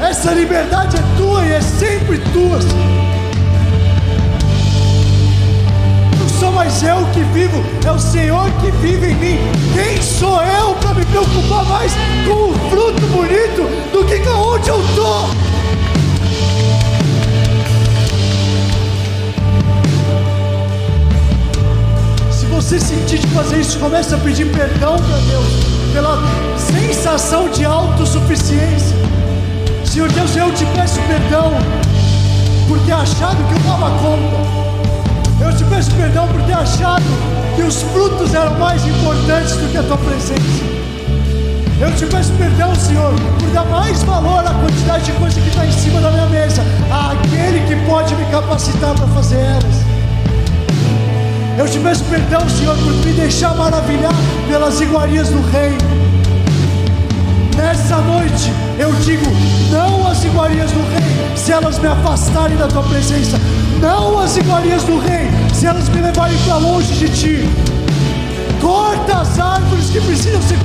Essa 0.00 0.32
liberdade 0.32 0.96
é 0.96 1.16
tua 1.16 1.44
e 1.44 1.52
é 1.52 1.60
sempre 1.60 2.18
tua. 2.32 2.58
Não 6.18 6.28
sou 6.40 6.52
mais 6.52 6.82
eu 6.82 7.04
que 7.12 7.20
vivo, 7.20 7.62
é 7.86 7.90
o 7.90 7.98
Senhor 7.98 8.50
que 8.60 8.70
vive 8.70 9.12
em 9.12 9.14
mim. 9.14 9.38
Quem 9.74 10.00
sou 10.00 10.42
eu 10.42 10.74
para 10.76 10.94
me 10.94 11.04
preocupar 11.04 11.64
mais 11.66 11.92
com 12.26 12.50
o 12.50 12.70
fruto 12.70 13.06
bonito 13.08 13.90
do 13.92 14.04
que 14.04 14.18
com 14.20 14.30
onde 14.30 14.68
eu 14.68 14.80
estou? 14.80 15.47
Você 22.60 22.80
sentir 22.80 23.18
de 23.20 23.26
fazer 23.28 23.60
isso, 23.60 23.78
comece 23.78 24.12
a 24.12 24.18
pedir 24.18 24.50
perdão 24.50 24.96
para 24.96 25.18
Deus 25.18 25.46
pela 25.92 26.18
sensação 26.56 27.48
de 27.50 27.64
autossuficiência. 27.64 28.96
Senhor 29.84 30.10
Deus, 30.10 30.34
eu 30.34 30.52
te 30.52 30.66
peço 30.74 31.00
perdão 31.02 31.52
por 32.66 32.80
ter 32.80 32.94
achado 32.94 33.36
que 33.46 33.54
eu 33.54 33.60
dava 33.60 33.90
conta. 34.00 35.44
Eu 35.44 35.56
te 35.56 35.62
peço 35.66 35.92
perdão 35.92 36.26
por 36.26 36.42
ter 36.42 36.54
achado 36.54 37.04
que 37.54 37.62
os 37.62 37.80
frutos 37.82 38.34
eram 38.34 38.58
mais 38.58 38.84
importantes 38.84 39.54
do 39.54 39.70
que 39.70 39.76
a 39.76 39.82
tua 39.84 39.98
presença. 39.98 40.64
Eu 41.80 41.94
te 41.94 42.06
peço 42.06 42.32
perdão, 42.32 42.74
Senhor, 42.74 43.14
por 43.38 43.50
dar 43.50 43.66
mais 43.66 44.02
valor 44.02 44.44
à 44.44 44.52
quantidade 44.52 45.04
de 45.04 45.12
coisa 45.12 45.40
que 45.40 45.48
está 45.48 45.64
em 45.64 45.70
cima 45.70 46.00
da 46.00 46.10
minha 46.10 46.26
mesa, 46.26 46.64
àquele 46.90 47.60
que 47.68 47.76
pode 47.88 48.16
me 48.16 48.24
capacitar 48.32 48.96
para 48.96 49.06
fazer 49.06 49.36
elas. 49.36 49.87
Eu 51.58 51.66
te 51.66 51.80
peço 51.80 52.04
perdão, 52.04 52.48
Senhor, 52.48 52.76
por 52.76 52.92
me 52.92 53.12
deixar 53.14 53.52
maravilhar 53.56 54.14
pelas 54.46 54.80
iguarias 54.80 55.28
do 55.28 55.40
Rei. 55.50 55.76
Nessa 57.56 57.96
noite 57.96 58.52
eu 58.78 58.92
digo: 59.04 59.24
não 59.68 60.06
às 60.06 60.22
iguarias 60.22 60.70
do 60.70 60.78
Rei, 60.78 61.36
se 61.36 61.50
elas 61.50 61.80
me 61.80 61.88
afastarem 61.88 62.56
da 62.56 62.68
tua 62.68 62.84
presença. 62.84 63.40
Não 63.80 64.20
às 64.20 64.36
iguarias 64.36 64.84
do 64.84 65.00
Rei, 65.00 65.26
se 65.52 65.66
elas 65.66 65.88
me 65.88 66.00
levarem 66.00 66.38
para 66.44 66.58
longe 66.58 66.94
de 66.94 67.08
ti. 67.08 67.48
Corta 68.60 69.18
as 69.18 69.40
árvores 69.40 69.90
que 69.90 70.00
precisam 70.00 70.40
ser, 70.42 70.58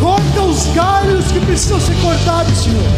corta 0.00 0.40
os 0.40 0.64
galhos 0.74 1.26
que 1.30 1.40
precisam 1.40 1.78
ser 1.78 1.94
cortados, 1.96 2.62
Senhor. 2.62 2.90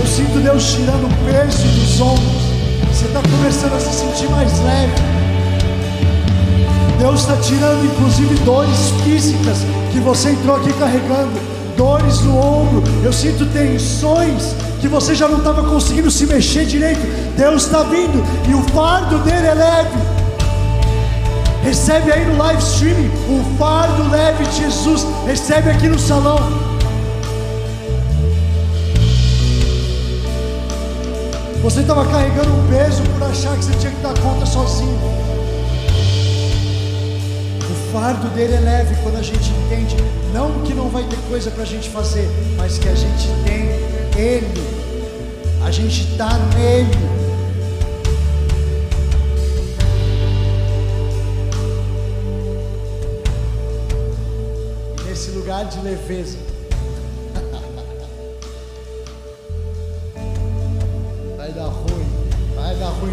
Eu 0.00 0.06
sinto 0.06 0.40
Deus 0.40 0.72
tirando 0.72 1.06
o 1.06 1.30
peso 1.30 1.68
dos 1.68 2.00
ombros. 2.00 2.49
Você 3.00 3.06
está 3.06 3.22
começando 3.22 3.72
a 3.72 3.80
se 3.80 3.98
sentir 3.98 4.28
mais 4.28 4.60
leve. 4.60 4.92
Deus 6.98 7.20
está 7.20 7.34
tirando, 7.38 7.82
inclusive, 7.86 8.34
dores 8.44 8.90
físicas 9.02 9.60
que 9.90 9.98
você 10.00 10.32
entrou 10.32 10.56
aqui 10.56 10.70
carregando, 10.74 11.32
dores 11.78 12.20
no 12.20 12.36
ombro. 12.36 12.82
Eu 13.02 13.10
sinto 13.10 13.46
tensões 13.46 14.54
que 14.82 14.86
você 14.86 15.14
já 15.14 15.26
não 15.28 15.38
estava 15.38 15.62
conseguindo 15.62 16.10
se 16.10 16.26
mexer 16.26 16.66
direito. 16.66 17.00
Deus 17.38 17.64
está 17.64 17.84
vindo 17.84 18.22
e 18.46 18.52
o 18.52 18.62
fardo 18.64 19.18
dele 19.20 19.46
é 19.46 19.54
leve. 19.54 19.98
Recebe 21.62 22.12
aí 22.12 22.26
no 22.26 22.36
live 22.36 22.62
streaming 22.62 23.10
o 23.30 23.56
fardo 23.56 24.10
leve 24.10 24.44
de 24.44 24.58
Jesus. 24.58 25.06
Recebe 25.26 25.70
aqui 25.70 25.88
no 25.88 25.98
salão. 25.98 26.69
Você 31.62 31.80
estava 31.80 32.06
carregando 32.06 32.50
um 32.50 32.68
peso 32.68 33.02
por 33.02 33.22
achar 33.24 33.54
que 33.56 33.64
você 33.64 33.78
tinha 33.78 33.92
que 33.92 34.00
dar 34.00 34.18
conta 34.20 34.46
sozinho. 34.46 34.98
O 37.70 37.92
fardo 37.92 38.28
dele 38.30 38.54
é 38.54 38.60
leve 38.60 38.94
quando 39.02 39.16
a 39.16 39.22
gente 39.22 39.50
entende, 39.50 39.96
não 40.32 40.62
que 40.62 40.72
não 40.72 40.88
vai 40.88 41.04
ter 41.04 41.18
coisa 41.28 41.50
para 41.50 41.62
a 41.62 41.66
gente 41.66 41.90
fazer, 41.90 42.28
mas 42.56 42.78
que 42.78 42.88
a 42.88 42.94
gente 42.94 43.28
tem 43.44 43.68
Ele, 44.16 44.46
a 45.64 45.70
gente 45.70 46.10
está 46.10 46.30
nele. 46.54 47.20
nesse 55.06 55.32
lugar 55.32 55.66
de 55.66 55.78
leveza, 55.80 56.38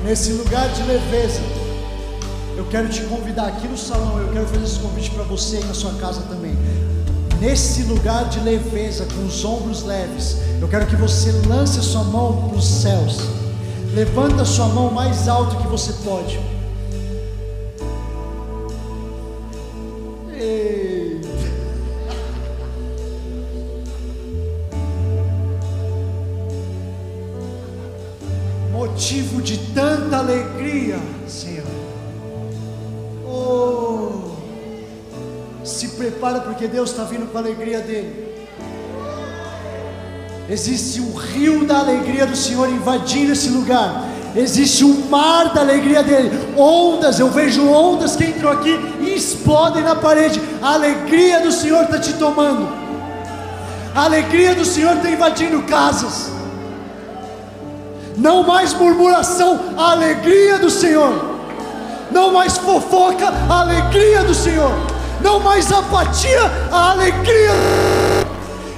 nesse 0.07 0.31
lugar 0.31 0.69
de 0.69 0.83
leveza, 0.83 1.41
eu 2.55 2.65
quero 2.67 2.87
te 2.87 3.01
convidar 3.01 3.47
aqui 3.47 3.67
no 3.67 3.77
salão, 3.77 4.17
eu 4.19 4.31
quero 4.31 4.47
fazer 4.47 4.63
esse 4.63 4.79
convite 4.79 5.09
para 5.11 5.23
você 5.23 5.59
e 5.59 5.65
na 5.65 5.73
sua 5.73 5.91
casa 5.95 6.21
também. 6.21 6.55
Nesse 7.41 7.83
lugar 7.83 8.29
de 8.29 8.39
leveza, 8.39 9.05
com 9.13 9.25
os 9.25 9.43
ombros 9.43 9.83
leves, 9.83 10.37
eu 10.61 10.67
quero 10.69 10.87
que 10.87 10.95
você 10.95 11.29
lance 11.45 11.77
a 11.79 11.81
sua 11.81 12.05
mão 12.05 12.47
para 12.47 12.57
os 12.57 12.65
céus. 12.65 13.17
Levanta 13.93 14.43
a 14.43 14.45
sua 14.45 14.67
mão 14.67 14.89
mais 14.89 15.27
alto 15.27 15.57
que 15.57 15.67
você 15.67 15.91
pode. 16.05 16.39
Porque 36.41 36.67
Deus 36.67 36.89
está 36.89 37.03
vindo 37.03 37.31
com 37.31 37.37
a 37.37 37.41
alegria 37.41 37.79
dele. 37.79 38.35
Existe 40.49 40.99
um 40.99 41.13
rio 41.13 41.65
da 41.65 41.79
alegria 41.79 42.25
do 42.25 42.35
Senhor 42.35 42.67
invadindo 42.69 43.31
esse 43.31 43.49
lugar. 43.49 44.05
Existe 44.35 44.83
um 44.83 45.07
mar 45.07 45.53
da 45.53 45.61
alegria 45.61 46.01
dele. 46.03 46.31
Ondas, 46.57 47.19
eu 47.19 47.29
vejo 47.29 47.67
ondas 47.67 48.15
que 48.15 48.25
entram 48.25 48.51
aqui 48.51 48.77
e 49.01 49.15
explodem 49.15 49.83
na 49.83 49.95
parede. 49.95 50.41
A 50.61 50.73
alegria 50.73 51.41
do 51.41 51.51
Senhor 51.51 51.83
está 51.83 51.99
te 51.99 52.13
tomando. 52.13 52.67
A 53.93 54.03
alegria 54.03 54.55
do 54.55 54.65
Senhor 54.65 54.97
está 54.97 55.09
invadindo 55.09 55.61
casas. 55.63 56.36
Não 58.17 58.43
mais 58.43 58.73
murmuração, 58.73 59.59
a 59.77 59.91
alegria 59.91 60.57
do 60.57 60.69
Senhor. 60.69 61.37
Não 62.11 62.33
mais 62.33 62.57
fofoca, 62.57 63.31
a 63.49 63.61
alegria 63.61 64.23
do 64.23 64.33
Senhor 64.33 64.97
não 65.21 65.39
mais 65.39 65.71
apatia, 65.71 66.41
a 66.71 66.91
alegria. 66.91 67.51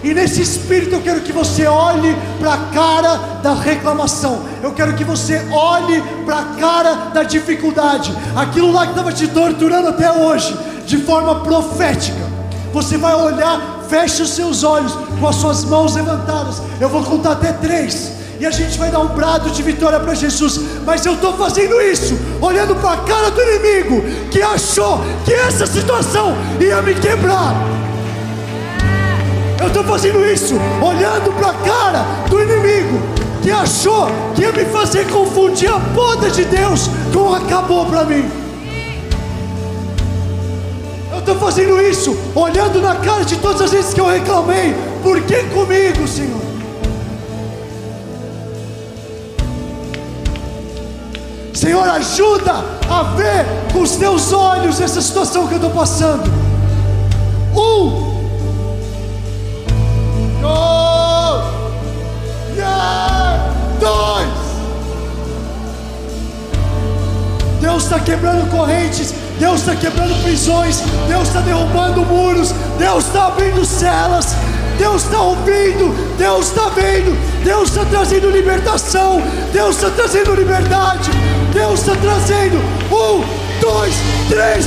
E 0.02 0.14
nesse 0.14 0.42
espírito 0.42 0.96
eu 0.96 1.02
quero 1.02 1.22
que 1.22 1.32
você 1.32 1.68
olhe 1.68 2.16
para 2.40 2.54
a 2.54 2.58
cara 2.74 3.16
da 3.44 3.54
reclamação. 3.54 4.42
Eu 4.64 4.72
quero 4.72 4.96
que 4.96 5.04
você 5.04 5.46
olhe 5.52 6.02
para 6.26 6.40
a 6.40 6.44
cara 6.60 6.94
da 7.14 7.24
dificuldade. 7.24 8.16
Aquilo 8.36 8.72
lá 8.72 8.86
que 8.86 8.92
estava 8.92 9.12
te 9.12 9.28
torturando 9.28 9.90
até 9.90 10.12
hoje, 10.12 10.58
de 10.86 10.98
forma 11.00 11.42
profética. 11.42 12.30
Você 12.72 12.98
vai 12.98 13.14
olhar, 13.14 13.84
feche 13.90 14.22
os 14.22 14.30
seus 14.30 14.64
olhos 14.64 14.94
com 15.20 15.28
as 15.28 15.36
suas 15.36 15.66
mãos 15.66 15.96
levantadas. 15.96 16.62
Eu 16.80 16.88
vou 16.88 17.04
contar 17.04 17.34
até 17.34 17.52
três 17.52 18.14
e 18.40 18.46
a 18.46 18.52
gente 18.52 18.78
vai 18.78 18.90
dar 18.90 19.00
um 19.00 19.08
brado 19.08 19.52
de 19.52 19.62
vitória 19.62 20.00
para 20.00 20.14
Jesus. 20.14 20.60
Mas 20.86 21.06
eu 21.06 21.14
estou 21.14 21.34
fazendo 21.34 21.80
isso, 21.82 22.18
olhando 22.42 22.74
para 22.76 22.94
a 22.94 22.98
cara 22.98 23.30
do 23.30 23.42
inimigo, 23.42 24.02
que 24.32 24.42
achou 24.42 25.04
que 25.26 25.34
essa 25.34 25.68
situação 25.68 26.36
ia 26.60 26.82
me 26.82 26.96
quebrar. 26.96 27.54
Eu 29.60 29.68
estou 29.68 29.84
fazendo 29.84 30.26
isso, 30.26 30.56
olhando 30.82 31.34
para 31.34 31.50
a 31.50 31.54
cara 31.54 32.06
do 32.30 32.42
inimigo, 32.42 32.98
que 33.42 33.52
achou 33.52 34.08
que 34.34 34.42
ia 34.44 34.54
me 34.54 34.64
fazer 34.66 35.06
confundir 35.10 35.70
a 35.70 35.80
poda 35.94 36.30
de 36.30 36.46
Deus 36.46 36.90
com 37.14 37.34
acabou 37.34 37.86
para 37.88 38.06
mim. 38.06 38.26
Eu 41.12 41.20
estou 41.20 41.36
fazendo 41.36 41.82
isso, 41.82 42.18
olhando 42.34 42.82
na 42.82 42.96
cara 42.96 43.26
de 43.26 43.36
todas 43.36 43.62
as 43.64 43.72
vezes 43.72 43.94
que 43.94 44.00
eu 44.00 44.08
reclamei, 44.08 44.74
por 45.04 45.20
que 45.24 45.44
comigo, 45.44 46.08
Senhor? 46.08 46.49
Senhor, 51.60 51.89
ajuda 51.89 52.64
a 52.89 53.03
ver 53.18 53.45
com 53.74 53.82
os 53.82 53.97
teus 53.97 54.32
olhos 54.32 54.80
essa 54.80 55.01
situação 55.01 55.45
que 55.45 55.55
eu 55.55 55.57
estou 55.57 55.72
passando. 55.72 56.32
Um, 57.53 58.30
dois. 63.78 64.30
Deus 67.60 67.84
está 67.84 67.99
quebrando 67.99 68.49
correntes, 68.49 69.14
Deus 69.38 69.60
está 69.60 69.76
quebrando 69.76 70.24
prisões, 70.24 70.82
Deus 71.10 71.28
está 71.28 71.41
derrubando 71.41 72.05
muros, 72.05 72.53
Deus 72.78 73.05
está 73.05 73.28
abrindo 73.28 73.66
celas, 73.66 74.34
Deus 74.80 75.04
está 75.04 75.22
ouvindo, 75.22 75.94
Deus 76.18 76.48
está 76.48 76.70
vendo, 76.70 77.16
Deus 77.44 77.70
está 77.70 77.86
trazendo 77.86 78.32
libertação, 78.32 79.22
Deus 79.54 79.76
está 79.76 79.92
trazendo 79.92 80.34
liberdade. 80.34 81.12
Deus 81.54 81.80
está 81.80 81.96
trazendo. 81.96 82.58
Um, 82.92 83.24
dois, 83.60 83.94
três, 84.30 84.66